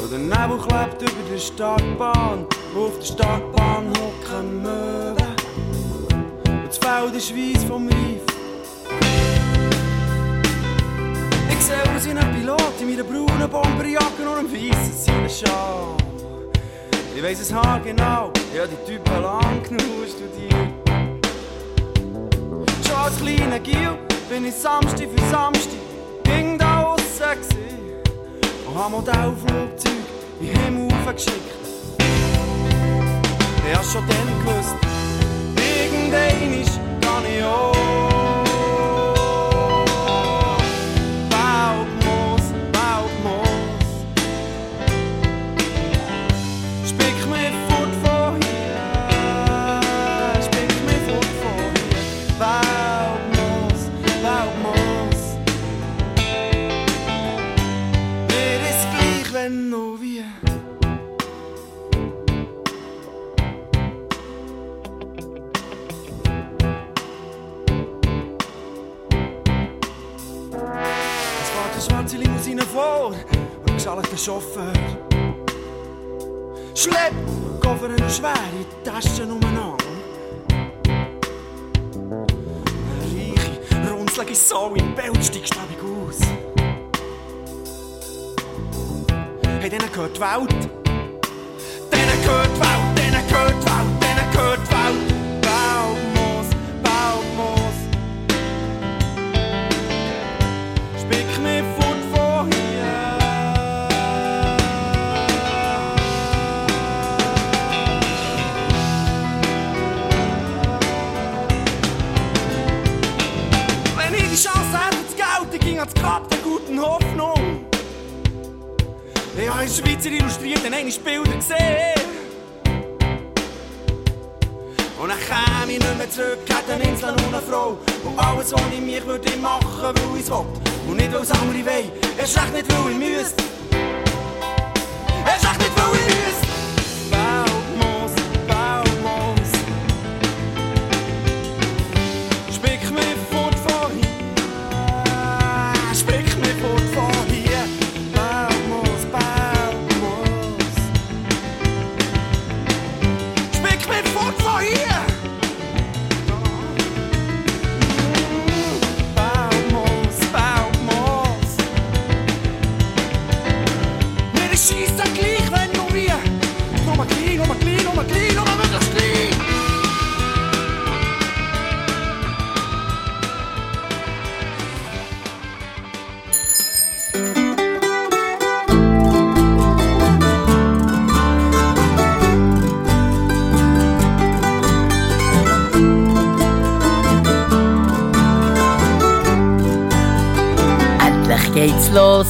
Und 0.00 0.10
der 0.12 0.18
Nebel 0.18 0.58
klebt 0.58 1.02
über 1.02 1.30
der 1.30 1.38
Startbahn, 1.38 2.46
wo 2.74 2.86
auf 2.86 2.98
der 2.98 3.06
Startbahn 3.06 3.92
hocken 3.98 4.62
Möwen. 4.62 5.16
Und 6.48 6.66
das 6.66 6.78
Feld 6.78 7.14
ist 7.14 7.34
weiss 7.34 7.64
vom 7.64 7.88
Reif. 7.88 8.22
Ich 11.50 11.64
sehe 11.64 11.96
aus 11.96 12.04
wie 12.04 12.10
ein 12.10 12.32
Pilot 12.34 12.80
in 12.80 12.90
meiner 12.90 13.04
braunen 13.04 13.50
Bomberjacke 13.50 14.22
und 14.22 14.38
einem 14.38 14.52
weißen 14.52 14.92
Seidenschal. 14.92 16.05
Ich 17.16 17.22
weiss 17.22 17.40
es 17.40 17.50
haargenau, 17.50 18.30
ich 18.52 18.60
hab 18.60 18.68
die 18.68 18.92
Typen 18.92 19.22
lang 19.22 19.62
genug 19.62 20.06
studiert. 20.06 20.52
Schon 22.86 22.94
als 22.94 23.16
kleiner 23.16 23.58
Gil 23.58 23.96
bin 24.28 24.44
ich 24.44 24.54
Samstag 24.54 25.08
für 25.08 25.30
Samstag 25.30 25.78
ging 26.24 26.58
da 26.58 26.82
aussen 26.82 27.40
gsi 27.40 27.56
und 28.68 28.78
hab 28.78 28.90
Modellflugzeug 28.90 29.92
in 30.40 30.46
den 30.46 30.60
Himmel 30.60 30.88
hochgeschickt. 31.06 31.40
Ich 33.66 33.74
hab 33.74 33.84
schon 33.86 34.04
dann 34.06 34.28
gewusst, 34.44 34.76
irgendein 35.56 36.55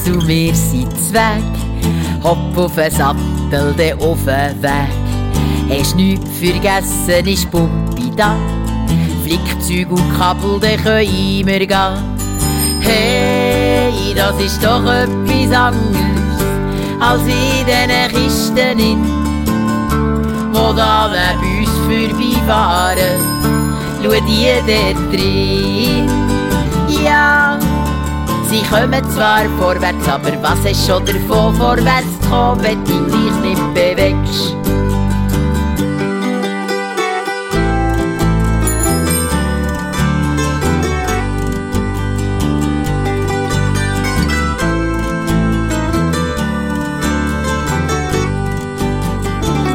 und 0.09 0.27
wir 0.27 0.55
sind 0.55 1.13
weg. 1.13 1.43
Hopp 2.23 2.57
auf 2.57 2.75
den 2.75 2.91
Sattel, 2.91 3.75
dann 3.77 4.01
auf 4.01 4.19
den 4.25 4.63
Weg. 4.63 5.79
Hast 5.79 5.97
nichts 5.97 6.39
vergessen, 6.39 7.27
ist 7.27 7.51
Pumpi 7.51 8.11
da. 8.17 8.37
Flickzeug 9.25 9.91
und 9.91 10.19
Kabel, 10.19 10.61
dann 10.61 10.83
können 10.83 11.47
wir 11.47 11.67
gehen. 11.67 12.17
Hey, 12.81 14.15
das 14.15 14.41
ist 14.41 14.63
doch 14.63 14.85
etwas 14.85 15.53
anderes 15.53 16.17
als 17.01 17.23
in 17.23 17.67
diesen 17.67 18.25
Kisten, 18.25 18.79
in, 18.79 19.05
wo 20.53 20.73
da 20.73 21.09
bei 21.09 21.59
uns 21.59 21.71
vorbeifahren. 21.87 23.21
Schau 24.03 24.11
die 24.11 24.47
dort 24.67 25.13
drin. 25.13 26.36
Sie 28.49 28.63
kommen 28.63 29.11
zwar 29.11 29.45
vorwärts, 29.59 30.09
aber 30.09 30.33
was 30.41 30.71
ist 30.71 30.87
schon 30.87 31.05
davon, 31.05 31.55
vorwärts 31.57 32.21
zu 32.21 32.29
kommen, 32.29 32.63
wenn 32.63 32.85
du 32.85 33.05
dich 33.11 33.35
nicht 33.43 33.75
bewegst? 33.75 34.55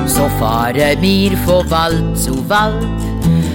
So 0.05 0.29
fahren 0.39 1.01
wir 1.01 1.37
von 1.39 1.69
Wald 1.69 2.17
zu 2.17 2.49
Wald, 2.49 2.83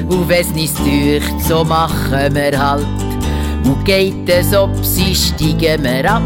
und 0.09 0.29
wenn's 0.29 0.53
nicht 0.53 0.79
deucht, 0.79 1.41
so 1.49 1.65
machen 1.65 2.35
wir 2.35 2.59
halt. 2.59 3.06
Und 3.67 3.85
geht 3.85 4.29
es 4.29 4.55
ob 4.55 4.71
sie 4.85 5.15
steigen 5.15 5.83
wir 5.83 6.11
ab. 6.11 6.23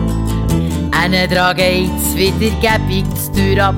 Einen 0.93 1.31
dran 1.31 1.57
geht's 1.57 2.15
wieder 2.15 2.55
gebig 2.61 3.07
die 3.35 3.55
Tür 3.55 3.69
ab. 3.69 3.75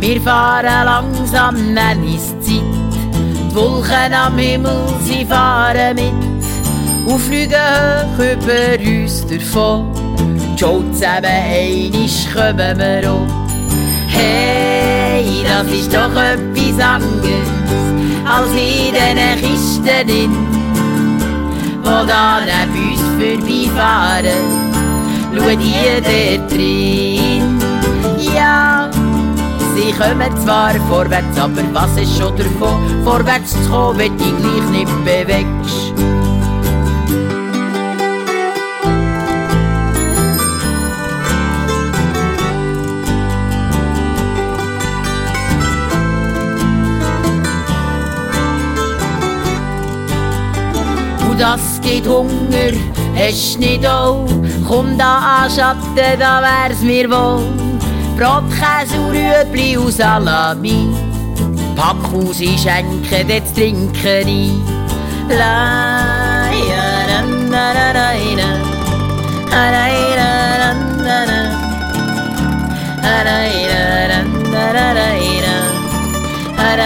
Wir 0.00 0.20
fahren 0.20 0.84
langsam, 0.84 1.74
nenn 1.74 2.02
is 2.12 2.28
Zeit. 2.40 2.62
Die 3.50 3.54
Wolken 3.54 4.12
am 4.12 4.36
Himmel, 4.36 4.88
sie 5.04 5.24
fahren 5.24 5.94
mit. 5.94 6.12
Und 7.06 7.20
fliegen 7.20 7.54
hoch 7.54 8.18
über 8.18 8.78
uns 8.84 9.24
davon. 9.26 9.92
Schon 10.58 10.92
zusammen 10.92 11.24
einisch 11.24 12.26
kommen 12.34 12.78
wir 12.78 13.12
um. 13.12 13.26
Hey, 14.08 15.44
das 15.44 15.72
ist 15.72 15.94
doch 15.94 16.10
etwas 16.10 16.80
anderes 16.80 17.58
als 18.28 18.50
in 18.50 18.92
diesen 18.92 19.40
Kisten 19.40 20.08
in, 20.08 20.47
wo 21.88 22.04
da 22.06 22.40
neben 22.40 22.92
uns 22.92 23.00
vorbeifahren. 23.18 24.44
Schau 25.34 25.50
die 25.56 26.00
dort 26.08 26.50
drin. 26.50 27.58
Ja, 28.34 28.90
sie 29.74 29.92
kommen 29.92 30.32
zwar 30.44 30.74
vorwärts, 30.88 31.38
aber 31.38 31.62
was 31.72 31.96
ist 31.96 32.18
schon 32.18 32.36
davon? 32.36 33.04
Vorwärts 33.04 33.52
zu 33.52 33.70
kommen, 33.70 33.98
wenn 33.98 34.18
du 34.18 34.24
dich 34.24 34.36
gleich 34.36 34.70
nicht 34.70 35.04
bewegst. 35.04 35.92
Das 51.38 51.80
gibt 51.80 52.06
Hunger, 52.06 52.72
hast 53.14 53.58
nicht 53.58 53.86
auch. 53.86 54.26
Komm 54.66 54.98
da 54.98 55.42
an 55.42 55.50
Schatten, 55.50 56.18
da 56.18 56.42
wär's 56.42 56.80
mir 56.80 57.08
wohl. 57.08 57.42
Brotkäse 58.16 59.00
und 59.00 59.12
Rüebli 59.12 59.76
und 59.76 59.92
Salami. 59.92 60.88
Pack 61.76 61.96
ich 62.38 62.60
schenke, 62.60 63.24
jetzt 63.28 63.54
trinke 63.54 64.20
ich. 64.20 64.50
La, 65.28 66.50
ja, 66.50 67.06
na, 67.08 67.22
na, 67.50 67.72
na, 67.72 67.92
na, 67.92 68.12
na. 68.36 68.48
Na, 69.50 69.70
na, 69.70 69.84
na, 70.16 70.28
na, 70.58 70.74
na, 71.04 71.18
na. 71.26 71.40
Na, 73.02 73.24
na, 73.24 73.36
na, 73.68 74.06
na, 74.08 74.18
na, 74.50 74.72
na, 74.72 74.92
na, 74.94 75.06
na. 75.14 75.56
Na, 76.56 76.76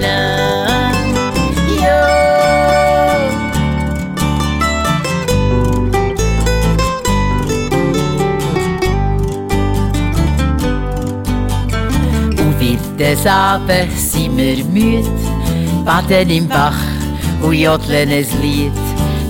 na, 0.00 0.63
wird 13.24 13.30
des 13.30 13.30
Abends 13.30 14.12
sind 14.12 14.36
wir 14.36 14.64
müde, 14.64 15.08
baden 15.84 16.30
im 16.30 16.48
Bach 16.48 16.76
und 17.42 17.54
jodeln 17.54 18.10
ein 18.10 18.26
Lied. 18.42 18.72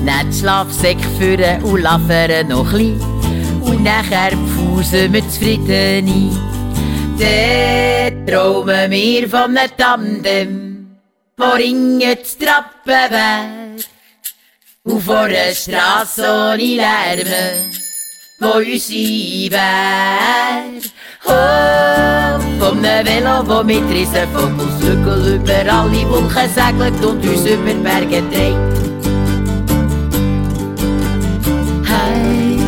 Nehmen 0.02 0.30
die 0.30 0.38
Schlafsäcke 0.38 1.08
führen 1.18 1.62
und 1.62 1.82
laufen 1.82 2.48
noch 2.48 2.72
ein 2.72 3.00
Und 3.62 3.82
nachher 3.82 4.32
pfusen 4.32 5.12
wir 5.12 5.28
zufrieden 5.28 6.06
ein. 6.08 6.30
Dann 7.18 8.26
träumen 8.26 8.90
wir 8.90 9.28
von 9.28 9.56
einem 9.56 9.70
Tandem, 9.76 10.86
wo 11.36 11.50
ringen 11.56 12.00
die 12.00 12.44
Trappen 12.44 13.10
weg. 13.10 13.86
Und 14.82 15.02
vor 15.02 15.16
einer 15.16 15.54
Strasse 15.54 16.22
ohne 16.22 16.56
Lärme, 16.56 17.52
wo 18.40 18.58
unsere 18.58 19.52
wär. 19.52 21.03
Einem 21.26 23.06
Velo, 23.06 23.36
wo 23.46 23.62
mit 23.62 23.88
riesen 23.90 24.28
Vogelshügel 24.32 25.36
über 25.36 25.72
alle 25.72 26.08
Wolken 26.10 26.48
segelt 26.54 27.04
und 27.04 27.26
uns 27.26 27.46
über 27.46 27.74
Berge 27.82 28.22
dreht. 28.30 28.56
Hey, 31.86 32.58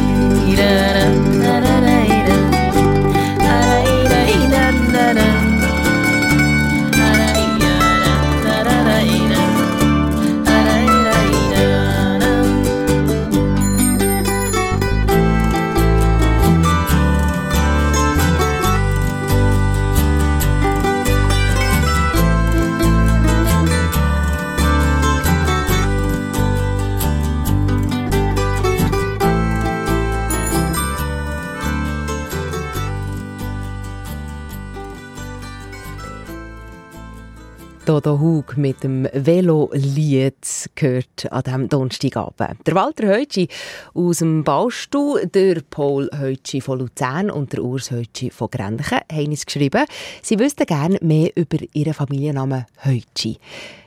Dodo 37.87 38.18
Hug 38.18 38.57
mit 38.57 38.82
dem 38.82 39.07
Velo-Lied 39.12 40.70
gehört 40.74 41.30
an 41.30 41.43
diesem 41.45 41.68
Donnerstagabend. 41.68 42.66
Der 42.66 42.74
Walter 42.74 43.07
Heutschi 43.07 43.47
aus 43.95 44.18
dem 44.18 44.43
Baustuhl, 44.43 45.24
der 45.28 45.62
Paul 45.70 46.11
Heutschi 46.18 46.61
von 46.61 46.80
Luzern 46.80 47.30
und 47.30 47.53
der 47.53 47.62
Urs 47.62 47.93
Heutschi 47.93 48.32
von 48.32 48.51
Grenchen 48.51 48.99
haben 49.12 49.28
uns 49.28 49.47
geschrieben, 49.47 49.84
sie 50.20 50.37
wüssten 50.37 50.66
gerne 50.66 50.99
mehr 51.01 51.30
über 51.37 51.59
ihren 51.74 51.95
Familiennamen 51.95 52.66
Heutschi. 52.84 53.39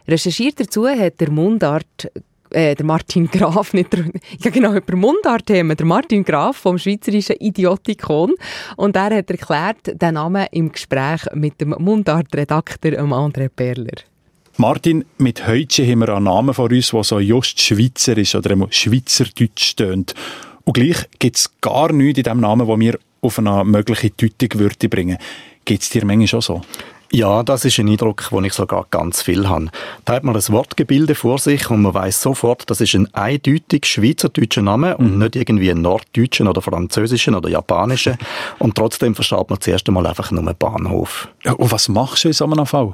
Recherchiert 0.08 0.62
dazu 0.62 0.88
hat 0.88 1.20
der 1.20 1.30
Mundart 1.30 2.10
äh, 2.52 2.76
der 2.76 2.86
Martin 2.86 3.28
Graf, 3.28 3.74
nicht 3.74 3.94
der, 3.94 4.06
ja 4.40 4.52
genau, 4.52 4.74
über 4.74 4.96
Mundart-Themen, 4.96 5.76
der 5.76 5.86
Martin 5.86 6.24
Graf 6.24 6.58
vom 6.58 6.78
Schweizerischen 6.78 7.36
Idiotikon. 7.40 8.34
Und 8.78 8.96
er 8.96 9.16
hat 9.18 9.30
erklärt, 9.30 10.02
den 10.02 10.14
Namen 10.16 10.48
im 10.52 10.72
Gespräch 10.72 11.22
mit 11.34 11.60
dem 11.62 11.76
Mundart-Redakteur 11.78 13.00
André 13.00 13.50
Perler. 13.50 14.04
Martin, 14.58 15.06
mit 15.18 15.48
Heutsche 15.48 15.90
haben 15.90 16.00
wir 16.00 16.10
einen 16.10 16.26
Namen 16.26 16.54
von 16.54 16.70
uns, 16.70 16.92
der 16.92 17.04
so 17.04 17.20
just 17.20 17.62
schweizerisch 17.62 18.36
oder 18.36 18.56
schweizerdeutsch 18.70 19.76
tönt. 19.76 20.14
Und 20.66 20.74
gleich 20.74 21.06
gibt 21.18 21.38
es 21.38 21.52
gar 21.62 21.94
nichts 21.94 22.18
in 22.18 22.24
diesem 22.24 22.40
Namen, 22.42 22.68
wo 22.68 22.76
mir 22.76 23.00
auf 23.22 23.40
eine 23.40 23.64
mögliche 23.64 24.10
Deutung 24.10 24.60
würde 24.60 24.90
bringen. 24.90 25.18
Geht 25.66 25.82
es 25.82 25.90
dir 25.90 26.06
manchmal 26.06 26.28
schon 26.28 26.42
so? 26.42 26.62
Ja, 27.12 27.42
das 27.42 27.66
ist 27.66 27.80
ein 27.80 27.90
Eindruck, 27.90 28.30
den 28.30 28.44
ich 28.44 28.54
sogar 28.54 28.86
ganz 28.92 29.24
viel 29.24 29.50
habe. 29.50 29.70
Da 30.06 30.14
hat 30.14 30.24
man 30.24 30.36
ein 30.36 30.50
Wortgebilde 30.50 31.16
vor 31.16 31.40
sich 31.40 31.68
und 31.72 31.82
man 31.82 31.96
weiß 31.96 32.22
sofort, 32.22 32.70
das 32.70 32.82
ist 32.82 32.94
ein 32.94 33.12
eindeutig 33.16 33.86
schweizerdeutscher 33.86 34.62
Name 34.62 34.96
und 34.96 35.18
nicht 35.18 35.36
irgendwie 35.36 35.72
ein 35.72 35.82
norddeutschen 35.82 36.48
oder 36.48 36.62
französischen 36.62 37.34
oder 37.34 37.50
japanischen. 37.50 38.18
Und 38.60 38.76
trotzdem 38.76 39.16
versteht 39.16 39.50
man 39.50 39.60
zuerst 39.60 39.88
einmal 39.88 40.06
einfach 40.06 40.30
nur 40.30 40.54
Bahnhof. 40.54 41.30
Ja, 41.44 41.54
und 41.54 41.72
was 41.72 41.90
machst 41.90 42.26
du 42.26 42.28
in 42.28 42.34
so 42.34 42.46
einem 42.46 42.68
Fall? 42.68 42.94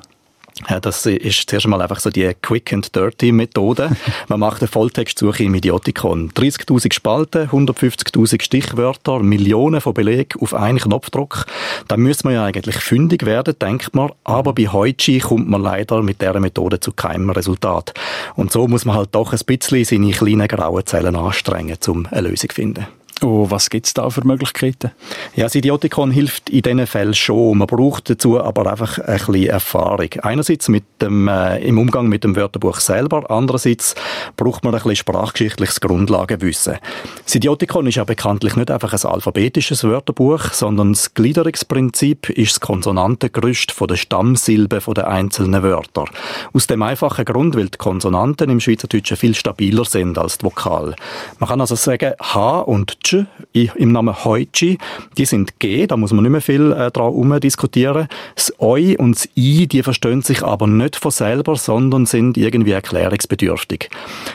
Ja, 0.69 0.79
das 0.79 1.05
ist 1.05 1.49
zuerst 1.49 1.65
einmal 1.65 1.81
einfach 1.81 1.99
so 1.99 2.09
die 2.09 2.31
Quick 2.41 2.71
and 2.71 2.95
Dirty 2.95 3.33
Methode. 3.33 3.91
Man 4.29 4.39
macht 4.39 4.61
eine 4.61 4.69
Volltextsuche 4.69 5.43
im 5.43 5.53
Idiotikon. 5.53 6.31
30.000 6.31 6.93
Spalten, 6.93 7.49
150.000 7.49 8.41
Stichwörter, 8.41 9.19
Millionen 9.19 9.81
von 9.81 9.93
Belegen 9.93 10.39
auf 10.41 10.53
einen 10.53 10.79
Knopfdruck. 10.79 11.45
Da 11.89 11.97
müsste 11.97 12.27
man 12.27 12.35
ja 12.35 12.45
eigentlich 12.45 12.77
fündig 12.77 13.25
werden, 13.25 13.59
denkt 13.59 13.93
man. 13.93 14.11
Aber 14.23 14.53
bei 14.53 14.67
Heutschi 14.67 15.19
kommt 15.19 15.49
man 15.49 15.61
leider 15.61 16.01
mit 16.01 16.21
dieser 16.21 16.39
Methode 16.39 16.79
zu 16.79 16.93
keinem 16.93 17.29
Resultat. 17.29 17.93
Und 18.35 18.53
so 18.53 18.67
muss 18.67 18.85
man 18.85 18.95
halt 18.95 19.09
doch 19.13 19.33
ein 19.33 19.39
bisschen 19.45 19.83
seine 19.83 20.11
kleinen 20.11 20.47
grauen 20.47 20.85
Zellen 20.85 21.17
anstrengen, 21.17 21.77
um 21.87 22.05
eine 22.05 22.29
Lösung 22.29 22.49
zu 22.49 22.55
finden. 22.55 22.87
Oh, 23.21 23.49
was 23.49 23.69
gibt 23.69 23.87
es 23.87 23.93
da 23.93 24.09
für 24.09 24.27
Möglichkeiten? 24.27 24.91
Ja, 25.35 25.45
das 25.45 25.55
Idiotikon 25.55 26.11
hilft 26.11 26.49
in 26.49 26.61
diesen 26.61 26.85
Fällen 26.85 27.13
schon. 27.13 27.57
Man 27.57 27.67
braucht 27.67 28.09
dazu 28.09 28.41
aber 28.41 28.69
einfach 28.69 28.99
ein 28.99 29.17
bisschen 29.17 29.47
Erfahrung. 29.47 30.09
Einerseits 30.21 30.67
mit 30.67 30.83
dem, 31.01 31.29
äh, 31.29 31.59
im 31.59 31.77
Umgang 31.77 32.07
mit 32.07 32.25
dem 32.25 32.35
Wörterbuch 32.35 32.81
selber, 32.81 33.31
andererseits 33.31 33.95
braucht 34.35 34.65
man 34.65 34.73
ein 34.73 34.81
bisschen 34.81 34.97
sprachgeschichtliches 34.97 35.79
Grundlagenwissen. 35.79 36.77
Das 37.23 37.35
Idiotikon 37.35 37.87
ist 37.87 37.95
ja 37.95 38.03
bekanntlich 38.03 38.57
nicht 38.57 38.69
einfach 38.69 38.91
ein 38.91 39.09
alphabetisches 39.09 39.85
Wörterbuch, 39.85 40.51
sondern 40.51 40.91
das 40.91 41.13
Gliederungsprinzip 41.13 42.29
ist 42.31 42.55
das 42.55 42.59
Konsonantengerüst 42.59 43.71
von 43.71 43.87
der 43.87 43.95
Stammsilben 43.95 44.81
von 44.81 44.93
den 44.93 45.05
einzelnen 45.05 45.63
Wörter. 45.63 46.05
Aus 46.51 46.67
dem 46.67 46.81
einfachen 46.81 47.23
Grund, 47.23 47.55
weil 47.55 47.69
die 47.69 47.77
Konsonanten 47.77 48.49
im 48.49 48.59
Schweizerdeutschen 48.59 49.15
viel 49.15 49.35
stabiler 49.35 49.85
sind 49.85 50.17
als 50.17 50.37
die 50.37 50.45
Vokal. 50.45 50.95
Man 51.39 51.49
kann 51.49 51.61
also 51.61 51.75
sagen, 51.75 52.13
H 52.19 52.59
und 52.59 53.04
Heutsche 53.05 53.27
im 53.53 53.91
Namen 53.91 54.25
Heutschi. 54.25 54.79
Die 55.17 55.25
sind 55.25 55.59
G, 55.59 55.85
da 55.85 55.95
muss 55.95 56.11
man 56.11 56.23
nicht 56.23 56.31
mehr 56.31 56.41
viel 56.41 56.71
äh, 56.71 56.89
dran 56.89 57.39
diskutieren. 57.39 58.07
Das 58.33 58.51
Eu 58.59 58.95
und 58.97 59.15
das 59.15 59.29
I, 59.35 59.67
die 59.67 59.83
verstehen 59.83 60.23
sich 60.23 60.43
aber 60.43 60.65
nicht 60.65 60.95
von 60.95 61.11
selber, 61.11 61.55
sondern 61.55 62.07
sind 62.07 62.35
irgendwie 62.35 62.71
erklärungsbedürftig. 62.71 63.89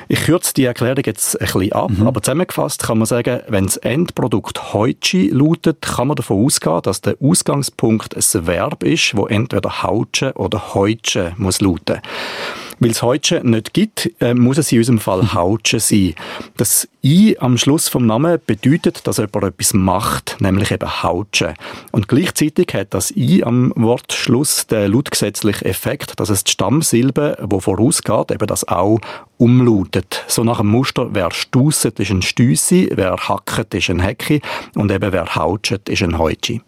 Ich 0.08 0.22
kürze 0.22 0.54
die 0.54 0.64
Erklärung 0.64 1.02
jetzt 1.04 1.40
ein 1.40 1.46
bisschen 1.46 1.72
ab, 1.72 1.90
mhm. 1.90 2.06
aber 2.06 2.22
zusammengefasst 2.22 2.84
kann 2.84 2.98
man 2.98 3.06
sagen, 3.06 3.40
wenn 3.48 3.64
das 3.64 3.76
Endprodukt 3.78 4.72
Heutschi 4.72 5.30
lautet, 5.30 5.82
kann 5.82 6.08
man 6.08 6.16
davon 6.16 6.44
ausgehen, 6.44 6.82
dass 6.82 7.00
der 7.00 7.16
Ausgangspunkt 7.20 8.14
ein 8.16 8.46
Verb 8.46 8.84
ist, 8.84 9.16
wo 9.16 9.26
entweder 9.26 9.82
Hautsche 9.82 10.32
oder 10.34 10.74
Heutsche 10.74 11.32
muss 11.36 11.60
lauten. 11.60 12.00
Weil 12.82 12.92
es 12.92 13.02
heute 13.02 13.46
nicht 13.46 13.74
gibt, 13.74 14.10
äh, 14.20 14.32
muss 14.32 14.56
es 14.56 14.72
in 14.72 14.78
unserem 14.78 14.98
Fall 15.00 15.34
Hautsche 15.34 15.80
sein. 15.80 16.14
Das 16.56 16.88
I 17.04 17.36
am 17.38 17.58
Schluss 17.58 17.90
vom 17.90 18.06
Namen 18.06 18.38
bedeutet, 18.46 19.06
dass 19.06 19.18
jemand 19.18 19.44
etwas 19.44 19.74
macht, 19.74 20.38
nämlich 20.40 20.70
eben 20.70 21.02
Hautsche. 21.02 21.52
Und 21.92 22.08
gleichzeitig 22.08 22.68
hat 22.72 22.94
das 22.94 23.14
I 23.14 23.44
am 23.44 23.74
Wortschluss 23.76 24.66
den 24.66 24.92
lautgesetzlichen 24.92 25.66
Effekt, 25.66 26.18
dass 26.18 26.30
es 26.30 26.42
die 26.42 26.52
Stammsilbe, 26.52 27.36
wo 27.42 27.60
vorausgeht, 27.60 28.30
eben 28.30 28.46
das 28.46 28.66
Au 28.66 28.98
umlautet. 29.36 30.24
So 30.26 30.42
nach 30.42 30.58
dem 30.58 30.68
Muster, 30.68 31.10
wer 31.12 31.30
stusset, 31.32 32.00
ist 32.00 32.10
ein 32.10 32.22
Stüssi, 32.22 32.88
wer 32.94 33.14
hacket, 33.16 33.74
ist 33.74 33.90
ein 33.90 34.00
Hecki 34.00 34.40
und 34.74 34.90
eben 34.90 35.12
wer 35.12 35.34
hautschet, 35.34 35.90
ist 35.90 36.02
ein 36.02 36.18
Heutschi. 36.18 36.62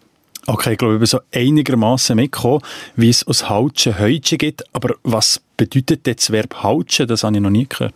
Okay, 0.45 0.73
ich 0.73 0.77
glaube, 0.77 0.95
ich 0.95 0.99
bin 0.99 1.07
so 1.07 1.21
einigermaßen 1.33 2.17
mitgekommen, 2.17 2.61
wie 2.97 3.09
es 3.09 3.25
aus 3.25 3.49
Hautschen 3.49 3.97
Heutschen 3.97 4.37
gibt. 4.37 4.63
Aber 4.73 4.95
was 5.03 5.41
bedeutet 5.69 6.07
das 6.07 6.31
Verb 6.31 6.63
Hautschen? 6.63 7.07
Das 7.07 7.23
habe 7.23 7.35
ich 7.35 7.41
noch 7.41 7.49
nie 7.49 7.67
gehört. 7.67 7.93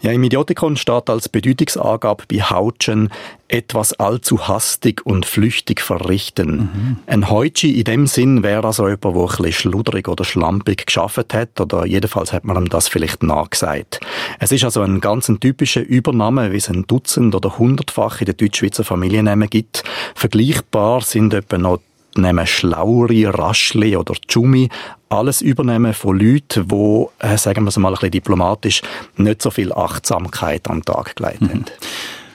Ja, 0.00 0.12
im 0.12 0.22
Idiotikon 0.24 0.76
steht 0.76 1.10
als 1.10 1.28
Bedeutungsangabe 1.28 2.24
bei 2.28 2.42
Hautschen 2.42 3.10
etwas 3.48 3.92
allzu 3.92 4.48
hastig 4.48 5.04
und 5.04 5.26
flüchtig 5.26 5.82
verrichten. 5.82 6.56
Mhm. 6.56 6.96
Ein 7.06 7.30
Heutschi 7.30 7.78
in 7.78 7.84
dem 7.84 8.06
Sinn 8.06 8.42
wäre 8.42 8.66
also 8.66 8.88
jemand, 8.88 9.04
der 9.04 9.12
ein 9.12 9.26
bisschen 9.26 9.52
schludrig 9.52 10.08
oder 10.08 10.24
schlampig 10.24 10.86
geschafft 10.86 11.34
hat, 11.34 11.60
oder 11.60 11.84
jedenfalls 11.84 12.32
hat 12.32 12.44
man 12.44 12.56
ihm 12.56 12.70
das 12.70 12.88
vielleicht 12.88 13.22
nachgesagt. 13.22 14.00
Es 14.38 14.52
ist 14.52 14.64
also 14.64 14.80
ein 14.80 15.00
ganz 15.00 15.30
typischer 15.40 15.82
Übername, 15.82 16.52
wie 16.52 16.56
es 16.56 16.70
ein 16.70 16.86
Dutzend 16.86 17.34
oder 17.34 17.58
hundertfach 17.58 18.20
in 18.20 18.26
den 18.26 18.36
Deutschschweizer 18.38 18.84
Familiennamen 18.84 19.50
gibt. 19.50 19.84
Vergleichbar 20.14 21.02
sind 21.02 21.34
etwa 21.34 21.58
noch 21.58 21.80
nehmen 22.16 22.46
Schlauri, 22.46 23.26
Raschli 23.26 23.96
oder 23.96 24.14
Tschumi, 24.26 24.68
alles 25.08 25.40
übernehmen 25.40 25.94
von 25.94 26.18
Leuten, 26.18 26.68
die, 26.68 27.06
äh, 27.18 27.36
sagen 27.36 27.64
wir 27.64 27.68
es 27.68 27.76
mal 27.76 27.88
ein 27.88 27.94
bisschen 27.94 28.10
diplomatisch, 28.10 28.82
nicht 29.16 29.42
so 29.42 29.50
viel 29.50 29.72
Achtsamkeit 29.72 30.68
am 30.68 30.84
Tag 30.84 31.16
gelegt 31.16 31.42
mhm. 31.42 31.48
haben. 31.50 31.64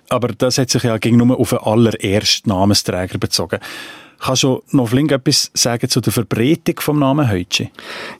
Aber 0.09 0.29
das 0.29 0.57
hat 0.57 0.69
sich 0.69 0.83
ja 0.83 0.97
gegen 0.97 1.17
nur 1.17 1.39
auf 1.39 1.49
den 1.49 1.59
allerersten 1.59 2.49
Namensträger 2.49 3.17
bezogen. 3.17 3.59
Kannst 4.19 4.43
du 4.43 4.63
noch 4.71 4.89
flink 4.89 5.11
etwas 5.11 5.51
sagen 5.53 5.89
zu 5.89 6.01
der 6.01 6.11
Verbreitung 6.11 6.79
vom 6.79 6.99
Namen 6.99 7.29
Heutschi? 7.29 7.69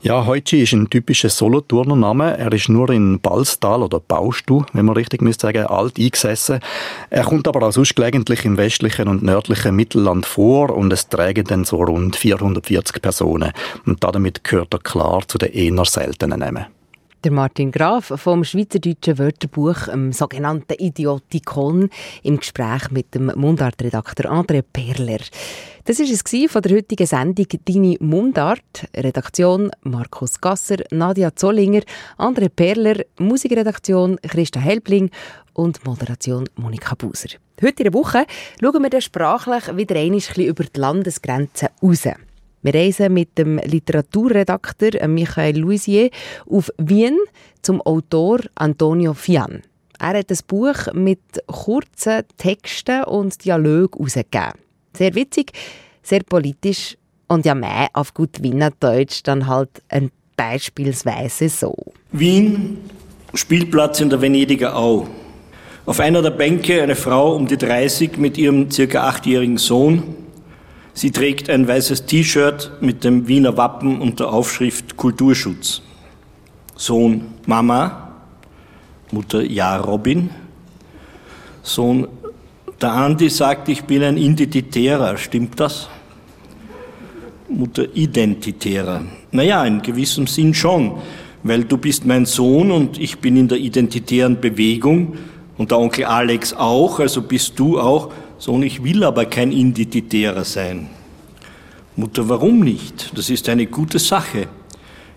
Ja, 0.02 0.26
Heutschi 0.26 0.62
ist 0.62 0.74
ein 0.74 0.90
typischer 0.90 1.30
Solothurner 1.30 1.96
Name. 1.96 2.38
Er 2.38 2.52
ist 2.54 2.70
nur 2.70 2.90
in 2.92 3.20
Balstal 3.20 3.82
oder 3.82 4.00
Baustu, 4.00 4.64
wenn 4.74 4.86
man 4.86 4.96
richtig 4.96 5.22
müsste 5.22 5.48
sagen, 5.48 5.66
alt 5.66 5.98
eingesessen. 5.98 6.60
Er 7.10 7.24
kommt 7.24 7.48
aber 7.48 7.68
auch 7.68 7.72
sonst 7.72 7.96
gelegentlich 7.96 8.46
im 8.46 8.58
westlichen 8.58 9.08
und 9.08 9.24
nördlichen 9.24 9.76
Mittelland 9.76 10.26
vor 10.26 10.70
und 10.70 10.94
es 10.94 11.10
tragen 11.10 11.46
dann 11.46 11.66
so 11.66 11.78
rund 11.78 12.16
440 12.16 13.02
Personen. 13.02 13.52
Und 13.86 14.04
damit 14.04 14.44
gehört 14.44 14.74
er 14.74 14.80
klar 14.80 15.28
zu 15.28 15.38
den 15.38 15.52
eher 15.52 15.86
seltenen 15.86 16.40
Namen. 16.40 16.77
Der 17.28 17.34
Martin 17.34 17.74
Graf 17.74 18.14
vom 18.16 18.46
Schweizerdeutschen 18.46 19.20
Wörterbuch, 19.20 19.90
dem 19.90 20.14
sogenannten 20.14 20.76
Idiotikon, 20.80 21.90
im 22.24 22.38
Gespräch 22.38 22.90
mit 22.90 23.14
dem 23.14 23.26
Mundartredakteur 23.36 24.32
André 24.32 24.62
Perler. 24.62 25.20
Das 25.84 26.00
war 26.00 26.06
es 26.06 26.50
von 26.50 26.62
der 26.62 26.78
heutigen 26.78 27.06
Sendung 27.06 27.48
«Deine 27.66 27.98
Mundart». 28.00 28.88
Redaktion 28.96 29.72
Markus 29.82 30.40
Gasser, 30.40 30.78
Nadia 30.90 31.36
Zollinger, 31.36 31.82
André 32.18 32.48
Perler, 32.48 33.04
Musikredaktion 33.20 34.18
Christa 34.22 34.62
Helbling 34.62 35.10
und 35.52 35.86
Moderation 35.86 36.48
Monika 36.56 36.96
Buser. 36.96 37.36
Heute 37.62 37.84
in 37.84 37.92
der 37.92 37.94
Woche 37.94 38.26
schauen 38.62 38.82
wir 38.82 38.90
dann 38.90 39.02
sprachlich 39.02 39.76
wieder 39.76 39.98
ein 39.98 40.14
bisschen 40.14 40.46
über 40.46 40.64
die 40.64 40.80
Landesgrenzen 40.80 41.68
raus. 41.84 42.08
Wir 42.62 42.74
reisen 42.74 43.14
mit 43.14 43.38
dem 43.38 43.58
Literaturredakteur 43.58 45.08
Michael 45.08 45.60
Louisier 45.60 46.10
auf 46.50 46.72
Wien 46.78 47.18
zum 47.62 47.82
Autor 47.82 48.40
Antonio 48.56 49.14
Fian. 49.14 49.62
Er 50.00 50.20
hat 50.20 50.32
ein 50.32 50.38
Buch 50.48 50.94
mit 50.94 51.20
kurzen 51.48 52.24
Texten 52.38 53.04
und 53.04 53.44
Dialogen 53.44 54.00
herausgegeben. 54.00 54.60
Sehr 54.94 55.16
witzig, 55.16 55.52
sehr 56.02 56.22
politisch 56.24 56.98
und 57.28 57.46
ja 57.46 57.56
mehr 57.56 57.90
auf 57.94 58.14
gut 58.14 58.42
Wiener 58.42 58.72
Deutsch 58.80 59.24
dann 59.24 59.48
halt 59.48 59.70
ein 59.90 60.12
beispielsweise 60.36 61.50
so. 61.50 61.76
Wien, 62.12 62.78
Spielplatz 63.34 64.00
in 64.00 64.10
der 64.10 64.22
Venediger 64.22 64.76
Au. 64.76 65.08
Auf 65.86 66.00
einer 66.00 66.22
der 66.22 66.32
Bänke 66.32 66.82
eine 66.82 66.96
Frau 66.96 67.36
um 67.36 67.48
die 67.48 67.58
30 67.58 68.18
mit 68.18 68.38
ihrem 68.38 68.70
circa 68.70 69.08
achtjährigen 69.08 69.58
Sohn, 69.58 70.04
Sie 70.98 71.12
trägt 71.12 71.48
ein 71.52 71.68
weißes 71.68 72.08
T-Shirt 72.08 72.72
mit 72.82 73.04
dem 73.04 73.28
Wiener 73.28 73.56
Wappen 73.56 74.02
und 74.02 74.20
der 74.20 74.34
Aufschrift 74.34 74.98
Kulturschutz. 74.98 75.84
Sohn 76.76 77.36
Mama, 77.46 78.14
Mutter 79.12 79.44
Ja 79.44 79.78
Robin. 79.78 80.32
Sohn 81.62 82.08
der 82.82 82.94
Andi 82.94 83.30
sagt, 83.30 83.70
ich 83.70 83.84
bin 83.84 84.02
ein 84.02 84.18
Identitärer. 84.18 85.18
Stimmt 85.18 85.60
das? 85.60 85.88
Mutter 87.48 87.86
Identitärer. 87.94 89.04
Naja, 89.30 89.64
in 89.66 89.84
gewissem 89.84 90.26
Sinn 90.26 90.56
schon, 90.56 90.98
weil 91.44 91.64
du 91.66 91.78
bist 91.78 92.08
mein 92.08 92.26
Sohn 92.26 92.72
und 92.72 93.00
ich 93.00 93.20
bin 93.20 93.38
in 93.38 93.48
der 93.48 93.60
identitären 93.60 94.42
Bewegung 94.42 95.16
und 95.60 95.70
der 95.70 95.78
Onkel 95.78 96.06
Alex 96.06 96.56
auch, 96.56 97.00
also 97.00 97.22
bist 97.22 97.60
du 97.60 97.80
auch 97.80 98.12
Sohn, 98.40 98.62
ich 98.62 98.84
will 98.84 99.04
aber 99.04 99.26
kein 99.26 99.52
Identitärer 99.52 100.44
sein. 100.44 100.90
Mutter, 101.96 102.30
warum 102.30 102.60
nicht? 102.60 103.18
Das 103.18 103.32
ist 103.32 103.50
eine 103.50 103.66
gute 103.66 103.98
Sache. 103.98 104.48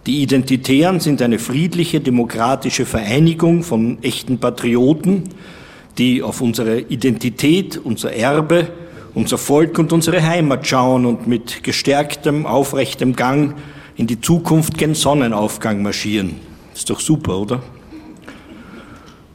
Die 0.07 0.23
Identitären 0.23 1.01
sind 1.01 1.21
eine 1.21 1.39
friedliche, 1.39 2.01
demokratische 2.01 2.87
Vereinigung 2.87 3.63
von 3.63 4.03
echten 4.03 4.39
Patrioten, 4.39 5.25
die 5.99 6.23
auf 6.23 6.41
unsere 6.41 6.81
Identität, 6.81 7.79
unser 7.85 8.15
Erbe, 8.15 8.69
unser 9.13 9.37
Volk 9.37 9.79
und 9.79 9.93
unsere 9.93 10.23
Heimat 10.23 10.67
schauen 10.67 11.05
und 11.05 11.27
mit 11.27 11.63
gestärktem, 11.63 12.47
aufrechtem 12.47 13.15
Gang 13.15 13.55
in 13.97 14.07
die 14.07 14.19
Zukunft 14.19 14.79
gen 14.79 14.95
Sonnenaufgang 14.95 15.83
marschieren. 15.83 16.37
Ist 16.75 16.89
doch 16.89 17.01
super, 17.01 17.39
oder? 17.39 17.63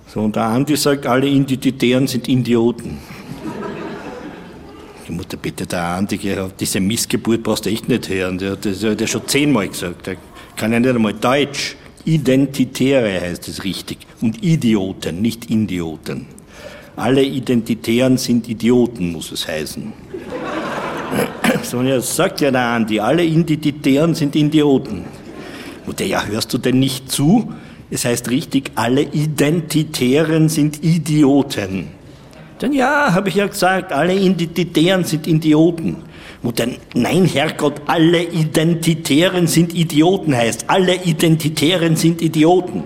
So, 0.08 0.22
und 0.22 0.36
der 0.36 0.46
Andi 0.46 0.76
sagt, 0.76 1.06
alle 1.06 1.28
Identitären 1.28 2.08
sind 2.08 2.28
Idioten. 2.28 2.98
Die 5.08 5.12
Mutter, 5.12 5.38
bitte, 5.38 5.68
der 5.68 5.84
Andi, 5.84 6.20
diese 6.60 6.80
Missgeburt 6.80 7.44
brauchst 7.44 7.66
du 7.66 7.70
echt 7.70 7.88
nicht 7.88 8.10
hören. 8.10 8.40
Der, 8.40 8.56
der 8.56 8.74
hat 8.74 9.10
schon 9.10 9.28
zehnmal 9.28 9.68
gesagt. 9.68 10.08
Der 10.08 10.16
kann 10.56 10.72
ja 10.74 10.80
nicht 10.80 10.96
einmal 10.96 11.14
Deutsch. 11.14 11.76
Identitäre 12.06 13.22
heißt 13.22 13.48
es 13.48 13.64
richtig. 13.64 14.00
Und 14.22 14.44
Idioten, 14.44 15.22
nicht 15.22 15.50
Idioten. 15.50 16.28
Alle 16.96 17.24
Identitären 17.24 18.18
sind 18.18 18.48
Idioten, 18.48 19.12
muss 19.12 19.32
es 19.32 19.48
heißen. 19.48 19.94
So, 21.64 21.82
ja, 21.82 22.02
sagt 22.02 22.42
ja 22.42 22.52
der 22.52 22.62
Andi, 22.62 23.00
alle 23.00 23.24
Identitären 23.24 24.14
sind 24.14 24.36
Idioten. 24.36 25.06
Mutter, 25.86 26.04
ja, 26.04 26.26
hörst 26.26 26.54
du 26.54 26.58
denn 26.58 26.80
nicht 26.80 27.12
zu? 27.12 27.54
Es 27.90 28.06
heißt 28.06 28.30
richtig, 28.30 28.72
alle 28.76 29.02
Identitären 29.02 30.50
sind 30.50 30.84
Idioten. 30.84 31.88
Dann 32.60 32.72
ja, 32.72 33.14
habe 33.14 33.30
ich 33.30 33.36
ja 33.36 33.48
gesagt, 33.48 33.92
alle 33.92 34.16
Identitären 34.16 35.04
sind 35.04 35.28
Idioten. 35.28 35.98
Mutter, 36.42 36.68
nein, 36.94 37.26
Herrgott, 37.26 37.82
alle 37.86 38.24
Identitären 38.24 39.48
sind 39.48 39.74
Idioten 39.74 40.36
heißt. 40.36 40.66
Alle 40.68 41.04
Identitären 41.04 41.96
sind 41.96 42.22
Idioten. 42.22 42.84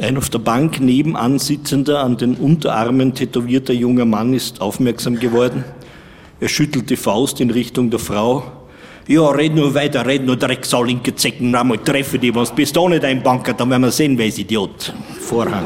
Ein 0.00 0.16
auf 0.16 0.28
der 0.28 0.40
Bank 0.40 0.80
nebenan 0.80 1.38
sitzender, 1.38 2.04
an 2.04 2.16
den 2.16 2.34
Unterarmen 2.34 3.14
tätowierter 3.14 3.72
junger 3.72 4.04
Mann 4.04 4.34
ist 4.34 4.60
aufmerksam 4.60 5.18
geworden. 5.18 5.64
Er 6.40 6.48
schüttelt 6.48 6.90
die 6.90 6.96
Faust 6.96 7.40
in 7.40 7.50
Richtung 7.50 7.90
der 7.90 7.98
Frau. 7.98 8.44
Ja, 9.08 9.28
red 9.30 9.54
nur 9.54 9.74
weiter, 9.74 10.04
red 10.06 10.26
nur 10.26 10.36
Drecksau, 10.36 10.84
linke 10.84 11.14
Zecken, 11.14 11.54
einmal 11.54 11.78
treffe 11.78 12.18
die, 12.18 12.34
was 12.34 12.54
bist 12.54 12.76
du 12.76 12.88
nicht 12.88 13.04
ein 13.04 13.22
Banker, 13.22 13.54
dann 13.54 13.70
werden 13.70 13.82
wir 13.82 13.90
sehen, 13.90 14.18
wer 14.18 14.26
ist 14.26 14.38
Idiot. 14.38 14.92
Vorhang. 15.18 15.64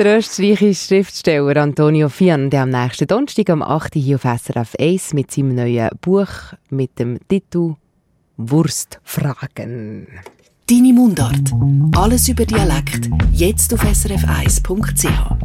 Der 0.00 0.16
österreichische 0.16 0.86
Schriftsteller 0.86 1.58
Antonio 1.58 2.08
Fian, 2.08 2.48
der 2.48 2.62
am 2.62 2.70
nächsten 2.70 3.06
Donnerstag 3.06 3.50
am 3.50 3.60
8. 3.60 3.92
hier 3.92 4.16
auf 4.16 4.22
SRF 4.22 4.74
1 4.80 5.12
mit 5.12 5.30
seinem 5.30 5.54
neuen 5.54 5.90
Buch 6.00 6.54
mit 6.70 6.98
dem 6.98 7.18
Titel 7.28 7.74
Wurstfragen. 8.38 10.06
Deine 10.66 10.94
Mundart. 10.94 11.52
Alles 11.94 12.30
über 12.30 12.46
Dialekt. 12.46 13.10
Jetzt 13.34 13.74
auf 13.74 13.82
srf1.ch. 13.82 15.36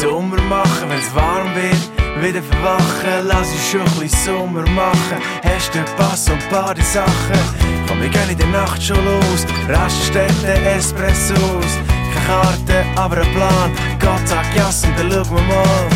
Sommer 0.00 0.40
machen, 0.42 0.88
wenn's 0.88 1.12
warm 1.14 1.48
wird. 1.56 2.22
Wieder 2.22 2.42
verwachen, 2.42 3.26
lass 3.26 3.50
uns 3.50 3.70
schon 3.70 3.80
ein 3.80 4.00
bisschen 4.00 4.24
Sommer 4.24 4.68
machen. 4.70 5.18
Hast 5.42 5.74
du 5.74 5.80
Pass 5.96 6.28
und 6.30 6.48
Badesachen? 6.50 7.40
Komm, 7.88 8.00
wir 8.00 8.08
gehen 8.08 8.30
in 8.30 8.38
der 8.38 8.46
Nacht 8.46 8.80
schon 8.80 9.04
los. 9.04 9.46
Raststätte, 9.68 10.52
Espressos. 10.76 11.72
Keine 12.14 12.26
Karte, 12.26 12.84
aber 12.94 13.18
ein 13.18 13.34
Plan. 13.34 13.70
Gott 13.98 14.28
sagt 14.28 14.54
Jas 14.56 14.84
und 14.84 14.96
dann 14.98 15.10
schauen 15.10 15.36
wir 15.36 15.42
mal. 15.42 15.86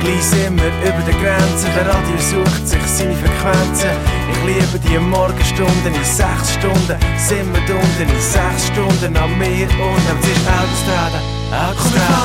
Gleich 0.00 0.22
sind 0.22 0.60
wir 0.60 0.70
über 0.88 1.02
der 1.04 1.14
Grenze, 1.14 1.68
der 1.74 1.86
Radio 1.88 2.16
sucht 2.18 2.68
sich 2.68 2.86
seine 2.86 3.14
Frequenzen. 3.14 3.90
Ich 4.32 4.40
liebe 4.46 4.78
die 4.88 4.98
Morgenstunden, 4.98 5.94
in 5.94 6.04
sechs 6.04 6.54
Stunden 6.54 6.96
sind 7.18 7.52
wir 7.52 7.74
unten, 7.74 8.02
in 8.02 8.20
sechs 8.20 8.68
Stunden 8.68 9.16
am 9.16 9.36
Meer 9.36 9.68
unten. 9.68 10.18
Es 10.22 10.28
ist 10.28 10.46
Autostrade, 10.48 11.20
Autostrade. 11.52 12.19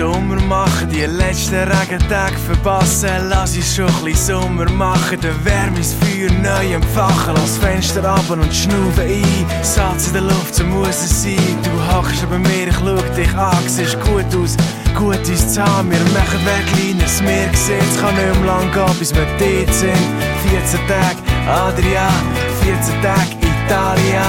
Sommer 0.00 0.40
machen. 0.48 0.88
Die 0.88 1.04
letzten 1.04 1.56
Regentage 1.56 2.38
verpassen. 2.46 3.28
Lass 3.28 3.54
uns 3.54 3.76
schon 3.76 4.06
ein 4.06 4.14
Sommer 4.14 4.70
machen. 4.70 5.20
Der 5.20 5.44
Wärme 5.44 5.76
ins 5.76 5.92
Feuer 5.92 6.30
neu 6.42 6.74
entfachen. 6.74 7.34
Lass 7.34 7.58
Fenster 7.58 8.02
ab 8.04 8.24
und 8.30 8.42
schnaufen 8.50 9.04
ein. 9.04 9.46
Salz 9.62 10.06
in 10.06 10.14
der 10.14 10.22
Luft, 10.22 10.54
so 10.54 10.64
muss 10.64 11.04
es 11.04 11.22
sein. 11.22 11.58
Du 11.62 11.70
hackst 11.92 12.26
bei 12.30 12.38
mir, 12.38 12.68
ich 12.68 12.74
schau 12.76 12.96
dich 13.14 13.34
an. 13.34 13.62
Siehst 13.66 14.00
gut 14.00 14.24
aus, 14.34 14.56
gut 14.96 15.26
zu 15.26 15.62
haben. 15.62 15.90
Wir 15.90 16.00
machen 16.16 16.40
weg, 16.48 16.64
kleines 16.72 17.20
Meer 17.20 17.48
gesehen. 17.48 17.84
Es 17.92 18.00
kann 18.00 18.14
nicht 18.14 18.40
mehr 18.40 18.46
lang 18.46 18.72
gehen, 18.72 18.98
bis 18.98 19.14
wir 19.14 19.26
dort 19.38 19.74
sind. 19.74 20.08
14 20.48 20.80
Tage 20.88 21.20
Adria, 21.46 22.08
14 22.62 23.02
Tage 23.02 23.36
Italia, 23.44 24.24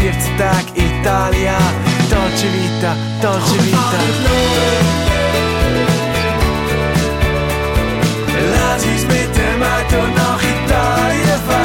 14 0.00 0.36
Tage 0.36 0.66
Italia. 0.74 1.58
Dolce 2.10 2.48
Vita, 2.52 2.96
Dolce 3.22 3.56
Vita. 3.62 5.11
Uns 8.74 9.02
mit 9.02 9.36
dem 9.36 9.62
Auto 9.62 10.02
nach 10.16 10.40
Italien 10.42 11.40
fahren. 11.46 11.61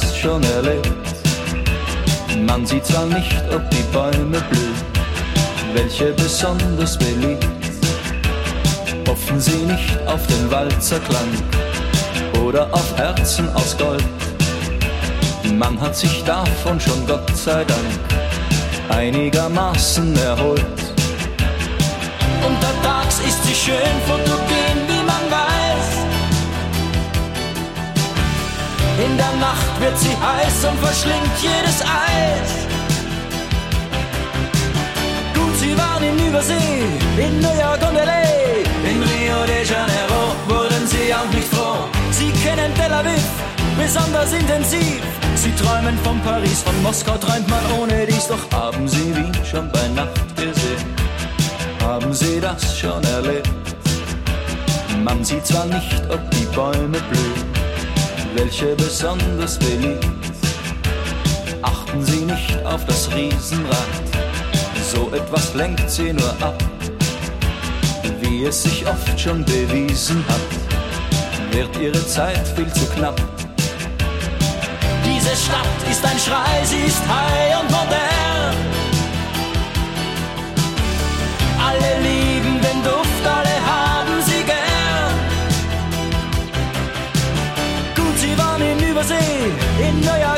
Das 0.00 0.16
schon 0.16 0.42
erlebt? 0.44 0.92
Man 2.46 2.64
sieht 2.64 2.86
zwar 2.86 3.06
nicht, 3.06 3.34
ob 3.52 3.68
die 3.70 3.82
Bäume 3.92 4.40
blühen, 4.48 4.74
welche 5.74 6.12
besonders 6.12 6.96
beliebt. 6.96 7.44
Hoffen 9.08 9.40
Sie 9.40 9.56
nicht 9.56 9.98
auf 10.06 10.24
den 10.28 10.48
Walzerklang 10.52 11.28
oder 12.44 12.72
auf 12.72 12.96
Herzen 12.96 13.48
aus 13.54 13.76
Gold. 13.76 14.04
Man 15.58 15.80
hat 15.80 15.96
sich 15.96 16.22
davon 16.22 16.78
schon 16.78 17.04
Gott 17.04 17.36
sei 17.36 17.64
Dank 17.64 17.98
einigermaßen 18.90 20.16
erholt. 20.16 20.78
Untertags 22.46 23.18
ist 23.26 23.42
sie 23.44 23.54
schön 23.54 23.96
fotogen, 24.06 24.57
In 29.04 29.16
der 29.16 29.32
Nacht 29.40 29.80
wird 29.80 29.98
sie 29.98 30.16
heiß 30.26 30.64
und 30.64 30.78
verschlingt 30.80 31.36
jedes 31.40 31.82
Eis. 31.82 32.50
Gut, 35.34 35.56
sie 35.60 35.76
waren 35.78 36.02
in 36.02 36.26
Übersee, 36.26 36.82
in 37.16 37.40
New 37.40 37.56
York 37.64 37.80
und 37.88 37.96
L.A. 37.96 38.22
In 38.90 39.02
Rio 39.02 39.46
de 39.46 39.64
Janeiro 39.64 40.22
wurden 40.48 40.86
sie 40.86 41.14
auch 41.14 41.30
nicht 41.32 41.48
froh. 41.54 41.88
Sie 42.10 42.30
kennen 42.42 42.74
Tel 42.74 42.92
Aviv 42.92 43.48
besonders 43.78 44.32
intensiv. 44.32 45.00
Sie 45.36 45.52
träumen 45.52 45.96
von 45.98 46.20
Paris, 46.20 46.62
von 46.62 46.82
Moskau 46.82 47.16
träumt 47.16 47.48
man 47.48 47.64
ohne 47.80 48.06
dies. 48.06 48.26
Doch 48.26 48.50
haben 48.52 48.88
Sie 48.88 49.14
Wien 49.14 49.32
schon 49.48 49.70
bei 49.72 49.86
Nacht 49.94 50.36
gesehen? 50.36 50.84
Haben 51.82 52.12
Sie 52.12 52.40
das 52.40 52.76
schon 52.76 53.02
erlebt? 53.04 53.48
Man 55.04 55.24
sieht 55.24 55.46
zwar 55.46 55.66
nicht, 55.66 56.02
ob 56.10 56.20
die 56.32 56.46
Bäume 56.46 56.98
blühen, 57.10 57.57
welche 58.38 58.76
besonders 58.76 59.58
beliebt. 59.58 60.06
Achten 61.62 62.04
Sie 62.04 62.24
nicht 62.24 62.64
auf 62.64 62.84
das 62.84 63.12
Riesenrad, 63.12 63.94
so 64.92 65.10
etwas 65.12 65.54
lenkt 65.54 65.90
Sie 65.90 66.12
nur 66.12 66.30
ab. 66.40 66.62
Wie 68.20 68.44
es 68.44 68.62
sich 68.62 68.86
oft 68.86 69.18
schon 69.18 69.44
bewiesen 69.44 70.24
hat, 70.28 71.52
wird 71.52 71.76
Ihre 71.78 72.06
Zeit 72.06 72.46
viel 72.54 72.72
zu 72.72 72.86
knapp. 72.94 73.20
Diese 75.04 75.34
Stadt 75.34 75.80
ist 75.90 76.04
ein 76.04 76.18
Schrei, 76.18 76.64
sie 76.64 76.86
ist 76.86 77.02
high 77.08 77.60
und 77.60 77.70
modern. 77.70 78.56
Alle 81.66 82.02
lieben 82.02 82.27
Übersee, 88.98 89.14
in 89.78 89.96
und 89.98 90.04
L.A. 90.04 90.34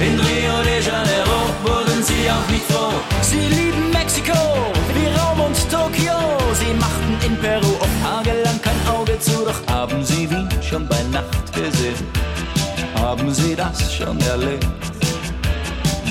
In 0.00 0.18
Rio 0.18 0.62
de 0.64 0.82
Janeiro 0.82 1.38
wurden 1.62 2.02
sie 2.02 2.28
auch 2.28 2.50
nicht 2.50 2.64
froh. 2.64 2.92
Sie 3.22 3.46
lieben 3.46 3.90
Mexiko, 3.92 4.36
wie 4.92 5.06
Rom 5.16 5.40
und 5.46 5.70
Tokio. 5.70 6.18
Sie 6.54 6.74
machten 6.74 7.16
in 7.24 7.36
Peru 7.36 7.76
oft 7.78 8.02
tagelang 8.02 8.60
kein 8.60 8.88
Auge 8.92 9.20
zu, 9.20 9.44
doch 9.44 9.72
Haben 9.72 10.04
Sie 10.04 10.28
Wien 10.28 10.48
schon 10.68 10.88
bei 10.88 11.00
Nacht 11.12 11.52
gesehen? 11.52 11.94
Haben 12.96 13.32
Sie 13.32 13.54
das 13.54 13.94
schon 13.94 14.20
erlebt? 14.22 14.66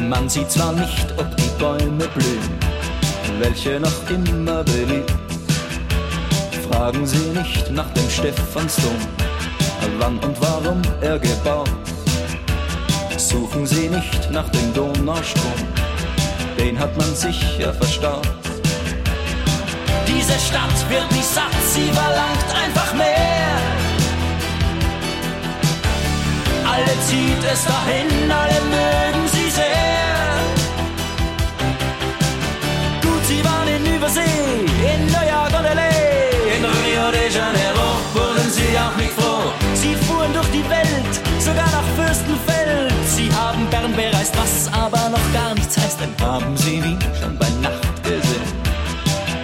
Man 0.01 0.29
sieht 0.29 0.49
zwar 0.49 0.71
nicht, 0.71 1.13
ob 1.17 1.35
die 1.35 1.51
Bäume 1.59 2.07
blühen, 2.15 2.57
welche 3.39 3.81
noch 3.81 4.09
immer 4.09 4.63
beliebt. 4.63 5.13
Fragen 6.71 7.05
Sie 7.05 7.27
nicht 7.37 7.69
nach 7.69 7.89
dem 7.93 8.09
Stephansdom, 8.09 8.95
wann 9.99 10.17
und 10.19 10.39
warum 10.41 10.81
er 11.01 11.19
gebaut. 11.19 11.69
Suchen 13.17 13.65
Sie 13.65 13.89
nicht 13.89 14.31
nach 14.31 14.49
dem 14.49 14.73
Donaustrom, 14.73 15.53
den 16.57 16.77
hat 16.79 16.95
man 16.97 17.15
sicher 17.15 17.73
verstaut. 17.73 18.27
Diese 20.07 20.38
Stadt 20.39 20.89
wird 20.89 21.11
nicht 21.11 21.25
satt, 21.25 21.57
sie 21.73 21.89
verlangt 21.91 22.49
einfach 22.63 22.93
mehr. 22.93 23.57
Alle 26.65 26.93
zieht 27.07 27.43
es 27.51 27.65
dahin, 27.65 28.31
alle 28.31 28.59
mögen 28.71 29.27
sie 29.27 29.49
sehr. 29.49 29.82
Aber 44.93 45.09
noch 45.09 45.33
gar 45.33 45.53
nichts 45.55 45.77
heißt, 45.77 45.99
denn 45.99 46.13
Haben 46.25 46.55
Sie 46.57 46.83
Wien 46.83 46.99
schon 47.19 47.37
bei 47.37 47.49
Nacht 47.61 48.03
gesehen? 48.03 48.53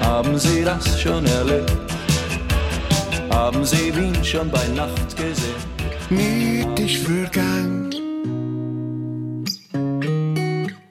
Haben 0.01 0.37
Sie 0.37 0.63
das 0.63 1.01
schon 1.01 1.25
erlebt? 1.25 1.71
Haben 3.31 3.65
Sie 3.65 3.95
Wien 3.95 4.23
schon 4.23 4.49
bei 4.49 4.67
Nacht 4.69 5.15
gesehen? 5.15 6.75
Ist 6.77 7.05
vergangen. 7.05 7.89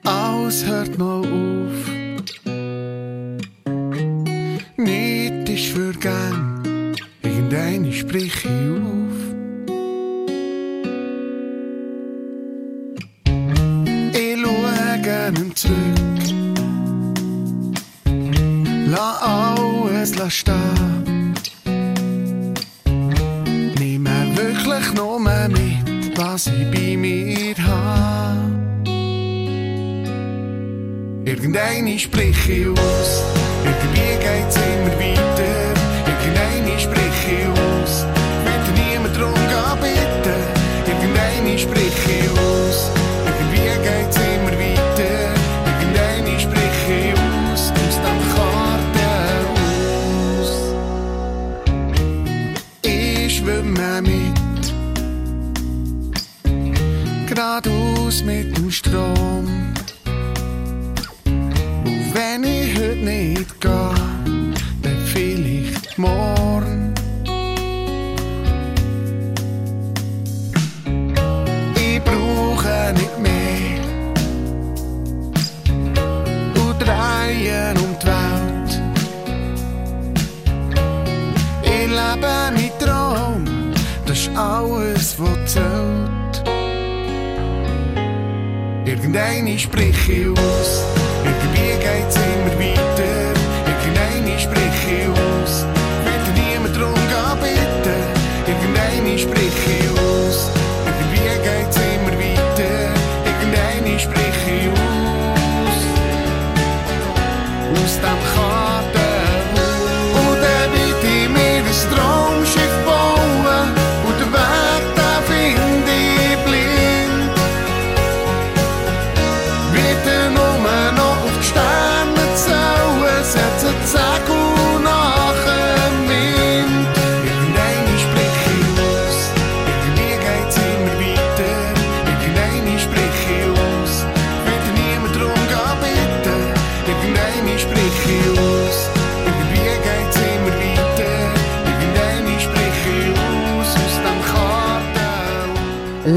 Alles 0.03 0.65
hört 0.65 0.97
mal 0.97 1.19
auf. 1.19 1.88
Sprich 31.99 32.47
ich 32.47 32.67
aus, 32.67 33.23
irgendwie 33.65 34.15
geht's 34.23 34.55
immer 34.55 34.95
weiter. 34.97 35.73
Irgendeine 36.07 36.79
sprich 36.79 37.19
ich 37.27 37.45
aus, 37.59 38.05
wird 38.45 38.65
niemand 38.77 39.15
drum 39.17 39.33
gehen 39.33 39.77
bitten. 39.81 40.41
Irgendeine 40.87 41.59
sprich 41.59 41.99
ich 42.07 42.29
aus, 42.31 42.89
irgendwie 43.25 43.73
geht's 43.83 44.17
immer 44.17 44.53
weiter. 44.57 45.13
Irgendeine 45.67 46.33
sprich 46.39 46.79
ich 46.87 47.13
aus, 47.19 47.61
aus 47.75 47.95
dem 48.05 48.19
Kartenhaus. 48.33 49.69
Ich 52.83 53.29
schwimme 53.37 54.01
mit, 54.01 54.39
geradeaus 57.27 58.23
mit 58.23 58.57
dem 58.57 58.71
Strom. 58.71 59.68
Heute 62.79 62.95
nicht 62.95 63.59
gehe, 63.59 63.93
dann 64.81 64.97
vielleicht 65.05 65.97
morgen. 65.97 66.93
Ich 71.75 72.01
brauche 72.03 72.93
nicht 72.93 73.19
mehr 73.19 73.81
und 76.55 76.79
drehen 76.79 77.77
um 77.77 77.95
die 77.99 78.07
Welt. 78.07 78.81
Ich 81.63 81.87
lebe 81.87 82.33
mein 82.55 82.71
Traum, 82.79 83.45
das 84.05 84.19
ist 84.19 84.37
alles, 84.37 85.15
was 85.19 85.53
zählt. 85.53 86.43
Irgendeine 88.85 89.59
sprich 89.59 90.09
ich 90.09 90.27
aus, 90.29 90.83
irgendwie 91.23 91.77
geht's 91.79 92.18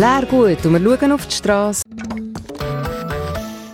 Kartenhaus. 0.03 0.26
Leer 0.26 0.26
gut 0.26 0.66
und 0.66 0.72
wir 0.84 0.98
schauen 0.98 1.12
auf 1.12 1.26
die 1.26 1.34
Straße. 1.34 1.82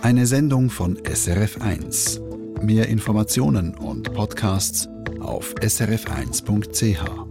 Eine 0.01 0.25
Sendung 0.25 0.69
von 0.69 0.97
SRF1. 0.97 2.19
Mehr 2.63 2.87
Informationen 2.87 3.75
und 3.75 4.13
Podcasts 4.13 4.87
auf 5.21 5.53
srf1.ch. 5.55 7.28